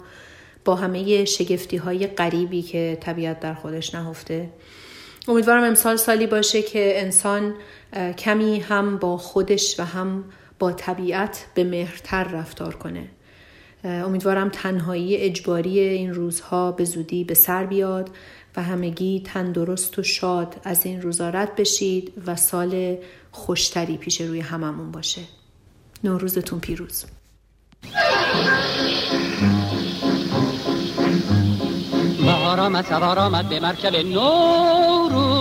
با 0.65 0.75
همه 0.75 1.25
شگفتی 1.25 1.77
های 1.77 2.07
غریبی 2.07 2.61
که 2.61 2.97
طبیعت 3.01 3.39
در 3.39 3.53
خودش 3.53 3.95
نهفته. 3.95 4.49
امیدوارم 5.27 5.63
امسال 5.63 5.95
سالی 5.95 6.27
باشه 6.27 6.61
که 6.61 7.01
انسان 7.01 7.53
کمی 8.17 8.59
هم 8.59 8.97
با 8.97 9.17
خودش 9.17 9.79
و 9.79 9.83
هم 9.83 10.23
با 10.59 10.71
طبیعت 10.71 11.45
به 11.53 11.63
مهرتر 11.63 12.23
رفتار 12.23 12.75
کنه. 12.75 13.07
امیدوارم 13.83 14.49
تنهایی 14.49 15.17
اجباری 15.17 15.79
این 15.79 16.13
روزها 16.13 16.71
به 16.71 16.85
زودی 16.85 17.23
به 17.23 17.33
سر 17.33 17.65
بیاد 17.65 18.09
و 18.55 18.63
همگی 18.63 19.23
تندرست 19.25 19.99
و 19.99 20.03
شاد 20.03 20.55
از 20.63 20.85
این 20.85 21.01
روزا 21.01 21.29
رد 21.29 21.55
بشید 21.55 22.13
و 22.25 22.35
سال 22.35 22.97
خوشتری 23.31 23.97
پیش 23.97 24.21
روی 24.21 24.39
هممون 24.39 24.91
باشه. 24.91 25.21
نوروزتون 26.03 26.59
پیروز. 26.59 27.05
بهار 32.21 32.59
آمد 32.59 32.85
سوار 32.85 33.19
آمد 33.19 33.49
به 33.49 33.59
مرکب 33.59 33.95
نوروز. 33.95 35.36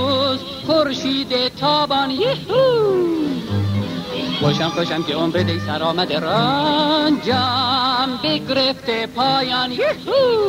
خورشید 0.66 1.48
تابان 1.48 2.10
یهو! 2.10 2.96
خوشم 4.40 4.68
خوشم 4.68 5.02
که 5.02 5.14
عمر 5.14 5.38
دی 5.38 5.60
سر 5.60 5.82
آمده 5.82 6.20
رنجم 6.20 8.08
بگرفته 8.24 9.06
پایان 9.06 9.72
یهو! 9.72 10.46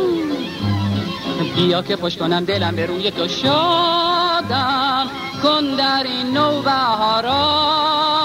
بیا 1.56 1.82
که 1.82 1.96
خوش 1.96 2.18
کنم 2.18 2.46
دلم 2.46 2.76
به 2.76 2.86
روی 2.86 3.12
تو 3.12 3.28
شادم 3.28 5.08
کن 5.44 5.76
در 5.78 6.04
این 6.06 6.38
نو 6.38 6.62
بهاران 6.62 8.17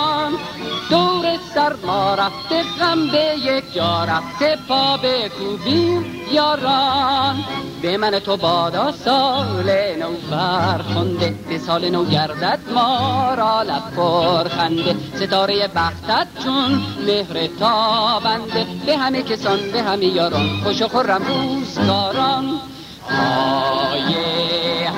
سر 1.62 1.76
ما 1.86 2.14
رفته 2.14 2.62
غم 2.80 3.08
به 3.08 3.34
یک 3.38 3.74
جا 3.74 4.04
رفته 4.04 4.58
پا 4.68 4.96
به 4.96 5.28
کوبیم 5.28 6.04
یاران. 6.32 7.44
به 7.82 7.96
من 7.96 8.18
تو 8.18 8.36
بادا 8.36 8.92
سال 8.92 9.70
نو 9.98 10.12
فرخنده 10.30 11.34
به 11.48 11.58
سال 11.58 11.90
نو 11.90 12.04
گردد 12.04 12.58
ما 12.74 13.34
را 13.34 13.62
لب 13.62 13.90
پر 13.96 14.48
خنده. 14.48 14.96
ستاره 15.14 15.68
بختت 15.68 16.26
چون 16.44 16.82
مهر 17.06 17.46
تابنده. 17.46 18.66
به 18.86 18.98
همه 18.98 19.22
کسان 19.22 19.58
به 19.72 19.82
همه 19.82 20.04
یاران 20.04 20.60
خوش 20.64 20.82
و 20.82 20.88
خرم 20.88 21.22
روزگاران. 21.22 22.60
های 23.08 24.14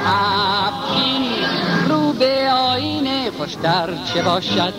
هفتین 0.04 1.23
به 2.24 2.50
آینه 2.50 3.30
خوشتر 3.30 3.94
چه 4.14 4.22
باشد؟ 4.22 4.74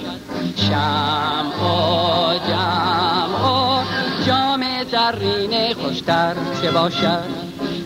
شم 0.56 1.52
و 1.62 2.34
جم 2.48 3.34
و 3.46 3.84
جام 4.28 4.64
زرین 4.92 5.74
خوشتر 5.74 6.36
چه 6.62 6.72
باشد؟ 6.72 7.24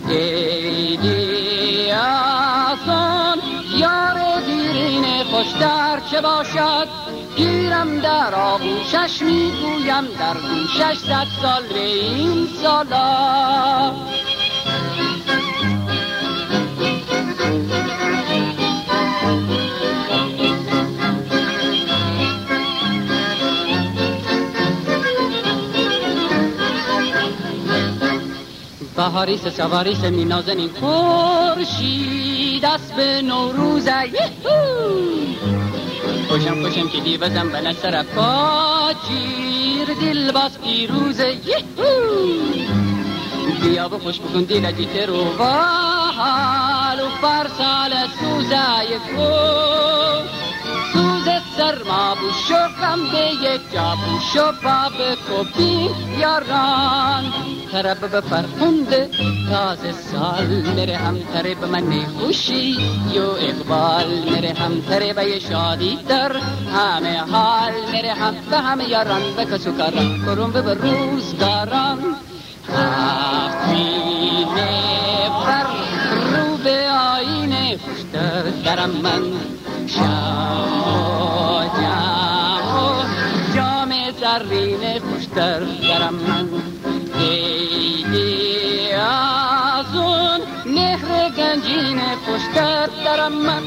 ایدی 0.08 1.92
آسان 1.92 3.38
یار 3.76 4.40
دیرین 4.46 5.04
خوشتر 5.24 6.00
چه 6.10 6.20
باشد؟ 6.20 6.88
گیرم 7.36 8.00
در 8.00 8.34
آغوشش 8.34 9.22
می‌گویم 9.22 10.04
در 10.18 10.34
گوشش 10.34 10.98
صد 10.98 11.26
سال 11.42 11.62
به 11.72 11.84
این 11.84 12.48
سالا 12.62 13.92
بهاریس 29.00 29.48
سواریس 29.48 30.04
می 30.04 30.24
نازنین 30.24 30.70
خورشید 30.80 32.62
دست 32.64 32.94
به 32.96 33.22
نوروزه 33.22 33.92
خوشم 36.28 36.62
خوشم 36.62 36.88
که 36.88 37.00
دیوزم 37.00 37.48
به 37.48 37.72
سر 37.72 38.02
پاچیر. 38.02 39.94
دل 40.00 40.32
باز 40.32 40.60
پیروزه. 40.60 41.36
بیا 43.62 43.88
و 43.88 43.98
خوش 43.98 44.20
بکن 44.20 44.42
دل 44.42 44.72
دیت 44.72 45.08
رو 45.08 45.24
و 45.38 45.44
حال 46.16 47.00
و 47.00 47.08
فرسال 47.22 47.92
سوزه. 48.20 48.84
یکو 48.84 50.39
سوز 51.70 51.78
سرما 51.78 52.14
بوشو 52.14 52.68
غم 52.80 53.10
به 53.12 53.24
یک 53.44 53.60
جا 53.72 53.96
بوشو 53.96 54.52
باب 54.62 54.92
کبین 55.28 55.90
یاران 56.18 57.32
طرب 57.72 58.10
به 58.10 58.20
فرخنده 58.20 59.10
تازه 59.50 59.92
سال 59.92 60.46
میره 60.46 60.96
هم 60.96 61.18
به 61.60 61.66
من 61.66 62.06
خوشی 62.06 62.76
یو 63.12 63.30
اقبال 63.30 64.06
میره 64.30 64.52
هم 64.52 64.80
به 64.80 65.38
شادی 65.38 65.98
در 66.08 66.36
همه 66.74 67.18
حال 67.18 67.72
میره 67.92 68.12
هم 68.12 68.34
به 68.50 68.58
همه 68.58 68.88
یاران 68.88 69.22
به 69.36 69.44
کسو 69.44 69.72
کاران 69.72 70.22
کرون 70.24 70.50
به 70.52 70.74
روزگاران 70.74 71.98
هفتینه 72.68 74.10
فر 75.44 75.62
رو 75.62 75.99
به 76.64 76.90
آینه 76.90 77.78
خوشتر 77.78 78.42
درم 78.64 78.90
من 78.90 79.22
شام 79.86 80.90
و 82.74 82.76
جام 83.54 83.94
زرین 84.20 84.98
خوشتر 84.98 85.60
درم 85.60 86.14
من. 86.14 86.48
دیدی 87.18 88.92
از 88.92 89.96
اون 89.96 90.40
نهر 90.66 91.30
گنجین 91.36 92.00
خوشتر 92.26 92.86
درم 93.04 93.32
من. 93.32 93.62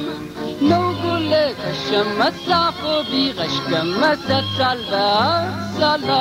نو 0.61 0.94
گل 0.94 1.34
کشم 1.34 2.32
صاف 2.48 2.84
و 2.84 3.03
بیغشکم 3.11 4.15
ست 4.15 4.44
سال 4.57 4.78
به 5.98 6.14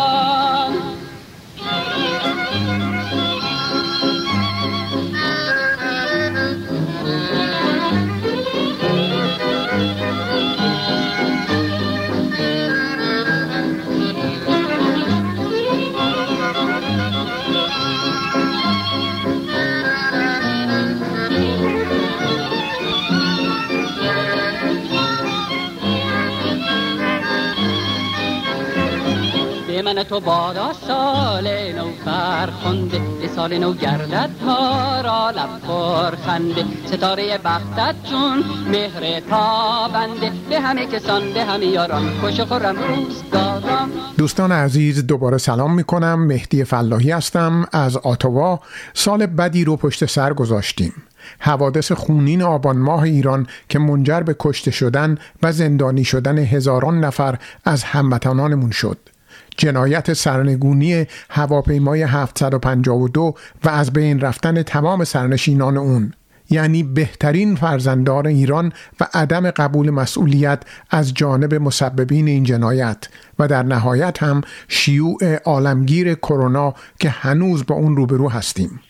تو 30.12 30.20
بادا 30.20 30.72
سال 30.72 31.48
نو 31.72 31.90
فرخنده 32.04 32.98
به 32.98 33.28
سال 33.28 33.58
نو 33.58 33.72
گردد 33.72 34.30
ما 34.46 35.00
را 35.00 35.30
لب 35.30 35.60
پر 35.66 36.16
خنده. 36.16 36.64
ستاره 36.86 37.38
بختت 37.38 37.94
چون 38.10 38.44
مهر 38.70 39.20
تابنده 39.20 40.32
به 40.50 40.60
همه 40.60 40.86
کسان 40.86 41.32
به 41.32 41.44
همه 41.44 41.66
یاران 41.66 42.10
خوش 42.20 42.40
خورم 42.40 42.76
روزگاران. 42.76 43.90
دوستان 44.18 44.52
عزیز 44.52 45.06
دوباره 45.06 45.38
سلام 45.38 45.74
می 45.74 45.84
کنم 45.84 46.26
مهدی 46.26 46.64
فلاحی 46.64 47.10
هستم. 47.10 47.66
از 47.72 47.96
آتوا 47.96 48.60
سال 48.94 49.26
بدی 49.26 49.64
رو 49.64 49.76
پشت 49.76 50.06
سر 50.06 50.32
گذاشتیم. 50.32 50.92
حوادث 51.38 51.92
خونین 51.92 52.42
آبان 52.42 52.78
ماه 52.78 53.02
ایران 53.02 53.46
که 53.68 53.78
منجر 53.78 54.20
به 54.20 54.36
کشته 54.38 54.70
شدن 54.70 55.18
و 55.42 55.52
زندانی 55.52 56.04
شدن 56.04 56.38
هزاران 56.38 57.00
نفر 57.04 57.38
از 57.64 57.84
هموطنانمون 57.84 58.70
شد. 58.70 58.98
جنایت 59.56 60.12
سرنگونی 60.12 61.06
هواپیمای 61.30 62.02
752 62.02 63.34
و 63.64 63.68
از 63.68 63.92
بین 63.92 64.20
رفتن 64.20 64.62
تمام 64.62 65.04
سرنشینان 65.04 65.76
اون. 65.76 66.12
یعنی 66.50 66.82
بهترین 66.82 67.56
فرزندان 67.56 68.26
ایران 68.26 68.72
و 69.00 69.06
عدم 69.14 69.50
قبول 69.50 69.90
مسئولیت 69.90 70.62
از 70.90 71.14
جانب 71.14 71.54
مسببین 71.54 72.28
این 72.28 72.44
جنایت. 72.44 73.08
و 73.38 73.48
در 73.48 73.62
نهایت 73.62 74.22
هم 74.22 74.40
شیوع 74.68 75.36
عالمگیر 75.44 76.14
کرونا 76.14 76.74
که 76.98 77.10
هنوز 77.10 77.66
با 77.66 77.74
اون 77.74 77.96
روبرو 77.96 78.30
هستیم. 78.30 78.80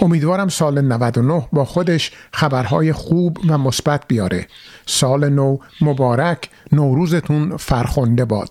امیدوارم 0.00 0.48
سال 0.48 0.80
99 0.80 1.48
با 1.52 1.64
خودش 1.64 2.12
خبرهای 2.32 2.92
خوب 2.92 3.38
و 3.48 3.58
مثبت 3.58 4.02
بیاره. 4.08 4.46
سال 4.86 5.28
نو 5.28 5.58
مبارک 5.80 6.50
نوروزتون 6.72 7.56
فرخنده 7.56 8.24
باد. 8.24 8.50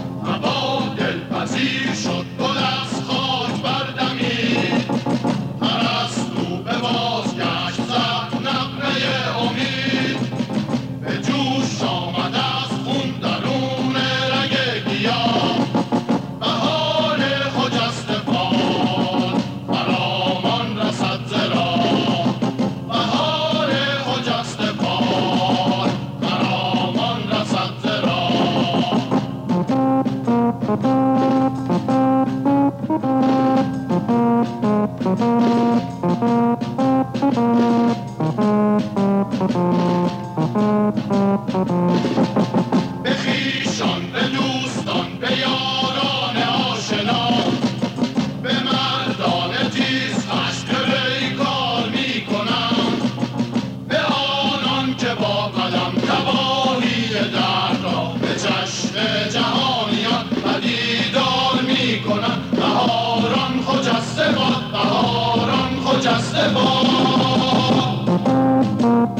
به 35.31 35.37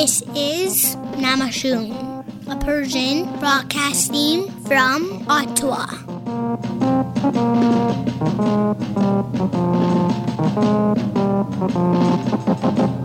This 0.00 0.22
is 0.34 0.96
Namashun, 1.16 2.24
a 2.48 2.56
Persian 2.64 3.24
broadcasting 3.38 4.48
from 4.66 5.24
Ottawa. 5.28 5.86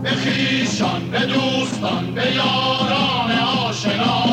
به 0.02 0.10
خیشان 0.10 1.10
به 1.10 1.18
دوستان 1.18 2.14
به 2.14 2.22
یاران 2.34 3.30
آشنا 3.38 4.24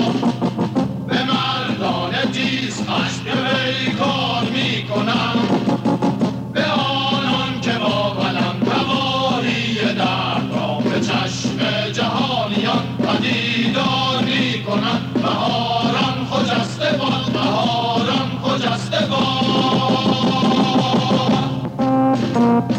هوا 22.45 22.75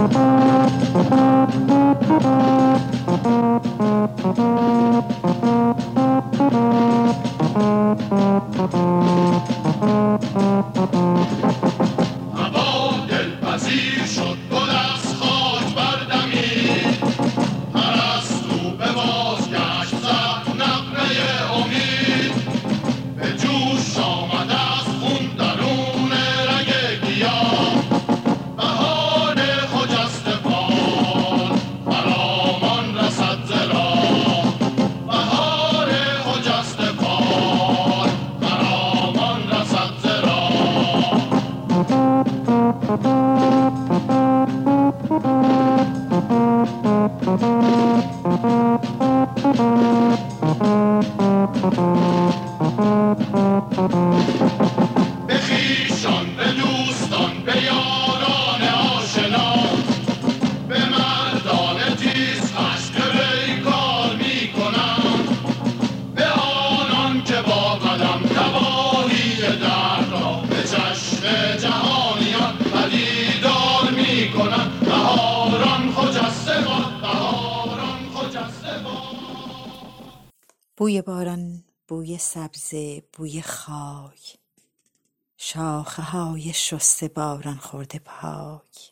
شاخه 85.55 86.01
های 86.01 86.53
شسته 86.53 87.07
باران 87.07 87.57
خورده 87.57 87.99
پاک. 87.99 88.91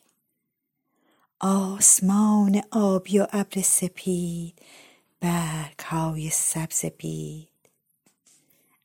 آسمان 1.40 2.62
آبی 2.70 3.18
و 3.18 3.26
ابر 3.32 3.62
سپید 3.62 4.58
برگ 5.20 5.78
های 5.78 6.30
سبز 6.30 6.84
بید. 6.84 7.48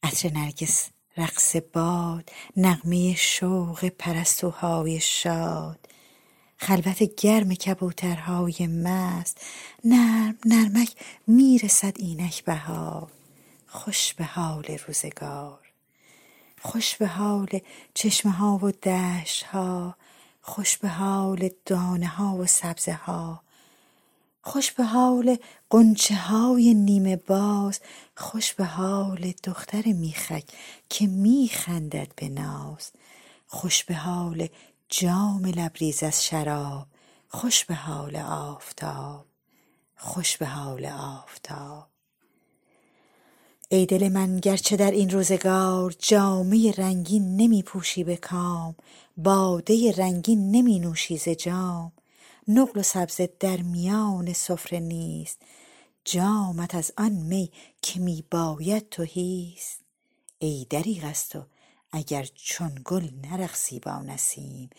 عطر 0.04 0.32
نرگس 0.34 0.90
رقص 1.18 1.56
باد 1.74 2.30
نغمه 2.58 3.16
شوق 3.16 3.86
پرستوهای 3.86 5.00
شاد. 5.00 5.80
خلوت 6.58 7.16
گرم 7.16 7.54
کبوترهای 7.54 8.68
مست 8.68 9.42
نرم 9.84 10.38
نرمک 10.46 10.96
می‌رسد 11.28 11.94
اینک 12.00 12.44
بهار. 12.44 13.12
خوش 13.68 14.14
به 14.14 14.24
حال 14.26 14.66
روزگار. 14.88 15.59
خوش 16.62 16.96
به 16.96 17.08
حال 17.08 17.60
چشمه 17.94 18.32
ها 18.32 18.60
و 18.64 18.72
دشت 18.72 19.44
ها 19.44 19.96
خوش 20.42 20.78
به 20.78 20.88
حال 20.88 21.50
دانه 21.66 22.08
ها 22.08 22.36
و 22.36 22.46
سبزه 22.46 22.94
ها. 22.94 23.42
خوش 24.42 24.72
به 24.72 24.84
حال 24.84 25.38
قنچه 25.70 26.16
های 26.16 26.74
نیمه 26.74 27.16
باز 27.16 27.80
خوش 28.16 28.54
به 28.54 28.66
حال 28.66 29.34
دختر 29.44 29.88
میخک 29.88 30.44
که 30.90 31.08
میخندد 31.08 32.16
به 32.16 32.30
ناز. 32.30 32.92
خوش 33.48 33.84
به 33.84 33.96
حال 33.96 34.48
جام 34.90 35.46
لبریز 35.46 36.04
از 36.04 36.26
شراب 36.26 36.88
خوش 37.30 37.66
به 37.66 37.76
حال 37.76 38.16
آفتاب 38.16 39.26
خوش 39.98 40.38
به 40.38 40.46
حال 40.46 40.86
آفتاب. 40.86 41.88
ای 43.72 43.86
دل 43.86 44.10
من 44.10 44.40
گرچه 44.40 44.76
در 44.76 44.92
این 44.92 45.10
روزگار 45.10 45.96
جامه 46.00 46.72
رنگین 46.72 47.36
نمی 47.38 47.64
پوشی 47.64 48.04
به 48.04 48.18
کام 48.18 48.76
باده 49.18 49.92
رنگین 49.92 50.52
نمی 50.52 50.80
نوشی 50.80 51.18
ز 51.18 51.30
جام. 51.30 51.92
نقل 52.48 52.80
و 52.80 52.84
سبزه 52.84 53.30
در 53.40 53.58
میان 53.58 54.34
سفره 54.34 54.80
نیست 54.80 55.42
جامت 56.06 56.76
از 56.76 56.92
آن 56.98 57.12
می 57.12 57.52
که 57.82 58.00
می 58.00 58.24
باید 58.32 58.90
تهیست 58.90 59.80
ای 60.40 60.68
دریغ 60.70 61.04
از 61.06 61.30
تو 61.30 61.44
اگر 61.92 62.28
چون 62.36 62.82
گل 62.86 63.10
نرقصی 63.24 63.80
با 63.80 64.00
نسیم 64.00 64.70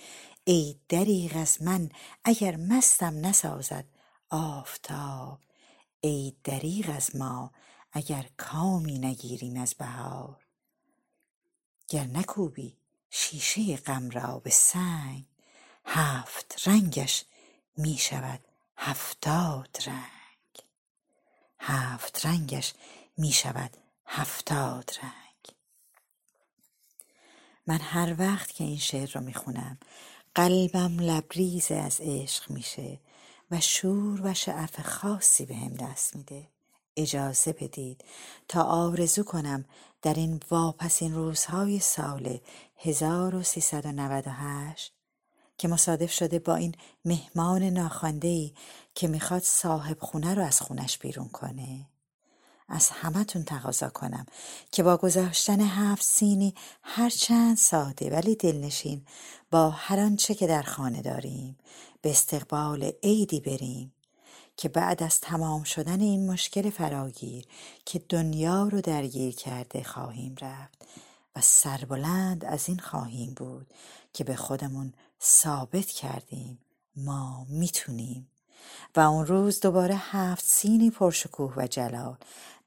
ای 0.44 0.76
دریغ 0.88 1.36
از 1.36 1.62
من 1.62 1.90
اگر 2.24 2.56
مستم 2.56 3.26
نسازد 3.26 3.84
آفتاب. 4.30 5.38
ای 6.00 6.32
دریغ 6.44 6.90
از 6.96 7.16
ما 7.16 7.50
اگر 7.92 8.26
کامی 8.36 8.98
نگیریم 8.98 9.60
از 9.60 9.74
بهار. 9.74 10.46
گر 11.88 12.04
نکوبی 12.04 12.76
شیشه 13.10 13.76
غم 13.76 14.10
را 14.10 14.38
به 14.38 14.50
سنگ 14.50 15.24
هفت 15.84 16.68
رنگش 16.68 17.24
می 17.76 17.96
شود 17.98 18.40
هفتاد 18.76 19.76
رنگ. 19.86 20.64
هفت 21.60 22.26
رنگش 22.26 22.74
می 23.16 23.32
شود 23.32 23.76
هفتاد 24.06 24.90
رنگ. 25.02 25.56
من 27.66 27.80
هر 27.80 28.14
وقت 28.18 28.52
که 28.52 28.64
این 28.64 28.78
شعر 28.78 29.10
رو 29.12 29.20
می‌خونم 29.20 29.78
قلبم 30.34 30.98
لبریز 30.98 31.72
از 31.72 32.00
عشق 32.00 32.50
میشه 32.50 33.00
و 33.50 33.60
شور 33.60 34.20
و 34.22 34.34
شعف 34.34 34.80
خاصی 34.80 35.46
به 35.46 35.56
هم 35.56 35.74
دست 35.74 36.16
میده. 36.16 36.48
اجازه 37.02 37.52
بدید 37.52 38.04
تا 38.48 38.62
آرزو 38.62 39.24
کنم 39.24 39.64
در 40.02 40.14
این 40.14 40.40
واپسین 40.50 41.14
روزهای 41.14 41.80
سال 41.80 42.38
1398 42.76 44.92
که 45.58 45.68
مصادف 45.68 46.12
شده 46.12 46.38
با 46.38 46.54
این 46.54 46.74
مهمان 47.04 47.62
ناخوانده‌ای 47.62 48.52
که 48.94 49.08
می‌خواد 49.08 49.42
صاحب 49.42 49.96
خونه 50.00 50.34
رو 50.34 50.42
از 50.42 50.60
خونش 50.60 50.98
بیرون 50.98 51.28
کنه. 51.28 51.86
از 52.68 52.90
همتون 52.90 53.44
تقاضا 53.44 53.88
کنم 53.88 54.26
که 54.72 54.82
با 54.82 54.96
گذاشتن 54.96 55.60
هفت 55.60 56.02
سینی 56.02 56.54
هرچند 56.82 57.56
ساده 57.56 58.10
ولی 58.10 58.36
دلنشین 58.36 59.06
با 59.50 59.70
هر 59.70 60.00
آنچه 60.00 60.34
که 60.34 60.46
در 60.46 60.62
خانه 60.62 61.02
داریم 61.02 61.58
به 62.02 62.10
استقبال 62.10 62.92
عیدی 63.02 63.40
بریم. 63.40 63.92
که 64.60 64.68
بعد 64.68 65.02
از 65.02 65.20
تمام 65.20 65.62
شدن 65.62 66.00
این 66.00 66.30
مشکل 66.30 66.70
فراگیر 66.70 67.44
که 67.84 67.98
دنیا 67.98 68.68
رو 68.68 68.80
درگیر 68.80 69.34
کرده 69.34 69.82
خواهیم 69.82 70.34
رفت 70.40 70.84
و 71.36 71.40
سربلند 71.40 72.44
از 72.44 72.68
این 72.68 72.78
خواهیم 72.78 73.34
بود 73.34 73.66
که 74.12 74.24
به 74.24 74.36
خودمون 74.36 74.92
ثابت 75.22 75.86
کردیم 75.86 76.58
ما 76.96 77.46
می‌تونیم. 77.48 78.30
و 78.96 79.00
اون 79.00 79.26
روز 79.26 79.60
دوباره 79.60 79.94
هفت 79.96 80.44
سینی 80.44 80.90
پرشکوه 80.90 81.54
و 81.56 81.66
جلال 81.66 82.16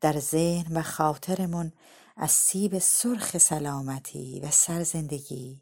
در 0.01 0.19
ذهن 0.19 0.77
و 0.77 0.81
خاطرمون 0.81 1.71
از 2.17 2.31
سیب 2.31 2.79
سرخ 2.79 3.37
سلامتی 3.37 4.39
و 4.39 4.51
سرزندگی 4.51 5.61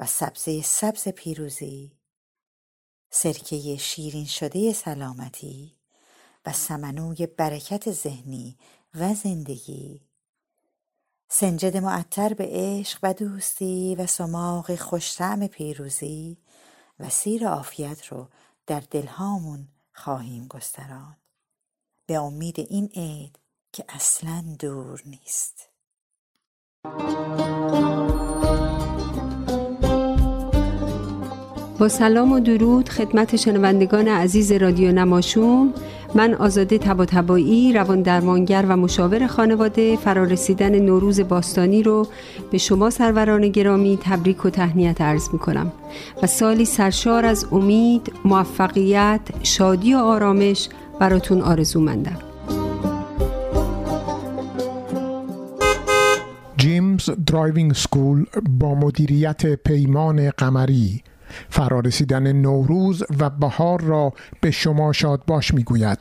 و 0.00 0.06
سبزه 0.06 0.62
سبز 0.62 1.08
پیروزی 1.08 1.92
سرکه 3.16 3.76
شیرین 3.76 4.24
شده 4.24 4.72
سلامتی 4.72 5.76
و 6.46 6.52
سمنوی 6.52 7.26
برکت 7.26 7.92
ذهنی 7.92 8.56
و 8.94 9.14
زندگی. 9.14 10.00
سنجد 11.28 11.76
معطر 11.76 12.34
به 12.34 12.48
عشق 12.50 12.98
و 13.02 13.14
دوستی 13.14 13.94
و 13.98 14.06
سماق 14.06 14.74
خوشتعم 14.74 15.46
پیروزی 15.46 16.38
و 17.00 17.08
سیر 17.08 17.48
عافیت 17.48 18.06
رو 18.06 18.28
در 18.66 18.80
دلهامون 18.80 19.68
خواهیم 19.92 20.46
گستراند. 20.46 21.18
به 22.06 22.14
امید 22.14 22.60
این 22.60 22.90
عید 22.94 23.38
که 23.72 23.84
اصلا 23.88 24.56
دور 24.58 25.02
نیست. 25.06 25.68
با 31.78 31.88
سلام 31.88 32.32
و 32.32 32.40
درود 32.40 32.88
خدمت 32.88 33.36
شنوندگان 33.36 34.08
عزیز 34.08 34.52
رادیو 34.52 34.92
نماشوم. 34.92 35.74
من 36.14 36.34
آزاده 36.34 36.78
تباتبایی 36.78 37.72
روان 37.72 38.02
درمانگر 38.02 38.64
و 38.68 38.76
مشاور 38.76 39.26
خانواده 39.26 39.96
فرارسیدن 39.96 40.78
نوروز 40.78 41.20
باستانی 41.20 41.82
رو 41.82 42.06
به 42.50 42.58
شما 42.58 42.90
سروران 42.90 43.48
گرامی 43.48 43.98
تبریک 44.02 44.44
و 44.44 44.50
تهنیت 44.50 45.00
عرض 45.00 45.28
می 45.32 45.38
کنم 45.38 45.72
و 46.22 46.26
سالی 46.26 46.64
سرشار 46.64 47.24
از 47.26 47.46
امید، 47.52 48.12
موفقیت، 48.24 49.20
شادی 49.42 49.94
و 49.94 49.98
آرامش 49.98 50.68
براتون 51.00 51.40
آرزو 51.40 51.80
مندم 51.80 52.18
James 56.56 57.10
Driving 57.26 57.72
School 57.72 58.24
با 58.58 58.74
مدیریت 58.74 59.54
پیمان 59.54 60.30
قمری. 60.30 61.02
فرارسیدن 61.50 62.32
نوروز 62.32 63.02
و 63.18 63.30
بهار 63.30 63.80
را 63.80 64.12
به 64.40 64.50
شما 64.50 64.92
شاد 64.92 65.24
باش 65.26 65.54
می‌گوید. 65.54 65.98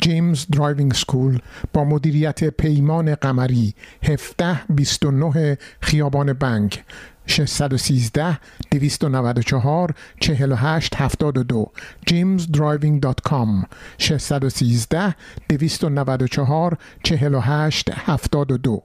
James 0.00 0.46
Driving 0.46 0.94
School 0.94 1.38
با 1.72 1.84
مدیریت 1.84 2.44
پیمان 2.44 3.14
قمری 3.14 3.74
1729 4.02 5.58
خیابان 5.80 6.32
بنک 6.32 6.84
613 7.26 8.38
294 8.70 9.94
48 10.20 10.94
72 10.94 11.72
jimsdriving.com 12.06 13.66
613 13.98 15.14
294 15.48 16.78
48 17.02 17.90
72 17.90 18.82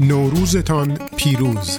نوروزتان 0.00 0.98
پیروز 1.16 1.78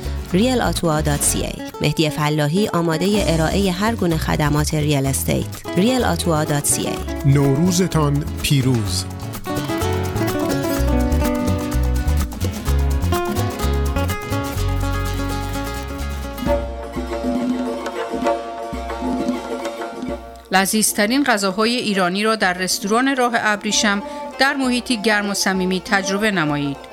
realottawa.ca 0.33 1.61
مهدی 1.81 2.09
فلاحی 2.09 2.67
آماده 2.67 3.23
ارائه 3.27 3.71
هر 3.71 3.95
گونه 3.95 4.17
خدمات 4.17 4.73
real 4.73 5.05
estate 5.05 5.45
realottawa.ca 5.75 7.25
نوروزتان 7.25 8.25
پیروز. 8.41 9.05
لذیذترین 20.51 21.23
غذاهای 21.23 21.75
ایرانی 21.75 22.23
را 22.23 22.35
در 22.35 22.53
رستوران 22.53 23.15
راه 23.15 23.33
ابریشم 23.35 24.03
در 24.39 24.53
محیطی 24.53 25.01
گرم 25.01 25.29
و 25.29 25.33
صمیمی 25.33 25.81
تجربه 25.85 26.31
نمایید. 26.31 26.90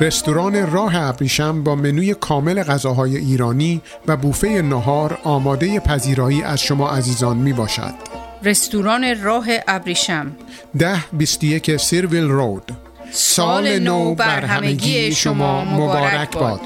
رستوران 0.00 0.70
راه 0.72 0.96
ابریشم 0.96 1.64
با 1.64 1.74
منوی 1.74 2.14
کامل 2.14 2.62
غذاهای 2.62 3.16
ایرانی 3.16 3.82
و 4.06 4.16
بوفه 4.16 4.48
نهار 4.48 5.18
آماده 5.24 5.80
پذیرایی 5.80 6.42
از 6.42 6.60
شما 6.60 6.90
عزیزان 6.90 7.36
می 7.36 7.52
باشد. 7.52 7.94
رستوران 8.44 9.22
راه 9.22 9.46
ابریشم 9.68 10.36
ده 10.78 11.04
21 11.12 11.76
سیرویل 11.76 12.24
رود 12.24 12.72
سال 13.10 13.78
نو 13.78 14.14
بر 14.14 14.44
همگی 14.44 15.12
شما 15.12 15.64
مبارک 15.64 16.38
باد. 16.38 16.60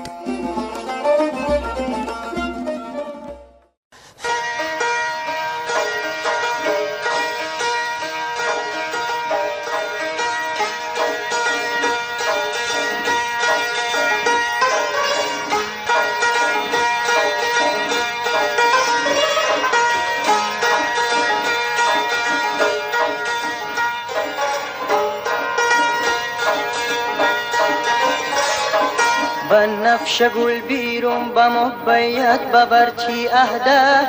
گل 30.21 30.61
بیرون 30.61 31.29
به 31.29 31.49
محبیت 31.49 32.41
ببرچی 32.41 33.29
اهده. 33.29 34.09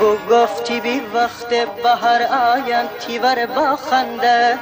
گو 0.00 0.16
گفتی 0.30 0.80
بی 0.80 1.00
وقت 1.00 1.48
بهر 1.82 2.22
آین 2.22 2.88
تیور 3.00 3.46
با 3.46 3.76
خنده. 3.76 4.58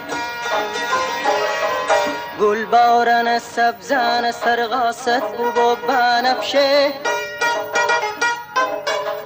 گل 2.40 2.64
بارن 2.64 3.39
سبزان 3.39 4.32
سرغاست 4.32 5.23
بو 5.23 5.60
و 5.60 5.74
بنفشه. 5.74 6.93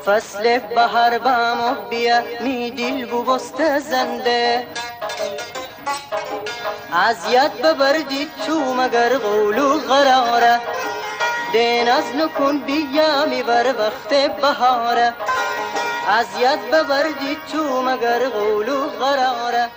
فصل 0.06 0.59
بهر 0.59 1.18
بامو 1.18 1.74
بیا 1.90 2.22
می 2.40 2.70
دل 2.70 3.06
بو 3.06 3.22
بست 3.22 3.78
زنده. 3.78 4.66
عذیت 6.94 7.52
ببردی 7.52 8.28
تو 8.47 8.74
مگر 8.74 9.19
قولو 9.19 9.78
قراره. 9.78 10.61
دین 11.52 11.89
از 11.89 12.05
نکن 12.16 12.59
بیامی 12.59 13.43
بر 13.43 13.74
وقت 13.78 14.36
بهاره. 14.40 15.15
عذیت 16.09 16.59
ببردی 16.73 17.36
تو 17.52 17.82
مگر 17.82 18.28
قولو 18.28 18.89
قراره. 18.89 19.69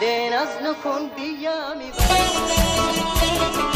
دین 0.00 0.32
از 0.32 0.48
نکن 0.62 1.08
بیامی 1.16 1.90
بر 1.90 3.75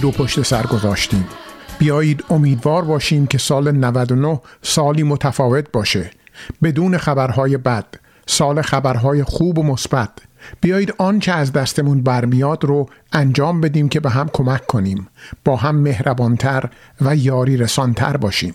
رو 0.00 0.10
پشت 0.10 0.42
سر 0.42 0.66
گذاشتیم. 0.66 1.28
بیایید 1.78 2.24
امیدوار 2.30 2.84
باشیم 2.84 3.26
که 3.26 3.38
سال 3.38 3.70
99 3.70 4.40
سالی 4.62 5.02
متفاوت 5.02 5.72
باشه. 5.72 6.10
بدون 6.62 6.98
خبرهای 6.98 7.56
بد 7.56 7.86
سال 8.26 8.62
خبرهای 8.62 9.24
خوب 9.24 9.58
و 9.58 9.62
مثبت. 9.62 10.10
بیایید 10.60 10.94
آنچه 10.98 11.32
از 11.32 11.52
دستمون 11.52 12.02
برمیاد 12.02 12.64
رو 12.64 12.88
انجام 13.12 13.60
بدیم 13.60 13.88
که 13.88 14.00
به 14.00 14.10
هم 14.10 14.28
کمک 14.32 14.66
کنیم. 14.66 15.08
با 15.44 15.56
هم 15.56 15.76
مهربانتر 15.76 16.70
و 17.00 17.16
یاری 17.16 17.56
رسانتر 17.56 18.16
باشیم. 18.16 18.54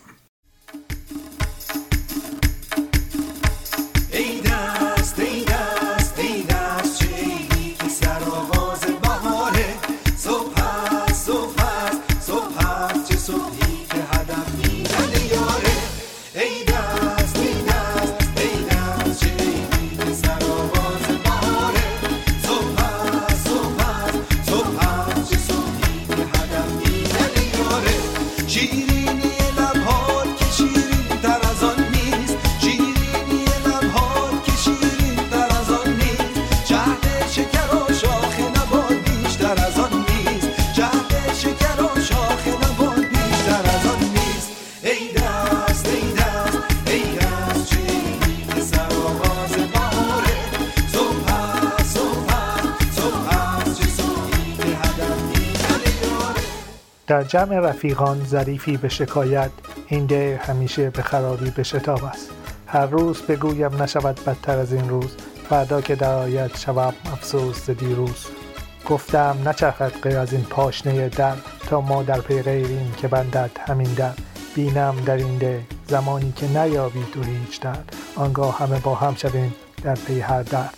جمع 57.28 57.58
رفیقان 57.58 58.24
ظریفی 58.24 58.76
به 58.76 58.88
شکایت 58.88 59.50
این 59.88 60.06
دیر 60.06 60.36
همیشه 60.36 60.90
به 60.90 61.02
خرابی 61.02 61.50
به 61.50 61.62
شتاب 61.62 62.04
است. 62.04 62.30
هر 62.66 62.86
روز 62.86 63.22
بگویم 63.22 63.82
نشود 63.82 64.20
بدتر 64.26 64.58
از 64.58 64.72
این 64.72 64.88
روز 64.88 65.16
فردا 65.48 65.80
که 65.80 65.94
در 65.94 66.14
آید 66.14 66.56
شوم 66.56 66.94
افسوس 67.12 67.70
دیروز. 67.70 68.26
گفتم 68.88 69.36
نچرخد 69.44 69.92
غیر 70.02 70.18
از 70.18 70.32
این 70.32 70.42
پاشنه 70.42 71.08
در 71.08 71.34
تا 71.68 71.80
ما 71.80 72.02
در 72.02 72.20
پی 72.20 72.42
غیریم 72.42 72.94
که 72.96 73.08
بندد 73.08 73.50
همین 73.68 73.94
در 73.94 74.12
بینم 74.54 74.96
در 75.06 75.16
این 75.16 75.38
ده 75.38 75.62
زمانی 75.88 76.32
که 76.32 76.48
نیابی 76.48 77.04
تو 77.14 77.22
هیچ 77.22 77.60
در 77.60 77.76
آنگاه 78.16 78.58
همه 78.58 78.80
با 78.80 78.94
هم 78.94 79.14
شویم 79.14 79.54
در 79.82 79.94
پی 79.94 80.20
هر 80.20 80.42
در 80.42 80.68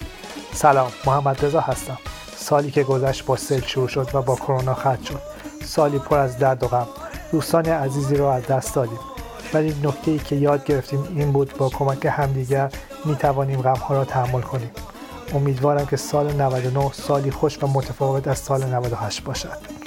سلام 0.53 0.93
محمد 1.07 1.45
رضا 1.45 1.61
هستم. 1.61 1.99
سالی 2.37 2.71
که 2.71 2.83
گذشت 2.83 3.25
با 3.25 3.37
سیل 3.37 3.61
شروع 3.61 3.89
شد 3.89 4.09
و 4.15 4.23
با 4.23 4.37
کرونا 4.37 4.75
ختم 4.75 5.05
شد. 5.05 5.38
سالی 5.69 5.99
پر 5.99 6.19
از 6.19 6.39
درد 6.39 6.63
و 6.63 6.67
غم. 6.67 6.87
دوستان 7.33 7.65
عزیزی 7.65 8.17
را 8.17 8.35
از 8.35 8.47
دست 8.47 8.75
دادیم. 8.75 8.99
ولی 9.55 9.69
نکته 9.83 10.11
ای 10.11 10.19
که 10.19 10.37
یاد 10.37 10.65
گرفتیم 10.65 11.09
این 11.17 11.33
بود 11.33 11.55
با 11.59 11.69
کمک 11.69 12.07
همدیگر 12.11 12.73
می 13.05 13.17
توانیم 13.17 13.63
غم 13.63 13.81
ها 13.81 13.95
را 13.95 14.05
تحمل 14.05 14.41
کنیم. 14.41 14.71
امیدوارم 15.35 15.87
که 15.87 15.97
سال 15.97 16.33
99 16.33 16.93
سالی 16.93 17.31
خوش 17.31 17.63
و 17.63 17.67
متفاوت 17.67 18.29
از 18.29 18.39
سال 18.39 18.65
98 18.65 19.25
باشد. 19.25 19.78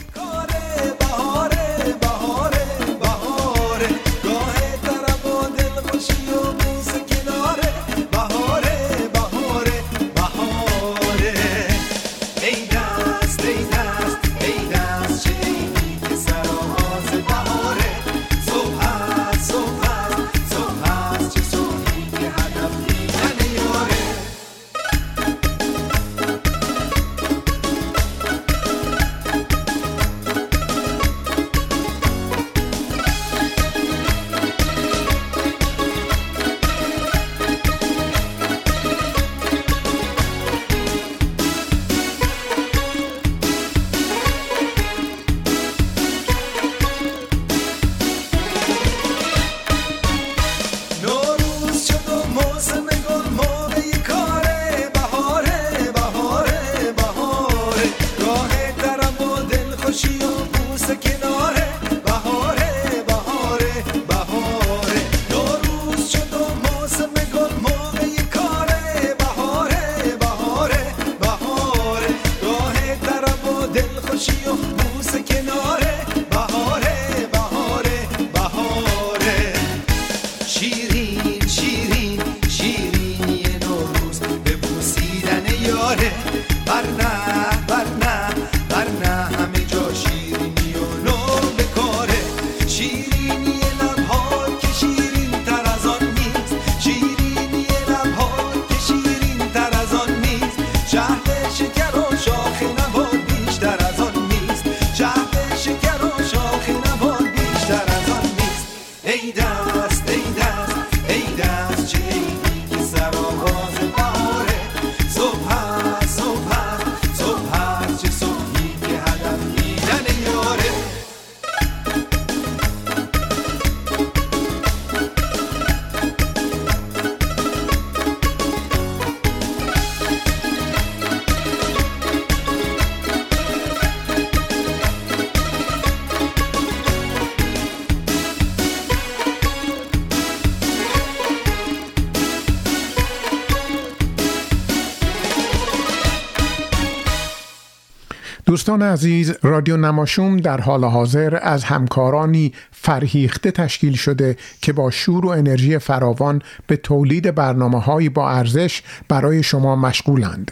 دوستان 148.52 148.82
عزیز 148.82 149.34
رادیو 149.42 149.78
نماشوم 149.78 150.38
در 150.38 150.62
حال 150.62 150.86
حاضر 150.86 151.40
از 151.42 151.64
همکارانی 151.64 152.54
فرهیخته 152.72 153.52
تشکیل 153.52 153.94
شده 153.94 154.38
که 154.62 154.74
با 154.74 154.92
شور 154.92 155.26
و 155.26 155.30
انرژی 155.30 155.78
فراوان 155.78 156.42
به 156.68 156.78
تولید 156.78 157.36
برنامه 157.36 157.82
هایی 157.82 158.10
با 158.10 158.30
ارزش 158.30 158.82
برای 159.08 159.44
شما 159.44 159.76
مشغولند. 159.76 160.52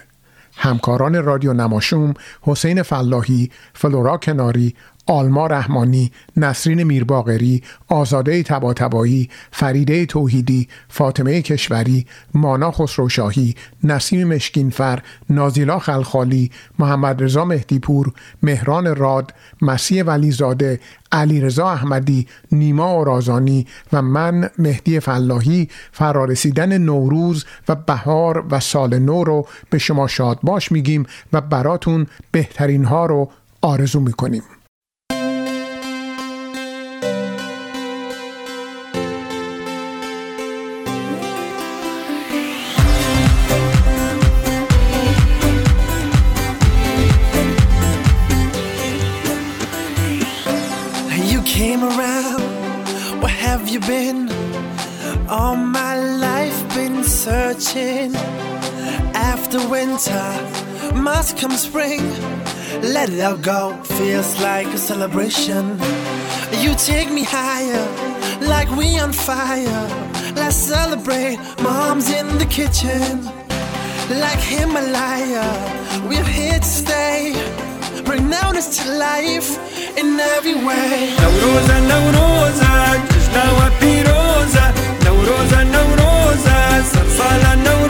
همکاران 0.56 1.24
رادیو 1.24 1.54
نماشوم 1.54 2.14
حسین 2.42 2.84
فلاحی، 2.84 3.52
فلورا 3.74 4.18
کناری، 4.18 4.76
آلما 5.10 5.48
رحمانی، 5.48 6.12
نسرین 6.38 6.84
میرباغری، 6.84 7.64
آزاده 7.88 8.44
تباتبایی، 8.44 9.30
فریده 9.52 10.06
توحیدی، 10.06 10.68
فاطمه 10.90 11.42
کشوری، 11.42 12.06
مانا 12.34 12.72
خسروشاهی، 12.72 13.56
نسیم 13.84 14.28
مشکینفر، 14.28 15.00
نازیلا 15.30 15.80
خلخالی، 15.80 16.52
محمد 16.80 17.24
رضا 17.24 17.46
مهدیپور، 17.46 18.12
مهران 18.44 18.96
راد، 18.96 19.34
مسیح 19.62 20.04
ولیزاده، 20.04 20.80
علیرضا 21.12 21.70
احمدی، 21.70 22.28
نیما 22.52 22.92
اورازانی 22.92 23.68
و 23.94 24.02
من 24.02 24.50
مهدی 24.58 25.00
فلاحی 25.00 25.70
فرارسیدن 25.92 26.78
نوروز 26.78 27.46
و 27.68 27.76
بهار 27.76 28.46
و 28.52 28.60
سال 28.60 29.00
نو 29.00 29.24
رو 29.24 29.48
به 29.70 29.78
شما 29.78 30.08
شاد 30.08 30.40
باش 30.44 30.72
میگیم 30.72 31.06
و 31.34 31.42
براتون 31.42 32.08
بهترین 32.32 32.86
ها 32.86 33.06
رو 33.06 33.30
آرزو 33.62 34.00
می‌کنیم. 34.00 34.44
Been? 53.90 54.30
All 55.28 55.56
my 55.56 55.96
life 56.28 56.60
been 56.76 57.04
searching. 57.04 58.16
After 59.32 59.60
winter, 59.68 60.30
must 60.94 61.38
come 61.40 61.56
spring. 61.68 62.04
Let 62.96 63.10
it 63.10 63.22
all 63.28 63.42
go, 63.56 63.62
feels 63.98 64.32
like 64.50 64.68
a 64.68 64.78
celebration. 64.78 65.64
You 66.64 66.72
take 66.92 67.10
me 67.18 67.24
higher, 67.38 67.86
like 68.54 68.70
we 68.80 68.88
on 69.00 69.12
fire. 69.12 69.84
Let's 70.42 70.60
celebrate, 70.76 71.38
mom's 71.64 72.10
in 72.20 72.28
the 72.42 72.50
kitchen. 72.60 73.12
Like 74.24 74.42
Himalaya, 74.54 75.48
we're 76.08 76.32
here 76.40 76.60
to 76.60 76.72
stay. 76.84 77.20
Bring 78.06 78.30
notice 78.30 78.70
to 78.78 78.84
life 79.10 79.50
in 79.98 80.20
every 80.36 80.58
way. 80.68 80.90
نوروز 83.34 83.60
نوروز 83.60 83.60
جشن 83.60 83.60
و 83.60 83.70
پیروز 83.80 84.56
نوروز 87.56 87.89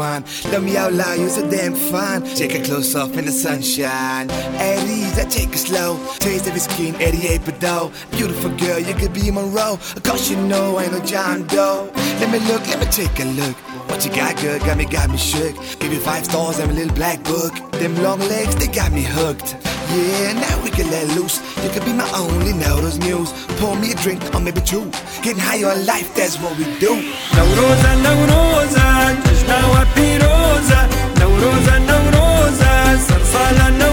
Mind. 0.00 0.24
Love 0.50 0.64
me 0.64 0.78
out 0.78 0.94
loud, 0.94 1.18
you're 1.18 1.28
so 1.28 1.46
damn 1.50 1.74
fine. 1.74 2.22
Take 2.34 2.54
a 2.54 2.62
close 2.64 2.94
off 2.94 3.18
in 3.18 3.26
the 3.26 3.32
sunshine. 3.32 4.30
At 4.30 4.78
I 5.18 5.24
take 5.28 5.52
it 5.52 5.58
slow. 5.58 6.00
Taste 6.18 6.46
of 6.46 6.54
your 6.54 6.60
skin, 6.60 6.94
88 6.96 7.44
Bedeau. 7.44 7.92
Beautiful 8.12 8.50
girl, 8.56 8.78
you 8.78 8.94
could 8.94 9.12
be 9.12 9.30
Monroe. 9.30 9.78
Cause 10.02 10.30
you 10.30 10.38
know 10.38 10.78
I 10.78 10.84
ain't 10.84 10.92
no 10.92 11.00
John 11.04 11.46
Doe. 11.48 11.90
Let 12.18 12.30
me 12.32 12.38
look, 12.48 12.66
let 12.66 12.80
me 12.80 12.86
take 12.86 13.20
a 13.20 13.24
look. 13.24 13.69
What 13.90 14.06
you 14.06 14.12
got, 14.12 14.40
girl, 14.40 14.58
got 14.60 14.76
me, 14.78 14.84
got 14.84 15.10
me 15.10 15.18
shook. 15.18 15.54
Give 15.80 15.92
you 15.92 15.98
five 15.98 16.24
stars 16.24 16.60
and 16.60 16.70
a 16.70 16.74
little 16.74 16.94
black 16.94 17.24
book. 17.24 17.52
Them 17.72 18.00
long 18.02 18.20
legs, 18.20 18.54
they 18.54 18.68
got 18.68 18.92
me 18.92 19.02
hooked. 19.02 19.56
Yeah, 19.90 20.32
now 20.34 20.62
we 20.62 20.70
can 20.70 20.88
let 20.90 21.08
loose. 21.16 21.42
You 21.64 21.70
could 21.70 21.84
be 21.84 21.92
my 21.92 22.08
only 22.14 22.52
Noodles 22.52 22.98
News. 22.98 23.32
Pour 23.58 23.74
me 23.74 23.90
a 23.90 23.96
drink, 23.96 24.22
or 24.32 24.40
maybe 24.40 24.60
two. 24.60 24.88
Getting 25.22 25.42
high 25.42 25.64
on 25.64 25.84
life, 25.86 26.14
that's 26.14 26.38
what 26.38 26.56
we 26.56 26.64
do. 26.78 27.02
Nauroza, 27.34 27.92
Nauroza, 28.04 28.86
Tajnawa 29.26 29.82
Piroza. 29.96 30.80
Nauroza, 31.18 31.74
Nauroza, 31.88 32.70
Sarsala, 33.06 33.70
Nauroza. 33.72 33.89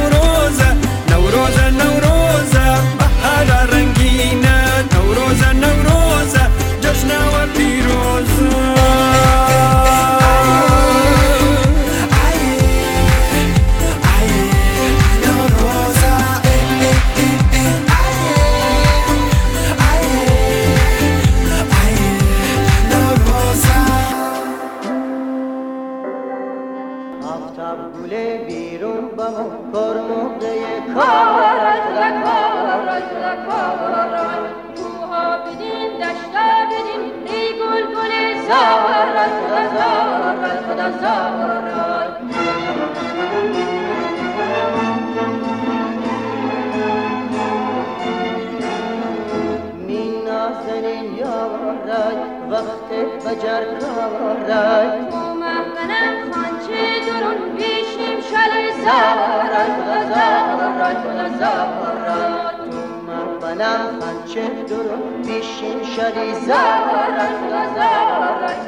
وقت 52.52 52.90
بجر 53.26 53.64
کارد 53.80 54.50
منم 55.40 56.16
خانچه 56.32 56.82
درون 57.08 57.42
بیشیم 57.56 58.20
شل 58.30 58.54
زارت 58.84 59.74
خدا 59.84 60.30
زارت 61.40 62.60
منم 63.42 63.82
خنچه 64.00 64.46
درون 64.70 65.22
بیشین 65.22 65.80
شری 65.84 66.30
زارت 66.34 67.32
خدا 67.40 67.64
زارت 67.76 68.62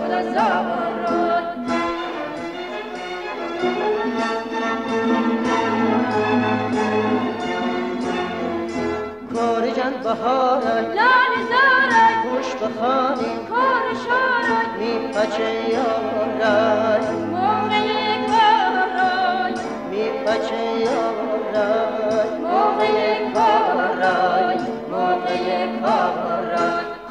کار 9.36 9.69
جان 9.77 9.94
بهارک 10.03 10.88
لال 10.99 11.34
زارک 11.49 12.15
خوش 12.23 12.49
بخانی 12.56 13.34
کار 13.49 13.86
شارک 14.03 14.69
می 14.80 14.94
پچه 15.14 15.49
یارک 15.69 17.06
موقع 17.31 18.27
کارک 18.27 19.60
می 19.90 20.06
پچه 20.26 20.64
یارک 20.80 22.31
موقع 22.49 23.31
کارک 23.34 24.61
موقع 24.91 25.68
کارک 25.81 26.39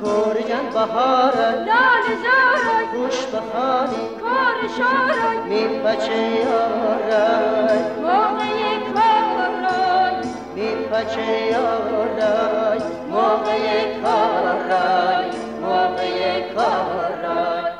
کور 0.00 0.36
جان 0.48 0.66
بهارای 0.74 1.64
لال 1.64 2.06
زارای. 2.24 2.86
خوش 2.92 3.26
بخانی 3.26 4.08
کار 4.20 4.58
شارای. 4.76 5.38
میپچه 5.48 6.16
یارای. 6.16 7.78
موقع 8.02 8.78
کارای. 8.94 10.28
میپچه 10.54 11.46
یارای. 11.52 12.80
موقع 13.10 14.00
کارای. 14.02 15.30
موقع 15.62 16.54
کارای. 16.54 17.72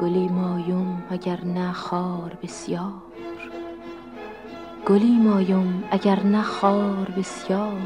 گلی 0.00 0.28
مایم 0.28 1.04
اگر 1.10 1.38
نه 1.44 1.72
خار 1.72 2.32
بسیار. 2.42 3.13
گلی 4.86 5.18
مایم 5.18 5.84
اگر 5.90 6.22
نه 6.22 6.42
خار 6.42 7.12
بسیار 7.18 7.80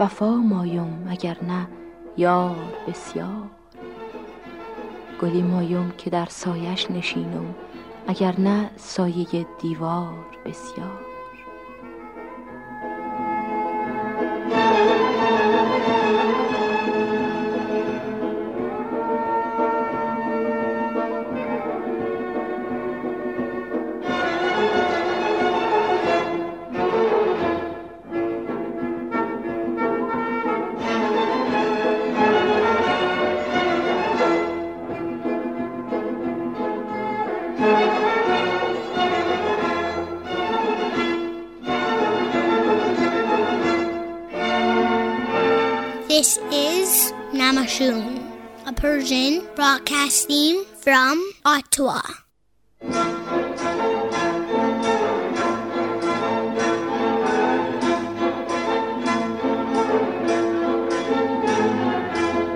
وفا 0.00 0.30
مایم 0.30 1.06
اگر 1.10 1.36
نه 1.42 1.68
یار 2.16 2.56
بسیار. 2.88 3.50
گلی 5.20 5.42
مایم 5.42 5.92
که 5.98 6.10
در 6.10 6.26
سایش 6.26 6.90
نشینم 6.90 7.54
اگر 8.06 8.40
نه 8.40 8.70
سایه 8.76 9.46
دیوار 9.60 10.26
بسیار. 10.46 11.09
Namashoon, 47.80 48.20
a 48.66 48.72
Persian 48.72 49.46
broadcasting 49.56 50.64
from 50.84 51.16
Ottawa. 51.46 52.02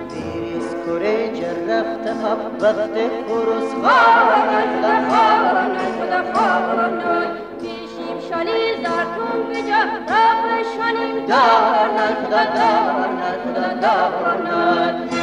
دیریز 0.09 0.69
کره 0.85 1.31
جرفت 1.39 2.07
حب 2.07 2.61
وقت 2.61 2.95
خروس 3.27 3.71
خانای 3.83 4.65
خدا 4.73 4.95
خانای 5.09 5.87
خدا 5.97 6.33
خانای 6.33 7.27
پیشیم 7.61 8.17
شالی 8.29 8.61
زرتون 8.83 9.39
بجا 9.49 9.81
را 9.83 10.25
بشانیم 10.45 11.25
دانای 11.25 12.13
خدا 12.21 12.43
دانای 12.57 13.37
خدا 13.43 13.73
دانای 13.81 15.14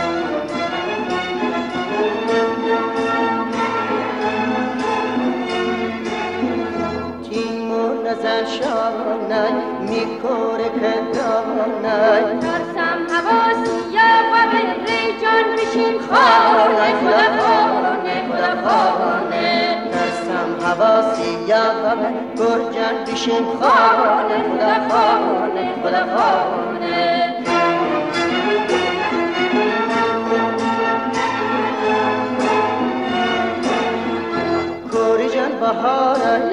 نزن 8.73 9.29
شانای 9.29 9.53
میکوره 9.81 10.65
که 10.65 11.19
دانای 11.19 12.23
ترسم 12.41 12.99
حواسی 13.15 13.77
یا 13.93 14.13
غم 14.33 14.53
ری 14.87 15.21
جان 15.23 15.57
بشیم 15.57 15.99
خانای 16.11 16.93
خدا 16.93 17.27
خانای 17.43 18.21
خدا 18.29 18.53
خانای 18.69 19.75
ترسم 19.93 20.67
حواسی 20.67 21.39
یا 21.47 21.57
غم 21.57 21.99
گرجن 22.37 23.13
بشیم 23.13 23.45
خانه 23.61 24.39
خدا 24.49 24.97
خانه 24.97 25.75
خدا 25.83 26.17
خانه. 26.17 27.23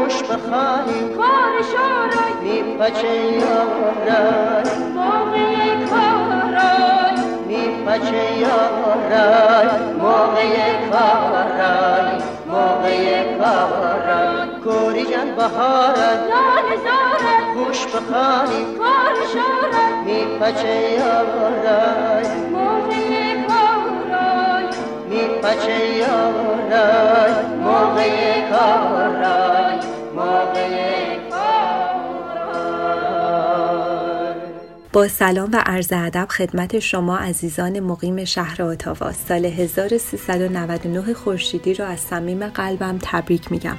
خوش 0.06 0.22
بخانی 0.22 1.14
کار 1.16 1.62
شارای 1.72 2.32
میپچه 2.42 3.14
یارای. 3.16 4.64
موقع 4.94 5.84
کارای. 5.90 7.16
میپچه 7.48 8.38
یارای. 8.38 9.68
موقع 9.98 10.88
کارای. 10.90 12.18
موقع 12.46 13.38
کارای. 13.38 14.48
کوری 14.64 15.04
جان 15.06 15.34
بهارای 15.36 16.16
لال 16.30 16.68
زارای 16.84 17.64
خوش 17.64 17.86
بخانی 17.86 18.64
کار 18.78 19.16
شارای 19.32 20.04
میپچه 20.04 20.90
یارای. 20.98 22.26
موقع 22.52 23.34
کارای. 23.48 24.66
میپچه 25.10 25.86
یارای. 25.96 27.46
موقع 27.64 28.48
کارای. 28.50 29.95
با 34.96 35.08
سلام 35.08 35.50
و 35.52 35.62
عرض 35.66 35.92
ادب 35.92 36.26
خدمت 36.30 36.78
شما 36.78 37.16
عزیزان 37.16 37.80
مقیم 37.80 38.24
شهر 38.24 38.62
اتاوا. 38.62 39.12
سال 39.12 39.44
1399 39.44 41.14
خورشیدی 41.14 41.74
را 41.74 41.86
از 41.86 42.00
صمیم 42.00 42.46
قلبم 42.46 42.98
تبریک 43.02 43.52
میگم. 43.52 43.76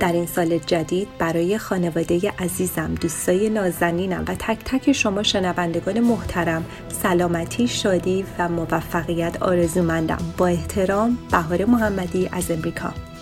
در 0.00 0.12
این 0.12 0.26
سال 0.26 0.58
جدید 0.58 1.08
برای 1.18 1.58
خانواده 1.58 2.32
عزیزم 2.38 2.94
دوستای 2.94 3.50
نازنینم 3.50 4.24
و 4.28 4.34
تک 4.34 4.58
تک 4.64 4.92
شما 4.92 5.22
شنوندگان 5.22 6.00
محترم 6.00 6.64
سلامتی 6.88 7.68
شادی 7.68 8.24
و 8.38 8.48
موفقیت 8.48 9.42
آرزومندم. 9.42 10.34
با 10.38 10.46
احترام 10.46 11.18
بهار 11.30 11.64
محمدی 11.64 12.28
از 12.32 12.50
امریکا. 12.50 13.13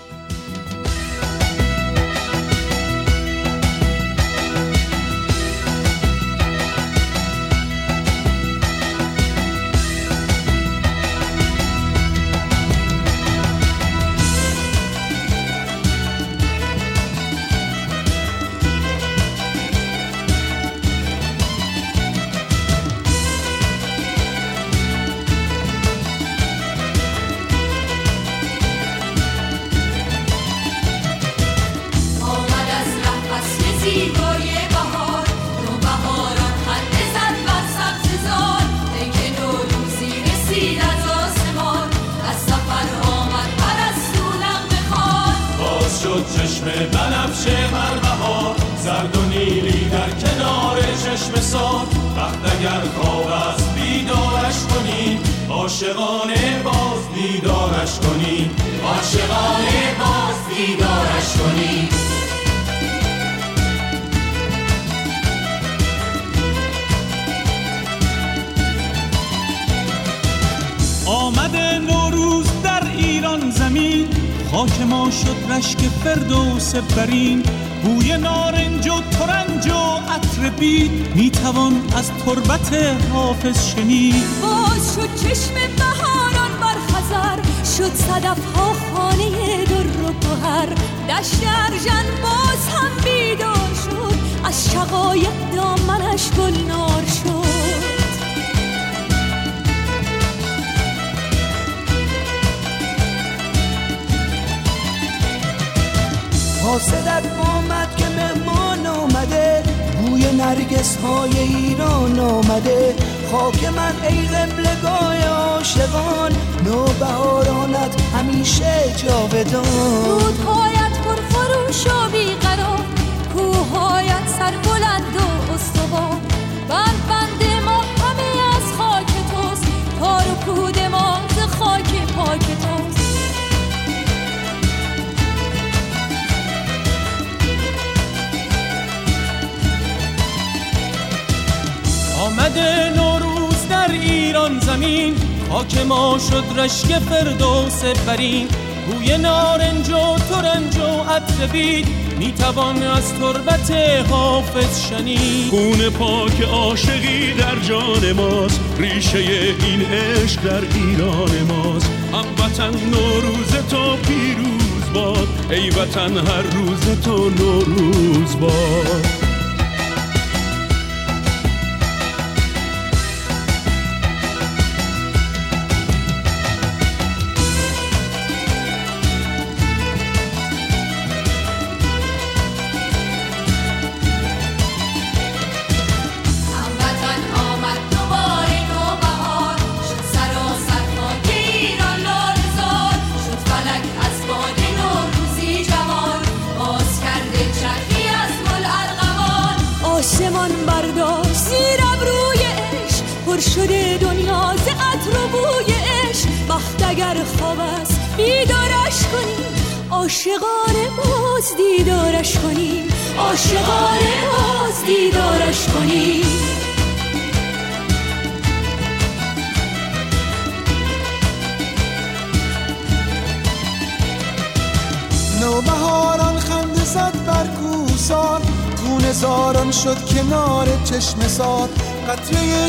برین 148.13 148.49
بوی 148.87 149.19
نارنج 149.19 149.91
و 149.91 150.17
ترنج 150.31 150.77
و 150.77 151.03
عطر 151.11 151.47
بید. 151.47 151.89
می‌توان 152.19 152.83
از 152.83 153.15
تربت 153.15 153.71
حافظ 154.11 154.89
شنید. 154.89 155.51
خون 155.51 155.91
پاک 155.91 156.43
عاشقی 156.43 157.33
در 157.33 157.59
جان 157.69 158.13
ماست. 158.13 158.61
ریشه 158.79 159.19
این 159.19 159.83
عشق 159.83 160.43
در 160.43 160.61
ایران 160.75 161.31
ماست. 161.49 161.91
هموطن 162.13 162.79
نوروز 162.87 163.53
تو 163.71 163.97
پیروز 163.97 164.93
باد. 164.95 165.29
ای 165.51 165.71
وطن 165.71 166.17
هر 166.17 166.43
روز 166.43 167.03
تو 167.05 167.31
نوروز 167.31 168.41
باد. 168.41 169.22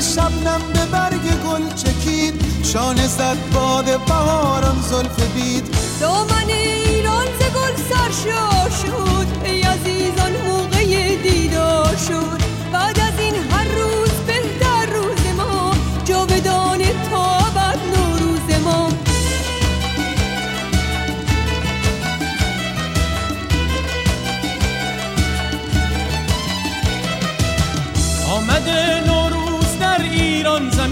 شبنم 0.03 0.61
به 0.73 0.85
برگ 0.85 1.21
گل 1.21 1.75
چکید. 1.75 2.45
شانه 2.63 3.07
زد 3.07 3.37
باد 3.53 3.85
بهاران 4.05 4.81
زلف 4.81 5.33
بید. 5.33 5.75
دامن 5.99 6.49
ایران 6.49 7.25
ز 7.25 7.41
گل 7.41 7.75
سرشار 7.89 8.49
شد. 8.49 8.52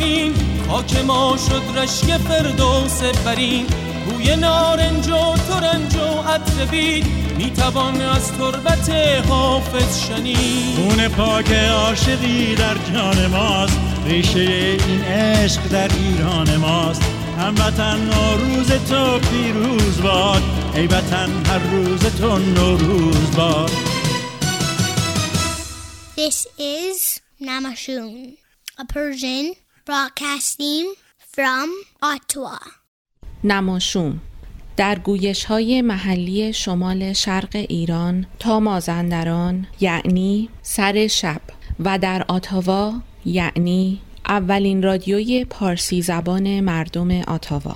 زمین 0.01 0.33
خاک 0.67 0.97
ما 0.97 1.37
شد 1.49 1.77
رشک 1.77 2.17
فردوس 2.17 3.03
برین. 3.25 3.65
بوی 4.05 4.35
نارنج 4.35 5.07
و 5.07 5.35
ترنج 5.35 5.95
و 5.95 6.21
عطر 6.21 6.65
بید 6.65 7.05
می‌توان 7.37 8.01
از 8.01 8.31
تربت 8.31 8.89
حافظ 9.29 10.07
شنید. 10.07 10.75
خون 10.75 11.07
پاک 11.07 11.51
عاشقی 11.51 12.55
در 12.55 12.75
جان 12.93 13.27
ماست 13.27 13.79
ریشه 14.05 14.39
این 14.87 15.03
عشق 15.03 15.67
در 15.67 15.89
ایران 15.93 16.57
ماست. 16.57 17.01
هموطن 17.39 17.99
نوروز 17.99 18.71
تو 18.71 19.19
پیروز 19.19 20.01
باد 20.01 20.43
ای 20.75 20.87
وطن 20.87 21.29
هر 21.45 21.59
روز 21.59 21.99
تو 21.99 22.37
نوروز 22.37 23.31
باد. 23.37 23.71
This 26.17 26.45
is 26.59 27.19
Namashun, 27.41 28.37
a 28.77 28.85
Persian 28.93 29.60
broadcasting 29.91 30.87
from 31.35 31.69
Ottawa. 32.01 32.59
نماشوم 33.43 34.21
در 34.77 34.99
گویش 34.99 35.45
های 35.45 35.81
محلی 35.81 36.53
شمال 36.53 37.13
شرق 37.13 37.49
ایران 37.53 38.25
تا 38.39 38.59
مازندران 38.59 39.67
یعنی 39.79 40.49
سر 40.61 41.07
شب 41.07 41.41
و 41.79 41.99
در 41.99 42.25
آتاوا 42.27 42.93
یعنی 43.25 44.01
اولین 44.27 44.83
رادیوی 44.83 45.45
پارسی 45.45 46.01
زبان 46.01 46.59
مردم 46.59 47.21
آتاوا 47.21 47.75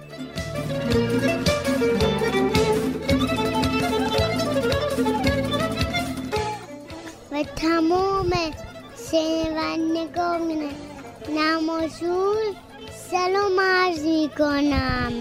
کنم 14.29 15.13